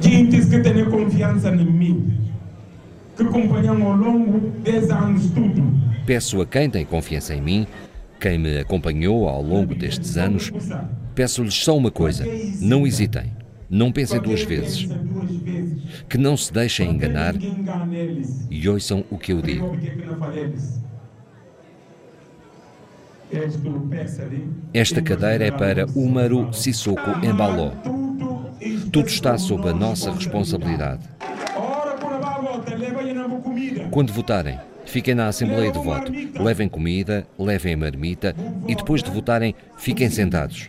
Que 0.00 0.60
tem 0.60 0.84
confiança 0.86 1.50
em 1.50 1.64
mim, 1.64 2.18
que 3.16 3.22
acompanham 3.22 3.82
ao 3.82 3.96
longo 3.96 4.50
desses 4.60 4.90
anos 4.90 5.30
tudo. 5.30 5.62
Peço 6.06 6.40
a 6.40 6.46
quem 6.46 6.70
tem 6.70 6.84
confiança 6.84 7.34
em 7.34 7.40
mim 7.40 7.66
quem 8.20 8.38
me 8.38 8.58
acompanhou 8.58 9.26
ao 9.26 9.42
longo 9.42 9.74
destes 9.74 10.18
anos, 10.18 10.52
peço-lhes 11.14 11.54
só 11.54 11.76
uma 11.76 11.90
coisa: 11.90 12.24
não 12.60 12.86
hesitem, 12.86 13.32
não 13.68 13.90
pensem 13.90 14.20
duas 14.20 14.42
vezes, 14.42 14.88
que 16.08 16.18
não 16.18 16.36
se 16.36 16.52
deixem 16.52 16.90
enganar 16.90 17.34
e 18.50 18.68
ouçam 18.68 19.04
o 19.10 19.16
que 19.16 19.32
eu 19.32 19.40
digo. 19.40 19.76
Esta 24.74 25.00
cadeira 25.00 25.46
é 25.46 25.50
para 25.50 25.86
Umaru 25.94 26.52
Sissoko 26.52 27.24
Embaló. 27.24 27.70
Tudo 28.92 29.06
está 29.06 29.38
sob 29.38 29.68
a 29.68 29.72
nossa 29.72 30.12
responsabilidade. 30.12 31.08
Quando 33.90 34.12
votarem, 34.12 34.58
Fiquem 34.90 35.14
na 35.14 35.28
Assembleia 35.28 35.70
de 35.70 35.78
Voto, 35.78 36.12
levem 36.42 36.68
comida, 36.68 37.24
levem 37.38 37.74
a 37.74 37.76
marmita 37.76 38.34
e 38.66 38.74
depois 38.74 39.04
de 39.04 39.10
votarem, 39.10 39.54
fiquem 39.76 40.10
sentados. 40.10 40.68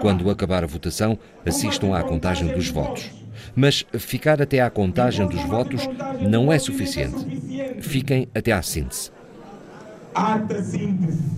Quando 0.00 0.30
acabar 0.30 0.64
a 0.64 0.66
votação, 0.66 1.18
assistam 1.44 1.94
à 1.94 2.02
contagem 2.02 2.48
dos 2.48 2.70
votos. 2.70 3.10
Mas 3.54 3.84
ficar 3.98 4.40
até 4.40 4.60
à 4.60 4.70
contagem 4.70 5.26
dos 5.26 5.42
votos 5.42 5.86
não 6.26 6.50
é 6.50 6.58
suficiente. 6.58 7.26
Fiquem 7.82 8.26
até 8.34 8.52
à 8.52 8.62
síntese. 8.62 9.10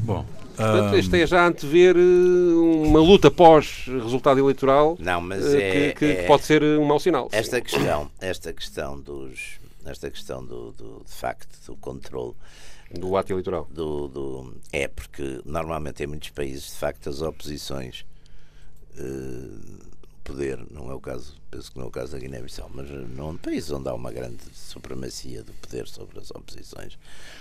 Bom, 0.05 0.25
Portanto, 0.57 0.95
este 0.97 1.23
é 1.23 1.27
já 1.27 1.47
antever 1.47 1.97
eh, 1.97 2.87
uma 2.87 3.01
luta 3.01 3.31
pós-resultado 3.31 4.39
eleitoral 4.39 4.97
não, 5.01 5.21
mas 5.21 5.55
eh, 5.55 5.89
é, 5.89 5.93
que, 5.93 5.99
que 5.99 6.21
é, 6.21 6.27
pode 6.27 6.45
ser 6.45 6.63
um 6.63 6.85
mau 6.85 7.01
sinal. 7.01 7.29
Esta 7.33 7.61
questão, 7.61 8.11
esta 8.21 8.53
questão 8.53 9.01
dos, 9.01 9.62
nesta 9.85 10.11
questão 10.11 10.45
do, 10.45 10.73
do, 10.73 11.05
de 11.05 11.13
facto 11.13 11.59
do 11.67 11.77
controle 11.77 12.35
do 12.91 13.17
ato 13.17 13.33
eleitoral. 13.33 13.67
Do, 13.71 14.09
do, 14.09 14.55
é 14.73 14.89
porque 14.89 15.41
normalmente 15.45 16.03
em 16.03 16.07
muitos 16.07 16.31
países 16.31 16.71
de 16.71 16.77
facto 16.77 17.09
as 17.09 17.23
oposições 17.23 18.05
uh, 18.99 19.93
poder, 20.23 20.59
não 20.71 20.91
é 20.91 20.95
o 20.95 21.01
caso, 21.01 21.37
penso 21.51 21.73
que 21.73 21.79
não 21.79 21.87
é 21.87 21.89
o 21.89 21.91
caso 21.91 22.13
da 22.13 22.19
Guiné-Bissau, 22.19 22.71
mas 22.73 22.89
num 22.89 23.37
país 23.37 23.71
onde 23.71 23.89
há 23.89 23.95
uma 23.95 24.13
grande 24.13 24.43
supremacia 24.55 25.43
do 25.43 25.53
poder 25.55 25.89
sobre 25.89 26.19
as 26.21 26.31
oposições, 26.31 26.99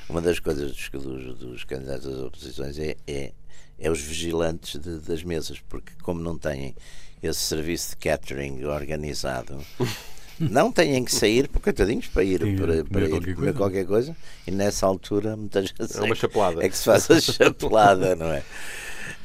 uma 0.10 0.22
das 0.22 0.40
coisas 0.40 0.72
dos, 0.72 0.90
dos, 0.90 1.38
dos 1.38 1.64
candidatos 1.64 2.08
às 2.08 2.20
oposições 2.20 2.80
é, 2.80 2.96
é, 3.08 3.34
é 3.78 3.92
os 3.92 4.02
vigilantes 4.02 4.80
de, 4.80 5.00
das 5.00 5.24
mesas, 5.24 5.60
porque 5.60 5.94
como 6.02 6.22
não 6.22 6.38
têm 6.38 6.76
esse 7.22 7.40
serviço 7.40 7.92
de 7.92 7.98
catering 7.98 8.64
organizado 8.66 9.64
Não 10.50 10.72
têm 10.72 11.04
que 11.04 11.14
sair, 11.14 11.48
porque 11.48 11.66
coitadinhos, 11.66 12.08
para 12.08 12.24
ir, 12.24 12.42
Sim, 12.42 12.56
para, 12.58 12.84
para 12.84 13.02
ir 13.06 13.10
qualquer 13.10 13.36
comer 13.36 13.54
qualquer 13.54 13.86
coisa. 13.86 14.16
E 14.48 14.52
nessa 14.52 14.86
altura, 14.88 15.38
muitas 15.38 15.72
vezes. 15.72 15.96
É 15.96 16.02
uma 16.02 16.16
chapelada. 16.16 16.66
É 16.66 16.70
que 16.70 16.78
se 16.78 16.86
faz 16.86 17.10
a 17.12 17.20
chapelada, 17.22 18.16
não 18.16 18.28
é? 18.28 18.44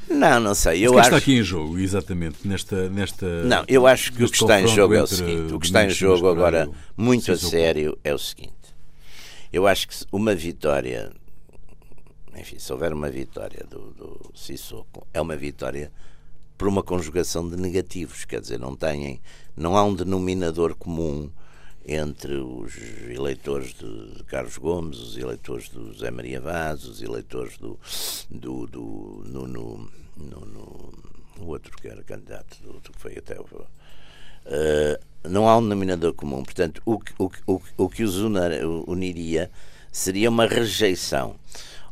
Não, 0.09 0.39
não 0.39 0.55
sei. 0.55 0.87
Eu 0.87 0.91
o 0.91 0.95
que 0.95 1.01
acho... 1.01 1.09
está 1.09 1.17
aqui 1.19 1.39
em 1.39 1.43
jogo, 1.43 1.79
exatamente, 1.79 2.47
nesta. 2.47 2.89
nesta 2.91 3.27
não, 3.45 3.65
eu 3.67 3.87
acho 3.87 4.13
que 4.13 4.25
o 4.25 4.29
que 4.29 4.37
está 4.37 4.61
em 4.61 4.69
jogo 4.69 4.95
é 4.95 5.03
o 5.03 5.07
seguinte: 5.07 5.53
o 5.53 5.59
que 5.59 5.67
está 5.67 5.85
em 5.85 5.91
jogo 5.91 6.29
agora, 6.29 6.69
muito 6.97 7.33
a 7.33 7.37
sério, 7.37 7.99
é 8.05 8.15
o 8.15 8.19
seguinte. 8.19 8.53
Eu 9.53 9.67
acho 9.67 9.89
que 9.89 9.95
uma 10.13 10.35
vitória, 10.35 11.11
enfim, 12.37 12.59
se 12.59 12.73
houver 12.73 12.93
uma 12.93 13.09
vitória 13.09 13.65
do, 13.69 13.93
do 13.93 14.33
Sissoko, 14.35 15.07
é 15.13 15.21
uma 15.21 15.37
vitória 15.37 15.91
por 16.57 16.69
uma 16.69 16.83
conjugação 16.83 17.49
de 17.49 17.57
negativos, 17.57 18.25
quer 18.25 18.41
dizer, 18.41 18.59
não 18.59 18.75
têm, 18.75 19.21
não 19.57 19.77
há 19.77 19.85
um 19.85 19.95
denominador 19.95 20.75
comum 20.75 21.31
entre 21.87 22.35
os 22.35 22.77
eleitores 23.09 23.75
de 23.75 24.25
Carlos 24.25 24.59
Gomes, 24.59 24.99
os 24.99 25.17
eleitores 25.17 25.69
do 25.69 25.95
Zé 25.95 26.11
Maria 26.11 26.41
Vaz, 26.41 26.85
os 26.85 27.01
eleitores 27.01 27.57
do, 27.59 27.79
do, 28.29 28.67
do 28.67 29.23
no, 29.25 29.47
no, 29.47 29.91
no, 30.17 30.93
no 31.39 31.47
outro 31.47 31.77
que 31.77 31.87
era 31.87 32.03
candidato, 32.03 32.57
do, 32.63 32.81
que 32.81 32.99
foi 32.99 33.17
até 33.17 33.39
o. 33.41 33.45
Uh, 33.45 35.29
não 35.29 35.49
há 35.49 35.57
um 35.57 35.63
denominador 35.63 36.13
comum. 36.15 36.43
Portanto, 36.43 36.83
o, 36.85 37.01
o, 37.19 37.31
o, 37.47 37.61
o 37.77 37.89
que 37.89 38.03
os 38.03 38.17
uniria 38.17 39.51
seria 39.93 40.29
uma 40.29 40.47
rejeição. 40.47 41.37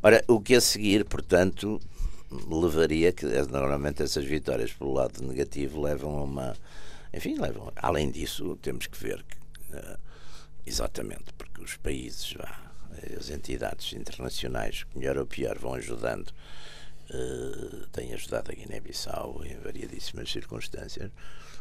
Ora, 0.03 0.23
o 0.29 0.41
que 0.41 0.55
a 0.55 0.61
seguir, 0.61 1.05
portanto, 1.05 1.81
levaria 2.49 3.13
que 3.13 3.27
normalmente 3.27 4.03
essas 4.03 4.25
vitórias 4.25 4.73
pelo 4.73 4.93
lado 4.93 5.23
negativo 5.23 5.83
levam 5.83 6.19
a 6.19 6.23
uma 6.23 6.57
enfim 7.13 7.39
levam 7.39 7.73
além 7.77 8.11
disso 8.11 8.57
temos 8.63 8.87
que 8.87 8.99
ver 8.99 9.23
que 9.23 9.77
uh, 9.77 9.99
exatamente 10.67 11.33
porque 11.37 11.63
os 11.63 11.77
países 11.77 12.35
as 13.19 13.31
entidades 13.31 13.93
internacionais 13.93 14.85
melhor 14.95 15.19
ou 15.19 15.27
pior 15.27 15.59
vão 15.59 15.75
ajudando. 15.75 16.33
Uh, 17.11 17.87
têm 17.93 18.15
ajudado 18.15 18.51
a 18.51 18.55
Guiné-Bissau 18.55 19.43
em 19.45 19.57
variadíssimas 19.59 20.31
circunstâncias. 20.31 21.11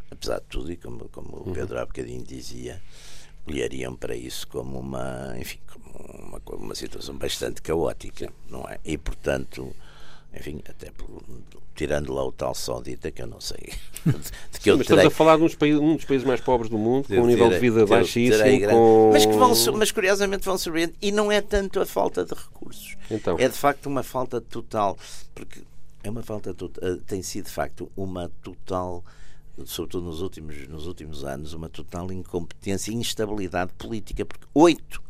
Apesar 0.10 0.40
de 0.40 0.46
tudo 0.46 0.72
e 0.72 0.78
como, 0.78 1.10
como 1.10 1.38
o 1.38 1.48
uhum. 1.48 1.54
Pedro 1.54 1.80
há 1.80 1.86
bocadinho 1.86 2.24
dizia 2.24 2.82
olhariam 3.46 3.94
para 3.94 4.16
isso 4.16 4.48
como 4.48 4.80
uma 4.80 5.34
enfim 5.38 5.60
como 5.68 5.90
uma, 6.28 6.42
uma 6.56 6.76
situação 6.76 7.18
bastante 7.18 7.62
caótica 7.62 8.32
não 8.48 8.66
é? 8.70 8.80
E 8.86 8.98
portanto 8.98 9.76
enfim, 10.36 10.62
até 10.68 10.92
por, 10.92 11.22
tirando 11.76 12.14
lá 12.14 12.26
o 12.26 12.32
tal 12.32 12.54
Saudita, 12.54 13.12
que 13.12 13.22
eu 13.22 13.28
não 13.28 13.42
sei 13.42 13.58
de 14.06 14.60
que 14.60 14.64
Sim, 14.64 14.70
eu 14.70 14.78
mas 14.78 14.88
terei... 14.88 15.06
estamos 15.06 15.06
a 15.06 15.10
falar 15.12 15.38
de 15.38 15.44
um 15.44 15.46
dos, 15.46 15.56
países, 15.56 15.80
um 15.80 15.96
dos 15.96 16.06
países 16.06 16.26
mais 16.26 16.42
pobres 16.42 16.70
do 16.70 16.78
mundo, 16.78 17.08
com 17.08 17.16
um 17.16 17.26
nível 17.26 17.50
de 17.50 17.60
vida 17.60 17.86
baixíssimo. 17.86 18.70
Com... 18.70 19.10
Mas, 19.14 19.26
que 19.26 19.34
vão, 19.34 19.78
mas 19.78 19.92
curiosamente 19.92 20.46
vão 20.46 20.58
surpreender. 20.58 20.96
E 21.02 21.12
não 21.12 21.32
é 21.32 21.42
tanto 21.42 21.80
a 21.80 21.86
falta 21.86 22.26
de 22.26 22.34
recursos. 22.34 22.96
Então. 23.10 23.38
É 23.40 23.48
de 23.48 23.58
facto 23.58 23.88
uma 23.88 24.04
falta 24.04 24.42
total. 24.42 24.98
Porque 25.34 25.62
é 26.04 26.10
uma 26.10 26.22
falta 26.22 26.54
total. 26.54 26.90
Eh, 26.90 26.98
tem 27.08 27.22
sido 27.22 27.46
de 27.46 27.52
facto 27.52 27.90
uma 27.96 28.30
total 28.42 29.04
sobretudo 29.66 30.08
nos 30.08 30.22
últimos, 30.22 30.68
nos 30.68 30.88
últimos 30.88 31.24
anos, 31.24 31.54
uma 31.54 31.70
total 31.70 32.12
incompetência 32.12 32.92
e 32.92 32.96
instabilidade 32.96 33.72
política, 33.74 34.26
porque 34.26 34.46
oito 34.54 35.02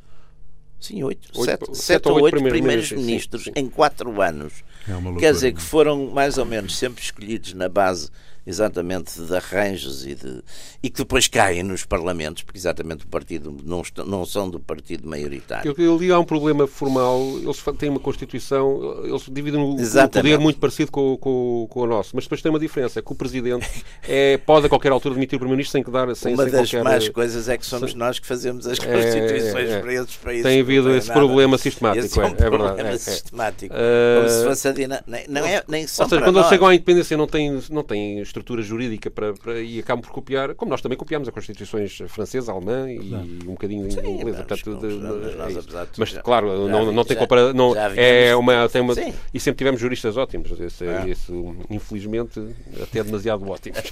Sim, 0.84 1.01
oito, 1.03 1.29
Oito- 1.34 1.45
sete, 1.45 1.65
sete 1.67 1.77
sete 1.77 2.07
ou 2.09 2.15
oito 2.15 2.25
oito 2.25 2.34
primeiros-ministros, 2.34 2.89
primeiros-ministros 2.89 3.43
sim, 3.45 3.51
sim. 3.55 3.59
em 3.61 3.69
quatro 3.69 4.21
anos. 4.21 4.51
É 4.86 4.91
uma 4.91 5.11
loucura. 5.11 5.19
Quer 5.21 5.31
dizer 5.34 5.53
que 5.53 5.61
foram 5.61 6.07
mais 6.07 6.38
ou 6.38 6.43
menos 6.45 6.77
sempre 6.77 7.01
escolhidos 7.01 7.53
na 7.53 7.69
base 7.69 8.09
exatamente 8.45 9.21
de 9.21 9.35
arranjos 9.35 10.05
e, 10.05 10.15
de, 10.15 10.41
e 10.81 10.89
que 10.89 10.97
depois 10.97 11.27
caem 11.27 11.63
nos 11.63 11.85
parlamentos, 11.85 12.43
porque 12.43 12.57
exatamente 12.57 13.05
o 13.05 13.07
partido 13.07 13.55
não, 13.63 13.81
estão- 13.81 14.05
não 14.05 14.25
são 14.25 14.49
do 14.49 14.59
partido 14.59 15.07
maioritário. 15.07 15.73
Eu, 15.77 15.83
eu 15.85 15.97
li 15.97 16.11
há 16.11 16.19
um 16.19 16.25
problema 16.25 16.67
formal. 16.67 17.19
Eles 17.41 17.63
têm 17.77 17.89
uma 17.89 17.99
Constituição, 17.99 19.03
eles 19.05 19.23
dividem 19.31 19.59
o, 19.61 19.79
Exatamente. 19.79 20.33
poder 20.33 20.37
muito 20.43 20.59
parecido 20.59 20.91
com, 20.91 21.13
o- 21.13 21.17
com, 21.17 21.67
com 21.69 21.79
o 21.81 21.87
nosso, 21.87 22.11
mas 22.15 22.25
depois 22.25 22.41
tem 22.41 22.49
uma 22.49 22.59
diferença: 22.59 22.99
é 22.99 23.01
que 23.01 23.11
o 23.11 23.15
Presidente 23.15 23.67
é, 24.07 24.37
pode 24.37 24.65
a 24.65 24.69
qualquer 24.69 24.91
altura 24.91 25.15
demitir 25.15 25.37
o 25.37 25.39
Primeiro-Ministro 25.39 25.71
sem 25.71 25.83
que 25.83 25.91
dar. 25.91 26.13
Sem, 26.15 26.33
Uma 26.33 26.43
sem 26.43 26.51
das 26.51 26.69
qualquer, 26.69 26.83
más 26.83 27.09
coisas 27.09 27.47
é 27.49 27.57
que 27.57 27.65
somos 27.65 27.93
nós 27.93 28.19
que 28.19 28.27
fazemos 28.27 28.67
as 28.67 28.77
constituições 28.77 29.69
é, 29.69 29.73
é. 29.73 29.79
para 29.79 29.93
esses 29.93 30.15
países. 30.17 30.43
Tem 30.43 30.59
havido 30.59 30.93
esse 30.95 31.07
nada. 31.07 31.19
problema 31.19 31.57
sistemático, 31.57 32.05
Esse 32.05 32.19
é 32.19 32.23
um 32.23 32.25
é, 32.25 32.31
é 32.31 32.35
verdade, 32.35 32.57
problema 32.57 32.89
é, 32.89 32.93
é. 32.93 32.97
sistemático. 32.97 33.73
Uh, 33.73 34.17
Como 34.17 34.29
se 34.29 34.43
fosse 34.43 34.67
a 34.67 34.73
nem, 35.07 35.25
não 35.27 35.45
é, 35.45 35.63
nem 35.67 35.87
só 35.87 36.03
Ou 36.03 36.09
seja, 36.09 36.21
quando 36.21 36.35
eles 36.35 36.41
nós. 36.41 36.49
chegam 36.49 36.67
à 36.67 36.75
independência 36.75 37.17
não 37.17 37.27
têm, 37.27 37.61
não 37.69 37.83
têm 37.83 38.19
estrutura 38.34 38.63
jurídica 38.63 39.11
para, 39.11 39.31
para- 39.34 39.61
e 39.61 39.77
acabam 39.79 40.01
por 40.01 40.11
copiar, 40.11 40.55
como 40.55 40.71
nós 40.71 40.81
também 40.81 40.97
copiamos 40.97 41.27
as 41.27 41.34
constituições 41.34 41.99
francesa, 42.07 42.51
alemã 42.51 42.91
e 42.91 43.13
um 43.47 43.51
bocadinho 43.51 43.89
Sim, 43.91 43.99
inglesa. 43.99 44.43
mas 44.49 44.61
Portanto, 44.63 44.88
de- 44.88 44.95
nós, 45.38 45.55
é 45.55 45.61
de 45.61 45.67
mas 45.99 46.09
já- 46.09 46.21
claro, 46.21 46.47
já 46.49 46.55
não, 46.71 46.91
não 46.91 47.05
tem 47.05 47.15
já- 47.15 47.21
compara 47.21 47.53
não 47.53 47.73
já 47.75 47.93
é 47.95 48.36
uma 48.36 48.67
tem 48.67 48.81
uma 48.81 48.95
Sim. 48.95 49.13
e 49.34 49.39
sempre 49.39 49.59
tivemos 49.59 49.79
juristas 49.79 50.17
ótimos, 50.17 50.59
esse, 50.59 50.84
É. 50.86 51.07
isso, 51.07 51.55
infelizmente 51.69 52.41
até 52.81 53.03
demasiado 53.03 53.47
ótimos. 53.47 53.79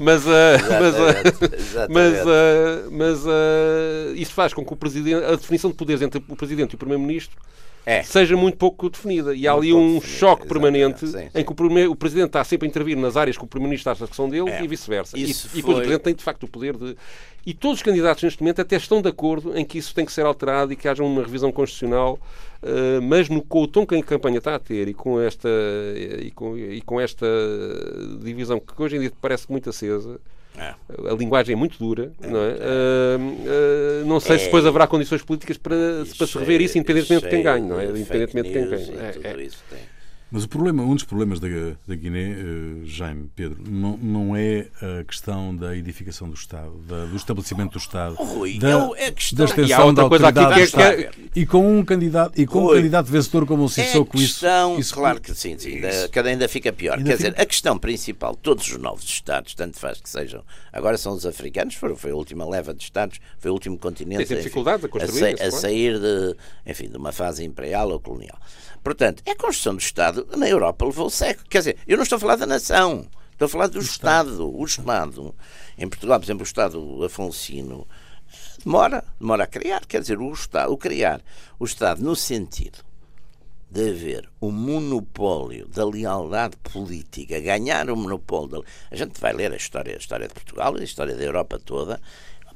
mas 0.00 0.26
ah, 0.26 0.56
mas 0.80 0.94
ah, 0.96 1.22
exatamente. 1.56 1.92
mas, 1.92 2.18
ah, 2.26 2.88
mas 2.90 3.24
ah, 3.26 4.12
isso 4.16 4.32
faz 4.32 4.52
com 4.52 4.64
que 4.64 4.72
o 4.72 4.76
presidente, 4.76 5.24
a 5.24 5.36
definição 5.36 5.70
de 5.70 5.76
poderes 5.76 6.02
entre 6.02 6.20
o 6.28 6.34
presidente 6.36 6.72
e 6.72 6.74
o 6.74 6.78
primeiro-ministro 6.78 7.36
É. 7.90 8.02
seja 8.02 8.36
muito 8.36 8.58
pouco 8.58 8.90
definida. 8.90 9.34
E 9.34 9.48
há 9.48 9.52
Muito 9.54 9.64
ali 9.64 9.72
um 9.74 10.00
choque 10.00 10.42
exatamente. 10.44 10.48
permanente 10.48 11.06
Sim, 11.08 11.28
em 11.34 11.44
que 11.44 11.50
o, 11.52 11.90
o 11.92 11.96
Presidente 11.96 12.26
está 12.28 12.44
sempre 12.44 12.66
a 12.66 12.68
intervir 12.68 12.96
nas 12.96 13.16
áreas 13.16 13.36
que 13.38 13.44
o 13.44 13.46
Primeiro-Ministro 13.46 13.92
acha 13.92 14.06
que 14.06 14.14
são 14.14 14.28
dele 14.28 14.50
É. 14.50 14.62
e 14.62 14.66
vice-versa. 14.68 15.16
E, 15.18 15.22
Isso 15.30 15.48
e 15.54 15.56
depois 15.56 15.64
foi- 15.64 15.72
o 15.74 15.76
Presidente 15.78 16.02
tem, 16.02 16.14
de 16.14 16.22
facto, 16.22 16.42
o 16.44 16.48
poder 16.48 16.76
de... 16.76 16.96
E 17.46 17.54
todos 17.54 17.78
os 17.78 17.82
candidatos, 17.82 18.22
neste 18.22 18.42
momento, 18.42 18.60
até 18.60 18.76
estão 18.76 19.00
de 19.00 19.08
acordo 19.08 19.56
em 19.56 19.64
que 19.64 19.78
isso 19.78 19.94
tem 19.94 20.04
que 20.04 20.12
ser 20.12 20.26
alterado 20.26 20.70
e 20.70 20.76
que 20.76 20.86
haja 20.86 21.02
uma 21.02 21.22
revisão 21.22 21.50
constitucional, 21.50 22.18
eh, 22.62 23.00
mas 23.00 23.30
no, 23.30 23.40
com 23.40 23.62
o 23.62 23.66
tom 23.66 23.86
que 23.86 23.94
a 23.94 24.02
campanha 24.02 24.36
está 24.36 24.54
a 24.54 24.58
ter 24.58 24.86
e 24.88 24.92
com 24.92 25.18
esta, 25.18 25.48
e 26.20 26.30
com, 26.32 26.58
e 26.58 26.82
com 26.82 27.00
esta 27.00 27.26
divisão 28.22 28.60
que 28.60 28.82
hoje 28.82 28.96
em 28.96 29.00
dia 29.00 29.12
parece 29.20 29.50
muito 29.50 29.70
acesa, 29.70 30.20
É. 30.58 30.74
a 31.10 31.14
linguagem 31.14 31.52
é 31.52 31.56
muito 31.56 31.78
dura, 31.78 32.12
não 32.20 32.40
é? 32.40 32.50
Ah, 32.50 33.18
ah, 34.02 34.04
não 34.04 34.18
sei 34.20 34.38
se 34.38 34.46
depois 34.46 34.66
haverá 34.66 34.86
condições 34.86 35.22
políticas 35.22 35.56
para, 35.56 35.76
para 36.16 36.26
se 36.26 36.38
rever 36.38 36.60
isso, 36.60 36.76
independentemente 36.78 37.24
de 37.24 37.30
quem 37.30 37.42
ganhe, 37.42 37.66
não 37.66 37.78
é? 37.78 37.84
Independentemente 37.84 38.48
de 38.48 38.54
quem 38.54 38.68
ganhe. 38.68 38.90
É, 38.98 39.28
é. 39.28 39.97
Isso. 40.28 40.38
Mas 40.38 40.44
o 40.44 40.48
problema, 40.48 40.82
um 40.82 40.94
dos 40.94 41.04
problemas 41.04 41.40
da, 41.40 41.48
da 41.86 41.94
Guiné, 41.94 42.32
eh, 42.32 42.84
Jaime, 42.84 43.30
Pedro, 43.34 43.62
não, 43.68 43.96
não 43.96 44.36
é 44.36 44.66
a 45.00 45.04
questão 45.04 45.54
da 45.56 45.74
edificação 45.76 46.28
do 46.28 46.34
Estado, 46.34 46.72
da- 46.86 47.06
do 47.06 47.16
estabelecimento 47.16 47.72
do 47.72 47.78
Estado, 47.78 48.14
Rui, 48.14 48.58
da, 48.58 48.90
é 48.98 49.10
questão- 49.10 49.36
da 49.38 49.44
E 49.44 49.46
extensão 49.46 49.94
da 49.94 50.02
autoridade 50.02 50.38
que 50.38 50.44
do 50.46 50.52
é- 50.52 50.56
que 50.56 50.62
Estado. 50.62 51.28
E 51.34 51.46
com 51.46 51.78
um 51.78 51.84
candidato, 51.84 52.40
e 52.40 52.46
com 52.46 52.66
um 52.66 52.74
candidato 52.74 53.06
vencedor 53.06 53.46
como 53.46 53.64
o 53.64 53.68
Sissoko, 53.68 54.16
é 54.16 54.20
isso, 54.20 54.34
questão, 54.40 54.78
isso 54.78 54.94
claro 54.94 55.20
que 55.20 55.34
sim, 55.34 55.56
sim 55.58 55.76
ainda, 55.76 56.08
cada 56.10 56.28
ainda 56.28 56.48
fica 56.48 56.72
pior. 56.72 56.98
Ainda 56.98 57.10
Quer 57.10 57.16
fica- 57.16 57.30
dizer, 57.30 57.42
a 57.42 57.46
questão 57.46 57.78
principal, 57.78 58.34
todos 58.34 58.68
os 58.70 58.76
novos 58.78 59.04
Estados, 59.04 59.54
tanto 59.54 59.78
faz 59.78 60.00
que 60.00 60.08
sejam, 60.10 60.42
agora 60.72 60.98
são 60.98 61.12
os 61.14 61.24
africanos, 61.24 61.74
foram, 61.74 61.96
foi 61.96 62.10
a 62.10 62.14
última 62.14 62.48
leva 62.48 62.74
de 62.74 62.82
Estados, 62.82 63.18
foi 63.38 63.50
o 63.50 63.54
último 63.54 63.78
continente 63.78 64.18
Tem 64.18 64.26
sempre 64.26 64.42
dificuldades 64.42 64.84
a 64.84 64.88
a, 64.88 64.90
construir, 64.90 65.18
sa- 65.20 65.44
a 65.44 65.48
claro. 65.48 65.52
sair 65.52 65.98
de, 65.98 66.36
enfim, 66.66 66.88
de 66.88 66.96
uma 66.96 67.12
fase 67.12 67.44
imperial 67.44 67.90
ou 67.90 67.98
colonial. 68.00 68.38
Portanto, 68.82 69.22
a 69.28 69.34
construção 69.34 69.74
do 69.74 69.80
Estado 69.80 70.26
na 70.36 70.48
Europa 70.48 70.84
levou 70.84 71.10
séculos. 71.10 71.48
Quer 71.48 71.58
dizer, 71.58 71.78
eu 71.86 71.96
não 71.96 72.04
estou 72.04 72.16
a 72.16 72.20
falar 72.20 72.36
da 72.36 72.46
nação, 72.46 73.06
estou 73.32 73.46
a 73.46 73.48
falar 73.48 73.66
do, 73.68 73.78
Estado. 73.78 74.48
O 74.48 74.64
Estado, 74.64 75.34
em 75.76 75.88
Portugal, 75.88 76.18
por 76.18 76.26
exemplo, 76.26 76.42
o 76.42 76.46
Estado 76.46 77.04
Afonsino, 77.04 77.86
demora, 78.64 79.04
demora 79.20 79.44
a 79.44 79.46
criar. 79.46 79.86
Quer 79.86 80.00
dizer, 80.00 80.18
o 80.18 80.32
Estado, 80.32 80.72
o 80.72 80.76
criar 80.76 81.20
o 81.58 81.64
Estado 81.64 82.02
no 82.02 82.14
sentido 82.14 82.78
de 83.70 83.90
haver 83.90 84.28
o 84.40 84.50
monopólio 84.50 85.68
da 85.68 85.84
lealdade 85.84 86.56
política, 86.56 87.38
ganhar 87.38 87.90
o 87.90 87.96
monopólio. 87.96 88.48
Da... 88.48 88.60
A 88.90 88.96
gente 88.96 89.20
vai 89.20 89.32
ler 89.32 89.52
a 89.52 89.56
história, 89.56 89.94
a 89.94 89.98
história 89.98 90.26
de 90.26 90.34
Portugal 90.34 90.76
e 90.76 90.80
a 90.80 90.84
história 90.84 91.14
da 91.14 91.22
Europa 91.22 91.58
toda. 91.58 92.00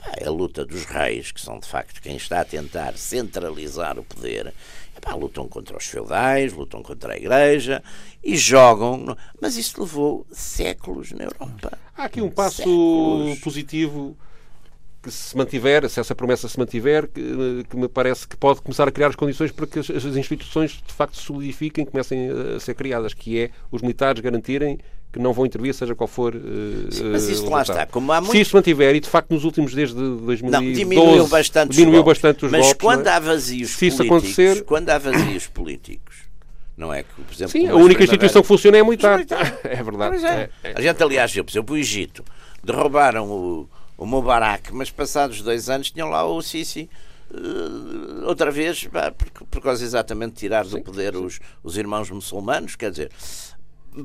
Epá, 0.02 0.14
É 0.16 0.26
a 0.26 0.30
luta 0.30 0.64
dos 0.64 0.84
reis, 0.84 1.30
que 1.30 1.40
são 1.40 1.58
de 1.58 1.66
facto 1.66 2.00
quem 2.00 2.16
está 2.16 2.40
a 2.40 2.44
tentar 2.44 2.96
centralizar 2.96 3.98
o 3.98 4.04
poder. 4.04 4.52
Epá, 4.96 5.14
lutam 5.14 5.48
contra 5.48 5.76
os 5.76 5.84
feudais, 5.86 6.52
lutam 6.52 6.82
contra 6.82 7.14
a 7.14 7.16
igreja 7.16 7.82
e 8.22 8.36
jogam. 8.36 9.16
Mas 9.40 9.56
isso 9.56 9.80
levou 9.80 10.26
séculos 10.30 11.12
na 11.12 11.24
Europa. 11.24 11.78
Há 11.96 12.04
aqui 12.04 12.20
um 12.20 12.30
passo 12.30 12.56
Séculos. 12.56 13.38
positivo 13.40 14.16
que 15.02 15.10
se 15.10 15.36
mantiver, 15.36 15.88
se 15.90 15.98
essa 15.98 16.14
promessa 16.14 16.48
se 16.48 16.56
mantiver, 16.56 17.08
que, 17.08 17.64
que 17.68 17.76
me 17.76 17.88
parece 17.88 18.26
que 18.26 18.36
pode 18.36 18.62
começar 18.62 18.86
a 18.86 18.92
criar 18.92 19.08
as 19.08 19.16
condições 19.16 19.50
para 19.50 19.66
que 19.66 19.80
as, 19.80 19.90
as 19.90 20.04
instituições 20.04 20.80
de 20.86 20.92
facto 20.92 21.16
se 21.16 21.22
solidifiquem 21.22 21.84
comecem 21.84 22.30
a 22.54 22.60
ser 22.60 22.74
criadas, 22.74 23.12
que 23.12 23.40
é 23.40 23.50
os 23.70 23.82
militares 23.82 24.20
garantirem 24.20 24.78
que 25.12 25.18
não 25.18 25.32
vão 25.32 25.44
intervir, 25.44 25.74
seja 25.74 25.94
qual 25.94 26.08
for. 26.08 26.34
eh, 26.34 26.38
mas 27.12 27.28
eh, 27.28 27.32
isso 27.32 27.46
o 27.46 27.50
lá 27.50 27.62
está, 27.62 27.86
como 27.86 28.10
há 28.12 28.16
Se 28.16 28.22
muito- 28.22 28.38
isto 28.38 28.50
se 28.50 28.56
mantiver, 28.56 28.94
e 28.96 29.00
de 29.00 29.08
facto 29.08 29.30
nos 29.32 29.44
últimos 29.44 29.74
desde 29.74 29.94
2012 29.94 30.50
Não, 30.50 30.72
diminuiu 30.72 31.26
bastante 31.28 31.70
os 31.70 31.76
diminuiu 31.76 32.02
golpes. 32.02 32.22
bastante 32.22 32.46
os 32.46 32.50
Mas 32.52 32.60
golpes, 32.62 32.80
quando 32.80 33.06
é? 33.06 33.10
há 33.10 33.18
vazios 33.18 33.70
Se 33.70 33.86
isso 33.88 33.96
políticos, 33.98 34.22
acontecer- 34.22 34.64
quando 34.64 34.88
há 34.88 34.98
vazios 34.98 35.46
políticos, 35.48 36.16
não 36.76 36.92
é 36.94 37.02
que, 37.02 37.08
por 37.22 37.34
exemplo, 37.34 37.52
Sim, 37.52 37.68
a 37.68 37.74
única 37.76 38.02
instituição 38.02 38.40
que 38.40 38.48
funciona 38.48 38.78
é 38.78 38.80
a 38.80 38.84
militar. 38.84 39.16
Militar. 39.18 39.58
É 39.64 39.82
verdade. 39.82 40.24
É. 40.24 40.28
É, 40.64 40.70
é. 40.70 40.72
A 40.76 40.80
gente, 40.80 41.02
aliás, 41.02 41.30
viu, 41.30 41.44
por 41.44 41.50
exemplo, 41.52 41.74
o 41.74 41.78
Egito 41.78 42.24
derrubaram 42.64 43.28
o, 43.30 43.68
o 43.98 44.06
Mubarak, 44.06 44.72
mas 44.72 44.90
passados 44.90 45.42
dois 45.42 45.68
anos 45.68 45.90
tinham 45.90 46.08
lá 46.08 46.24
o 46.24 46.40
Sisi. 46.40 46.88
eh, 47.34 48.26
outra 48.26 48.50
vez, 48.50 48.88
por, 49.34 49.46
por 49.46 49.60
causa 49.62 49.84
exatamente 49.84 50.32
de 50.34 50.38
tirar 50.40 50.64
do 50.64 50.80
poder 50.82 51.16
os, 51.16 51.38
os 51.62 51.76
irmãos 51.76 52.10
muçulmanos, 52.10 52.76
quer 52.76 52.90
dizer, 52.90 53.10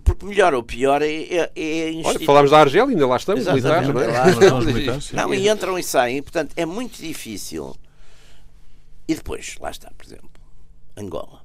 porque 0.03 0.25
melhor 0.25 0.53
ou 0.53 0.63
pior 0.63 1.01
é, 1.01 1.07
é, 1.07 1.51
é 1.55 2.01
a 2.03 2.07
Olha, 2.07 2.19
falámos 2.25 2.51
da 2.51 2.59
Argélia, 2.59 2.89
ainda 2.93 3.07
lá 3.07 3.15
estamos, 3.17 3.45
militares, 3.47 3.87
não 3.87 4.01
é? 4.01 4.07
lá 4.07 5.01
sim. 5.01 5.15
Não, 5.15 5.33
e 5.33 5.47
entram 5.49 5.79
e 5.79 5.83
saem, 5.83 6.21
portanto 6.21 6.53
é 6.55 6.65
muito 6.65 7.01
difícil. 7.01 7.75
E 9.07 9.15
depois, 9.15 9.55
lá 9.61 9.71
está, 9.71 9.89
por 9.97 10.05
exemplo, 10.05 10.29
Angola. 10.97 11.41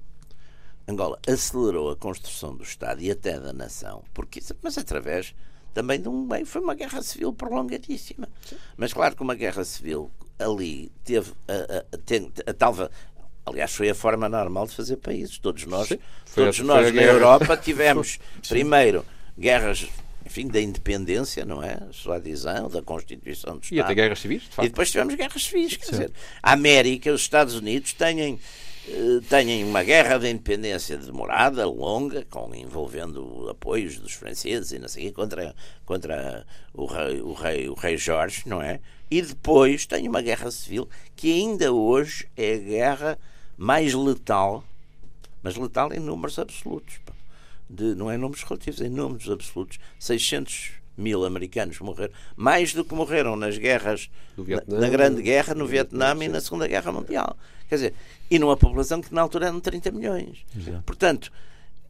Angola 0.88 1.18
acelerou 1.28 1.90
a 1.90 1.96
construção 1.96 2.56
do 2.56 2.64
Estado 2.64 3.00
e 3.00 3.10
até 3.10 3.38
da 3.38 3.52
nação, 3.52 4.02
porque, 4.12 4.40
mas 4.60 4.76
através 4.76 5.32
também 5.72 6.00
de 6.00 6.08
um 6.08 6.26
bem, 6.26 6.44
foi 6.44 6.60
uma 6.60 6.74
guerra 6.74 7.00
civil 7.02 7.32
prolongadíssima. 7.32 8.28
Mas 8.76 8.92
claro 8.92 9.14
que 9.16 9.22
uma 9.22 9.34
guerra 9.34 9.64
civil 9.64 10.10
ali 10.38 10.90
teve 11.04 11.32
a, 11.48 11.52
a, 11.52 11.78
a, 11.94 11.98
tem- 12.04 12.32
a 12.46 12.52
tal. 12.52 12.74
Aliás, 13.44 13.72
foi 13.74 13.90
a 13.90 13.94
forma 13.94 14.28
normal 14.28 14.66
de 14.66 14.74
fazer 14.74 14.96
países. 14.96 15.38
Todos 15.38 15.64
nós, 15.66 15.88
Sim, 15.88 15.98
todos 16.34 16.60
a- 16.60 16.64
nós 16.64 16.94
na. 16.94 17.02
Europa 17.02 17.56
tivemos 17.56 18.18
primeiro 18.48 19.04
guerras, 19.38 19.88
enfim, 20.24 20.46
da 20.46 20.60
independência, 20.60 21.44
não 21.44 21.62
é? 21.62 21.78
Sua 21.92 22.16
adesão, 22.16 22.68
da 22.68 22.80
Constituição 22.82 23.56
do 23.56 23.62
Estado. 23.64 23.76
E 23.76 23.80
até 23.80 23.94
guerras 23.94 24.20
civis, 24.20 24.42
de 24.42 24.48
E 24.48 24.52
facto. 24.52 24.68
depois 24.68 24.90
tivemos 24.90 25.14
guerras 25.14 25.42
civis. 25.44 25.76
Quer 25.76 25.90
dizer, 25.90 26.12
a 26.42 26.52
América, 26.52 27.12
os 27.12 27.20
Estados 27.22 27.54
Unidos 27.56 27.92
têm, 27.94 28.38
eh, 28.88 29.20
têm 29.28 29.64
uma 29.64 29.82
guerra 29.82 30.18
de 30.18 30.30
independência 30.30 30.96
demorada, 30.96 31.66
longa, 31.66 32.24
com, 32.30 32.54
envolvendo 32.54 33.48
apoios 33.50 33.98
dos 33.98 34.12
franceses 34.12 34.70
e 34.70 34.78
não 34.78 34.86
sei 34.88 35.10
contra, 35.10 35.52
contra 35.84 36.46
o, 36.72 36.86
rei, 36.86 37.20
o, 37.20 37.32
rei, 37.32 37.68
o 37.68 37.74
rei 37.74 37.96
Jorge, 37.96 38.42
não 38.46 38.62
é? 38.62 38.78
E 39.10 39.20
depois 39.20 39.84
tem 39.84 40.08
uma 40.08 40.22
guerra 40.22 40.50
civil 40.50 40.88
que 41.16 41.32
ainda 41.32 41.72
hoje 41.72 42.26
é 42.36 42.54
a 42.54 42.58
guerra 42.58 43.18
mais 43.56 43.94
letal, 43.94 44.64
mas 45.42 45.56
letal 45.56 45.92
em 45.92 46.00
números 46.00 46.38
absolutos. 46.38 46.94
De, 47.68 47.94
não 47.94 48.10
é 48.10 48.14
em 48.16 48.18
números 48.18 48.42
relativos, 48.42 48.80
é 48.80 48.86
em 48.86 48.90
números 48.90 49.30
absolutos. 49.30 49.78
600 49.98 50.72
mil 50.96 51.24
americanos 51.24 51.78
morreram, 51.80 52.12
mais 52.36 52.74
do 52.74 52.84
que 52.84 52.94
morreram 52.94 53.34
nas 53.34 53.56
guerras, 53.56 54.10
Do 54.36 54.42
na, 54.42 54.46
Vietnã, 54.46 54.78
na 54.80 54.88
Grande 54.90 55.22
Guerra, 55.22 55.54
no 55.54 55.66
Vietnã 55.66 56.06
Vietnã, 56.14 56.24
e 56.24 56.28
na 56.28 56.40
Segunda 56.40 56.68
Guerra 56.68 56.92
Mundial. 56.92 57.36
Quer 57.68 57.74
dizer, 57.76 57.94
e 58.30 58.38
numa 58.38 58.56
população 58.58 59.00
que 59.00 59.12
na 59.14 59.22
altura 59.22 59.46
eram 59.46 59.58
30 59.58 59.90
milhões. 59.90 60.44
Portanto, 60.84 61.32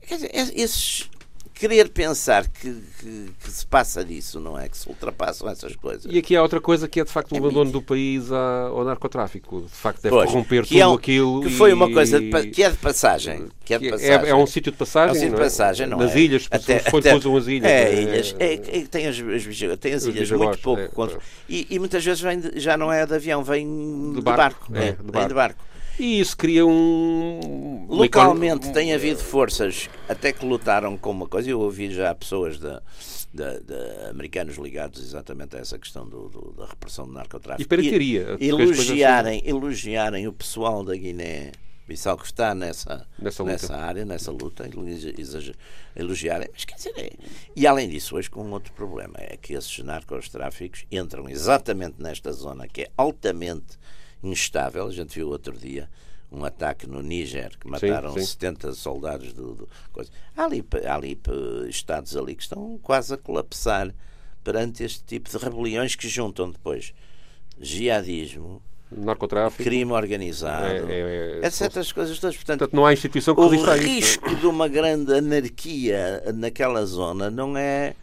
quer 0.07 0.15
dizer, 0.15 0.31
es- 0.33 0.53
esses, 0.55 1.11
querer 1.55 1.89
pensar 1.91 2.47
que, 2.49 2.83
que, 2.99 3.31
que, 3.43 3.51
se 3.51 3.67
passa 3.67 4.05
disso, 4.05 4.41
não 4.41 4.59
é? 4.59 4.69
Que 4.69 4.77
se 4.77 4.89
ultrapassam 4.89 5.49
essas 5.49 5.77
coisas. 5.77 6.13
E 6.13 6.19
aqui 6.19 6.35
há 6.35 6.43
outra 6.43 6.61
coisa 6.61 6.89
que 6.89 7.01
é 7.01 7.05
de 7.05 7.11
facto 7.11 7.33
o 7.33 7.37
é 7.37 7.39
abandono 7.39 7.71
do 7.71 7.83
país 7.83 8.31
ao 8.33 8.85
narcotráfico. 8.85 9.63
De 9.63 9.69
facto, 9.69 10.03
deve 10.03 10.15
pois, 10.15 10.31
corromper 10.31 10.67
tudo 10.67 10.81
é 10.81 10.87
um, 10.87 10.95
aquilo. 10.95 11.43
Que 11.43 11.51
foi 11.51 11.73
uma 11.73 11.91
coisa 11.91 12.21
de, 12.21 12.51
que 12.51 12.63
é 12.63 12.71
de 12.71 12.77
passagem. 12.77 13.49
Que 13.65 13.75
é, 13.75 13.79
de 13.79 13.91
passagem. 13.91 14.11
É, 14.11 14.29
é, 14.29 14.35
um 14.35 14.47
sítio 14.47 14.73
de 14.73 14.79
passagem. 14.79 15.09
É 15.09 15.13
um 15.13 15.21
sítio 15.21 15.35
de 15.37 15.43
passagem, 15.43 15.87
não, 15.87 16.01
é? 16.01 16.05
Nas 16.05 16.15
ilhas, 16.15 16.49
até, 16.51 16.79
foi 16.79 17.01
até, 17.01 17.15
usam 17.15 17.37
as 17.37 17.47
ilhas. 17.47 17.71
É, 17.71 18.03
ilhas. 18.03 18.37
É, 18.39 18.57
tem 18.91 19.07
as, 19.07 19.17
as, 19.17 19.79
tem 19.79 19.95
as 19.95 20.05
ilhas 20.05 20.31
muito 20.31 20.59
pouco. 20.59 21.21
E, 21.49 21.67
e, 21.71 21.79
muitas 21.79 22.05
vezes 22.05 22.21
vem 22.21 22.41
de, 22.41 22.59
já 22.59 22.77
não 22.77 22.93
é 22.93 23.05
de 23.07 23.15
avião, 23.15 23.43
vem 23.45 24.13
de, 24.15 24.21
barco. 24.21 24.67
É, 24.75 24.93
de 24.93 25.03
barco. 25.03 25.29
de 25.29 25.35
barco. 25.35 25.72
E 26.03 26.19
isso 26.19 26.37
cria 26.37 26.67
um. 26.67 27.87
Localmente 27.89 28.67
um... 28.67 28.73
tem 28.73 28.93
havido 28.93 29.21
forças 29.21 29.89
até 30.09 30.33
que 30.33 30.45
lutaram 30.45 30.99
com 30.99 31.13
uma 31.13 31.29
coisa. 31.29 31.49
Eu 31.49 31.61
ouvi 31.61 31.93
já 31.93 32.13
pessoas 32.13 32.59
da, 32.59 32.83
de, 33.33 33.61
de, 33.61 34.11
americanos 34.11 34.57
ligados 34.57 35.01
exatamente 35.01 35.55
a 35.55 35.61
essa 35.61 35.79
questão 35.79 36.05
do, 36.09 36.29
do, 36.29 36.55
da 36.59 36.67
repressão 36.67 37.07
do 37.07 37.13
narcotráfico. 37.13 37.63
E 37.63 37.65
pirataria. 37.65 38.37
Elogiarem, 38.41 39.43
elogiarem 39.47 40.27
o 40.27 40.33
pessoal 40.33 40.83
da 40.83 40.97
Guiné. 40.97 41.53
Bissau 41.87 42.17
que 42.17 42.27
está 42.27 42.53
nessa, 42.53 43.07
nessa, 43.19 43.45
nessa 43.45 43.77
área, 43.77 44.05
nessa 44.05 44.33
luta, 44.33 44.69
elogiarem. 45.95 46.49
Mas 46.53 46.65
quer 46.65 46.77
dizer, 46.77 46.95
é... 46.97 47.11
e 47.55 47.65
além 47.65 47.89
disso, 47.89 48.17
hoje 48.17 48.29
com 48.29 48.43
um 48.43 48.51
outro 48.53 48.73
problema, 48.73 49.15
é 49.19 49.37
que 49.37 49.53
esses 49.53 49.79
narcotráficos 49.79 50.85
entram 50.91 51.29
exatamente 51.29 52.03
nesta 52.03 52.33
zona 52.33 52.67
que 52.67 52.83
é 52.83 52.91
altamente 52.97 53.79
instável. 54.23 54.87
A 54.87 54.93
gente 54.93 55.15
viu 55.15 55.29
outro 55.29 55.57
dia 55.57 55.89
um 56.31 56.45
ataque 56.45 56.87
no 56.87 57.03
Níger 57.03 57.59
que 57.59 57.69
mataram 57.69 58.15
sim, 58.15 58.21
sim. 58.21 58.27
70 58.27 58.73
soldados 58.73 59.33
do, 59.33 59.55
do 59.55 59.69
coisa. 59.93 60.11
Há 60.37 60.45
ali, 60.45 60.65
há 60.87 60.95
ali 60.95 61.21
estados 61.69 62.17
ali 62.17 62.35
que 62.35 62.43
estão 62.43 62.79
quase 62.83 63.13
a 63.13 63.19
colapsar 63.19 63.95
perante 64.43 64.83
este 64.83 65.05
tipo 65.05 65.31
de 65.31 65.37
rebeliões 65.37 65.95
que 65.95 66.09
juntam 66.09 66.51
depois 66.51 66.95
jihadismo, 67.61 68.63
narcotráfico, 68.91 69.63
crime 69.63 69.93
organizado, 69.93 70.91
é, 70.91 71.41
é, 71.41 71.41
é, 71.43 71.47
etc. 71.47 71.77
As 71.77 71.93
coisas 71.93 72.19
todas. 72.19 72.35
Portanto, 72.37 72.61
Portanto, 72.61 72.77
não 72.77 72.87
há 72.87 72.93
instituição 72.93 73.35
que 73.35 73.41
o 73.41 73.49
risco 73.75 74.35
de 74.35 74.47
uma 74.47 74.69
grande 74.69 75.13
anarquia 75.15 76.23
naquela 76.35 76.85
zona 76.85 77.31
não 77.31 77.57
é 77.57 77.95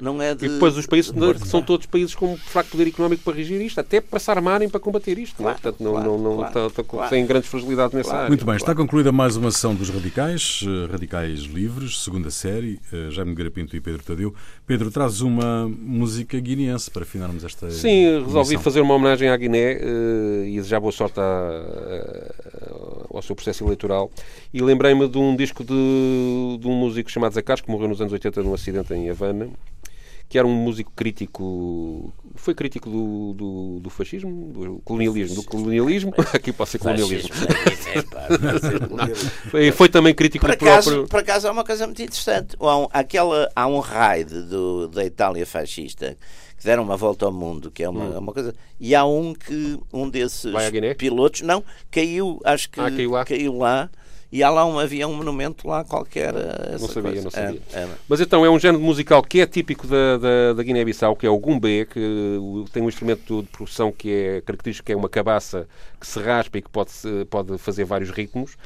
não 0.00 0.20
é 0.20 0.34
de... 0.34 0.46
E 0.46 0.48
depois 0.48 0.76
os 0.76 0.86
países 0.86 1.10
que 1.10 1.48
são 1.48 1.62
todos 1.62 1.86
países 1.86 2.14
com 2.14 2.36
fraco 2.36 2.70
poder 2.70 2.88
económico 2.88 3.22
para 3.22 3.36
regir 3.36 3.60
isto, 3.60 3.78
até 3.78 4.00
para 4.00 4.18
se 4.18 4.30
armarem 4.30 4.68
para 4.68 4.80
combater 4.80 5.18
isto. 5.18 5.36
Claro, 5.36 5.50
não? 5.50 5.60
Portanto, 5.60 5.84
não, 5.84 5.92
claro, 5.92 6.06
não, 6.06 6.18
não 6.18 6.36
claro, 6.36 6.70
tá, 6.70 6.82
tá, 6.82 7.08
tem 7.08 7.26
grandes 7.26 7.48
fragilidades 7.50 7.94
nessa 7.94 8.16
área. 8.16 8.28
Muito 8.28 8.44
bem, 8.44 8.56
está 8.56 8.74
concluída 8.74 9.12
mais 9.12 9.36
uma 9.36 9.50
sessão 9.50 9.74
dos 9.74 9.90
Radicais, 9.90 10.64
eh, 10.64 10.90
Radicais 10.90 11.40
Livres, 11.40 12.02
segunda 12.02 12.30
série, 12.30 12.80
uh, 12.92 13.10
Jaime 13.10 13.34
Garapinto 13.34 13.76
e 13.76 13.80
Pedro 13.80 14.02
Tadeu. 14.02 14.34
Pedro, 14.66 14.90
traz 14.90 15.20
uma 15.20 15.68
música 15.68 16.38
guineense 16.40 16.90
para 16.90 17.02
afinarmos 17.02 17.44
esta. 17.44 17.70
Sim, 17.70 18.24
resolvi 18.24 18.56
fazer 18.56 18.80
uma 18.80 18.94
homenagem 18.94 19.28
à 19.28 19.36
Guiné 19.36 19.74
uh, 19.74 20.44
e 20.44 20.56
desejar 20.56 20.80
boa 20.80 20.92
sorte 20.92 21.20
à, 21.20 22.32
ao 23.10 23.22
seu 23.22 23.34
processo 23.34 23.64
eleitoral. 23.64 24.10
E 24.52 24.62
lembrei-me 24.62 25.08
de 25.08 25.18
um 25.18 25.36
disco 25.36 25.62
de, 25.62 26.58
de 26.58 26.66
um 26.66 26.72
músico 26.72 27.10
chamado 27.10 27.40
Carlos, 27.42 27.64
que 27.64 27.70
morreu 27.70 27.88
nos 27.88 28.00
anos 28.00 28.12
80 28.12 28.42
num 28.42 28.54
acidente 28.54 28.92
em 28.94 29.10
Havana 29.10 29.50
que 30.30 30.38
era 30.38 30.46
um 30.46 30.54
músico 30.54 30.92
crítico, 30.94 32.12
foi 32.36 32.54
crítico 32.54 32.88
do, 32.88 33.34
do, 33.34 33.80
do 33.80 33.90
fascismo, 33.90 34.52
do 34.52 34.80
colonialismo, 34.84 35.34
do 35.34 35.42
colonialismo, 35.42 36.14
aqui 36.32 36.52
pode 36.52 36.70
ser 36.70 36.78
colonialismo. 36.78 37.34
foi, 39.50 39.72
foi 39.72 39.88
também 39.88 40.14
crítico 40.14 40.46
por 40.46 40.56
do 40.56 40.64
acaso, 40.64 40.90
próprio... 40.90 41.08
Por 41.08 41.18
acaso 41.18 41.48
há 41.48 41.50
uma 41.50 41.64
coisa 41.64 41.84
muito 41.84 42.00
interessante, 42.00 42.56
há 42.60 42.78
um, 42.78 42.86
aquela, 42.92 43.50
há 43.56 43.66
um 43.66 43.80
raid 43.80 44.42
do, 44.42 44.86
da 44.86 45.04
Itália 45.04 45.44
fascista 45.44 46.16
que 46.56 46.64
deram 46.64 46.84
uma 46.84 46.96
volta 46.96 47.26
ao 47.26 47.32
mundo, 47.32 47.68
que 47.68 47.82
é 47.82 47.88
uma, 47.88 48.04
hum. 48.04 48.18
uma 48.18 48.32
coisa. 48.32 48.54
E 48.78 48.94
há 48.94 49.04
um 49.04 49.34
que 49.34 49.80
um 49.92 50.08
desses 50.08 50.52
pilotos, 50.96 51.40
não, 51.40 51.64
caiu, 51.90 52.38
acho 52.44 52.70
que 52.70 52.78
ah, 52.80 52.88
caiu 52.88 53.10
lá. 53.10 53.24
Caiu 53.24 53.58
lá 53.58 53.90
e 54.32 54.42
há 54.42 54.50
lá 54.50 54.64
um, 54.64 54.78
havia 54.78 55.08
um 55.08 55.14
monumento 55.14 55.66
lá 55.66 55.82
qualquer. 55.82 56.32
não 56.32 56.88
sabia, 56.88 57.02
coisa. 57.10 57.22
não 57.24 57.30
sabia. 57.30 57.60
É, 57.72 57.80
é. 57.80 57.88
Mas 58.08 58.20
então 58.20 58.44
é 58.44 58.50
um 58.50 58.58
género 58.58 58.82
musical 58.82 59.22
que 59.22 59.40
é 59.40 59.46
típico 59.46 59.86
da, 59.86 60.18
da, 60.18 60.52
da 60.54 60.62
Guiné-Bissau, 60.62 61.16
que 61.16 61.26
é 61.26 61.30
o 61.30 61.38
gumbé, 61.38 61.84
que 61.84 62.00
tem 62.72 62.82
um 62.82 62.88
instrumento 62.88 63.42
de 63.42 63.48
produção 63.48 63.90
que 63.90 64.12
é 64.12 64.40
característico, 64.40 64.86
que 64.86 64.92
é 64.92 64.96
uma 64.96 65.08
cabaça 65.08 65.66
que 65.98 66.06
se 66.06 66.20
raspa 66.20 66.58
e 66.58 66.62
que 66.62 66.70
pode, 66.70 66.92
pode 67.28 67.58
fazer 67.58 67.84
vários 67.84 68.10
ritmos. 68.10 68.56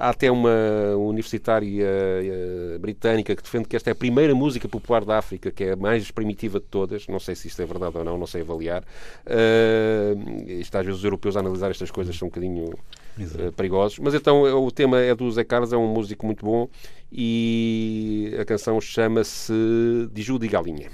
Há 0.00 0.08
até 0.08 0.30
uma 0.30 0.96
universitária 0.96 1.86
uh, 1.86 2.78
britânica 2.78 3.36
que 3.36 3.42
defende 3.42 3.68
que 3.68 3.76
esta 3.76 3.90
é 3.90 3.92
a 3.92 3.94
primeira 3.94 4.34
música 4.34 4.66
popular 4.66 5.04
da 5.04 5.18
África, 5.18 5.50
que 5.50 5.62
é 5.62 5.72
a 5.72 5.76
mais 5.76 6.10
primitiva 6.10 6.58
de 6.58 6.64
todas. 6.64 7.06
Não 7.06 7.20
sei 7.20 7.34
se 7.34 7.48
isto 7.48 7.60
é 7.60 7.66
verdade 7.66 7.98
ou 7.98 8.02
não, 8.02 8.16
não 8.16 8.26
sei 8.26 8.40
avaliar. 8.40 8.82
Uh, 9.26 10.50
isto 10.52 10.74
às 10.74 10.86
vezes 10.86 11.00
os 11.00 11.04
europeus 11.04 11.36
a 11.36 11.40
analisar 11.40 11.70
estas 11.70 11.90
coisas 11.90 12.16
são 12.16 12.28
um 12.28 12.30
bocadinho 12.30 12.64
uh, 12.70 13.52
perigosos. 13.54 13.98
Mas 13.98 14.14
então 14.14 14.42
o 14.64 14.70
tema 14.70 14.98
é 14.98 15.14
do 15.14 15.30
Zé 15.30 15.44
Carlos, 15.44 15.70
é 15.70 15.76
um 15.76 15.92
músico 15.92 16.24
muito 16.24 16.46
bom 16.46 16.66
e 17.12 18.34
a 18.40 18.44
canção 18.46 18.80
chama-se 18.80 19.52
Diju 20.14 20.38
de 20.38 20.48
Galinha. 20.48 20.88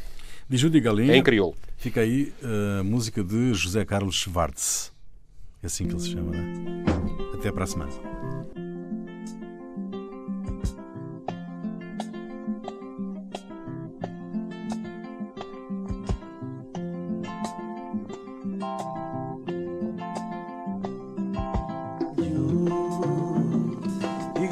Diju 0.48 0.68
de 0.68 0.80
Galinha. 0.80 1.12
É 1.12 1.16
em 1.16 1.22
crioulo. 1.22 1.54
Fica 1.76 2.00
aí 2.00 2.32
a 2.42 2.82
música 2.82 3.22
de 3.22 3.54
José 3.54 3.84
Carlos 3.84 4.16
Schwartz. 4.16 4.92
É 5.62 5.66
assim 5.66 5.86
que 5.86 5.92
ele 5.92 6.00
se 6.00 6.10
chama, 6.10 6.32
não 6.32 6.40
é? 6.40 7.36
Até 7.36 7.52
para 7.52 7.62
a 7.62 7.66
semana. 7.68 8.65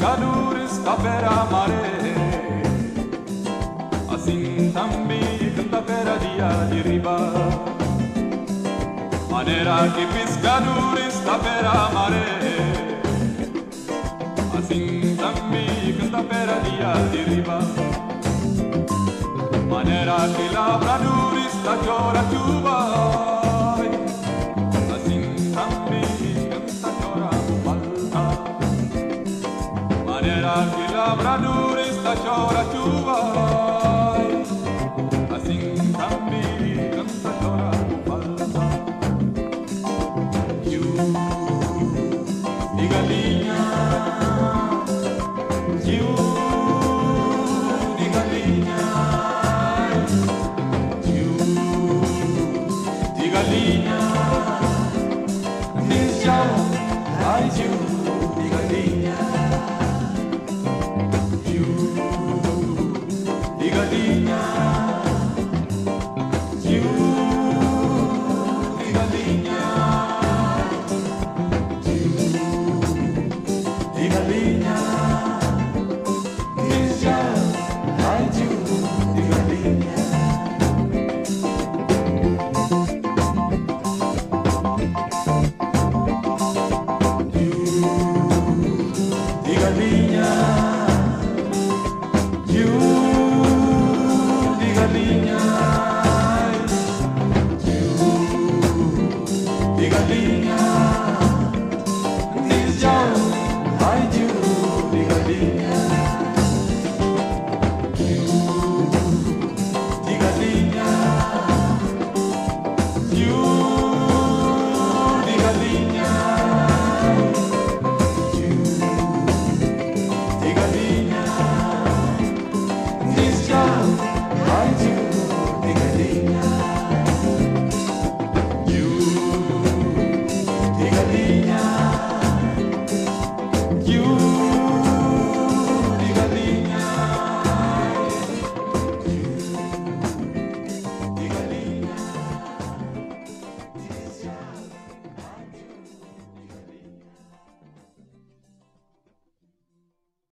calor 0.00 0.56
esta-feira 0.56 1.28
amaré 1.28 1.84
Assim 4.12 4.72
também 4.72 5.52
quinta-feira 5.54 6.18
dia 6.18 6.66
de 6.70 6.88
riba. 6.88 7.18
Manera 9.30 9.88
que 9.94 10.06
fiz 10.06 10.36
calor 10.38 10.98
esta-feira 10.98 11.70
amaré 11.70 13.00
Assim 14.58 15.16
também 15.16 15.92
quinta-feira 15.98 16.60
dia 16.64 16.92
de 17.12 17.30
riba. 17.30 17.60
Manera 19.68 20.16
que 20.34 20.54
labrador 20.54 21.38
está 21.46 21.76
chora 21.84 22.24
chuva 22.30 23.19
tchau, 31.38 31.76
ai, 31.76 32.16
tio. 32.16 32.59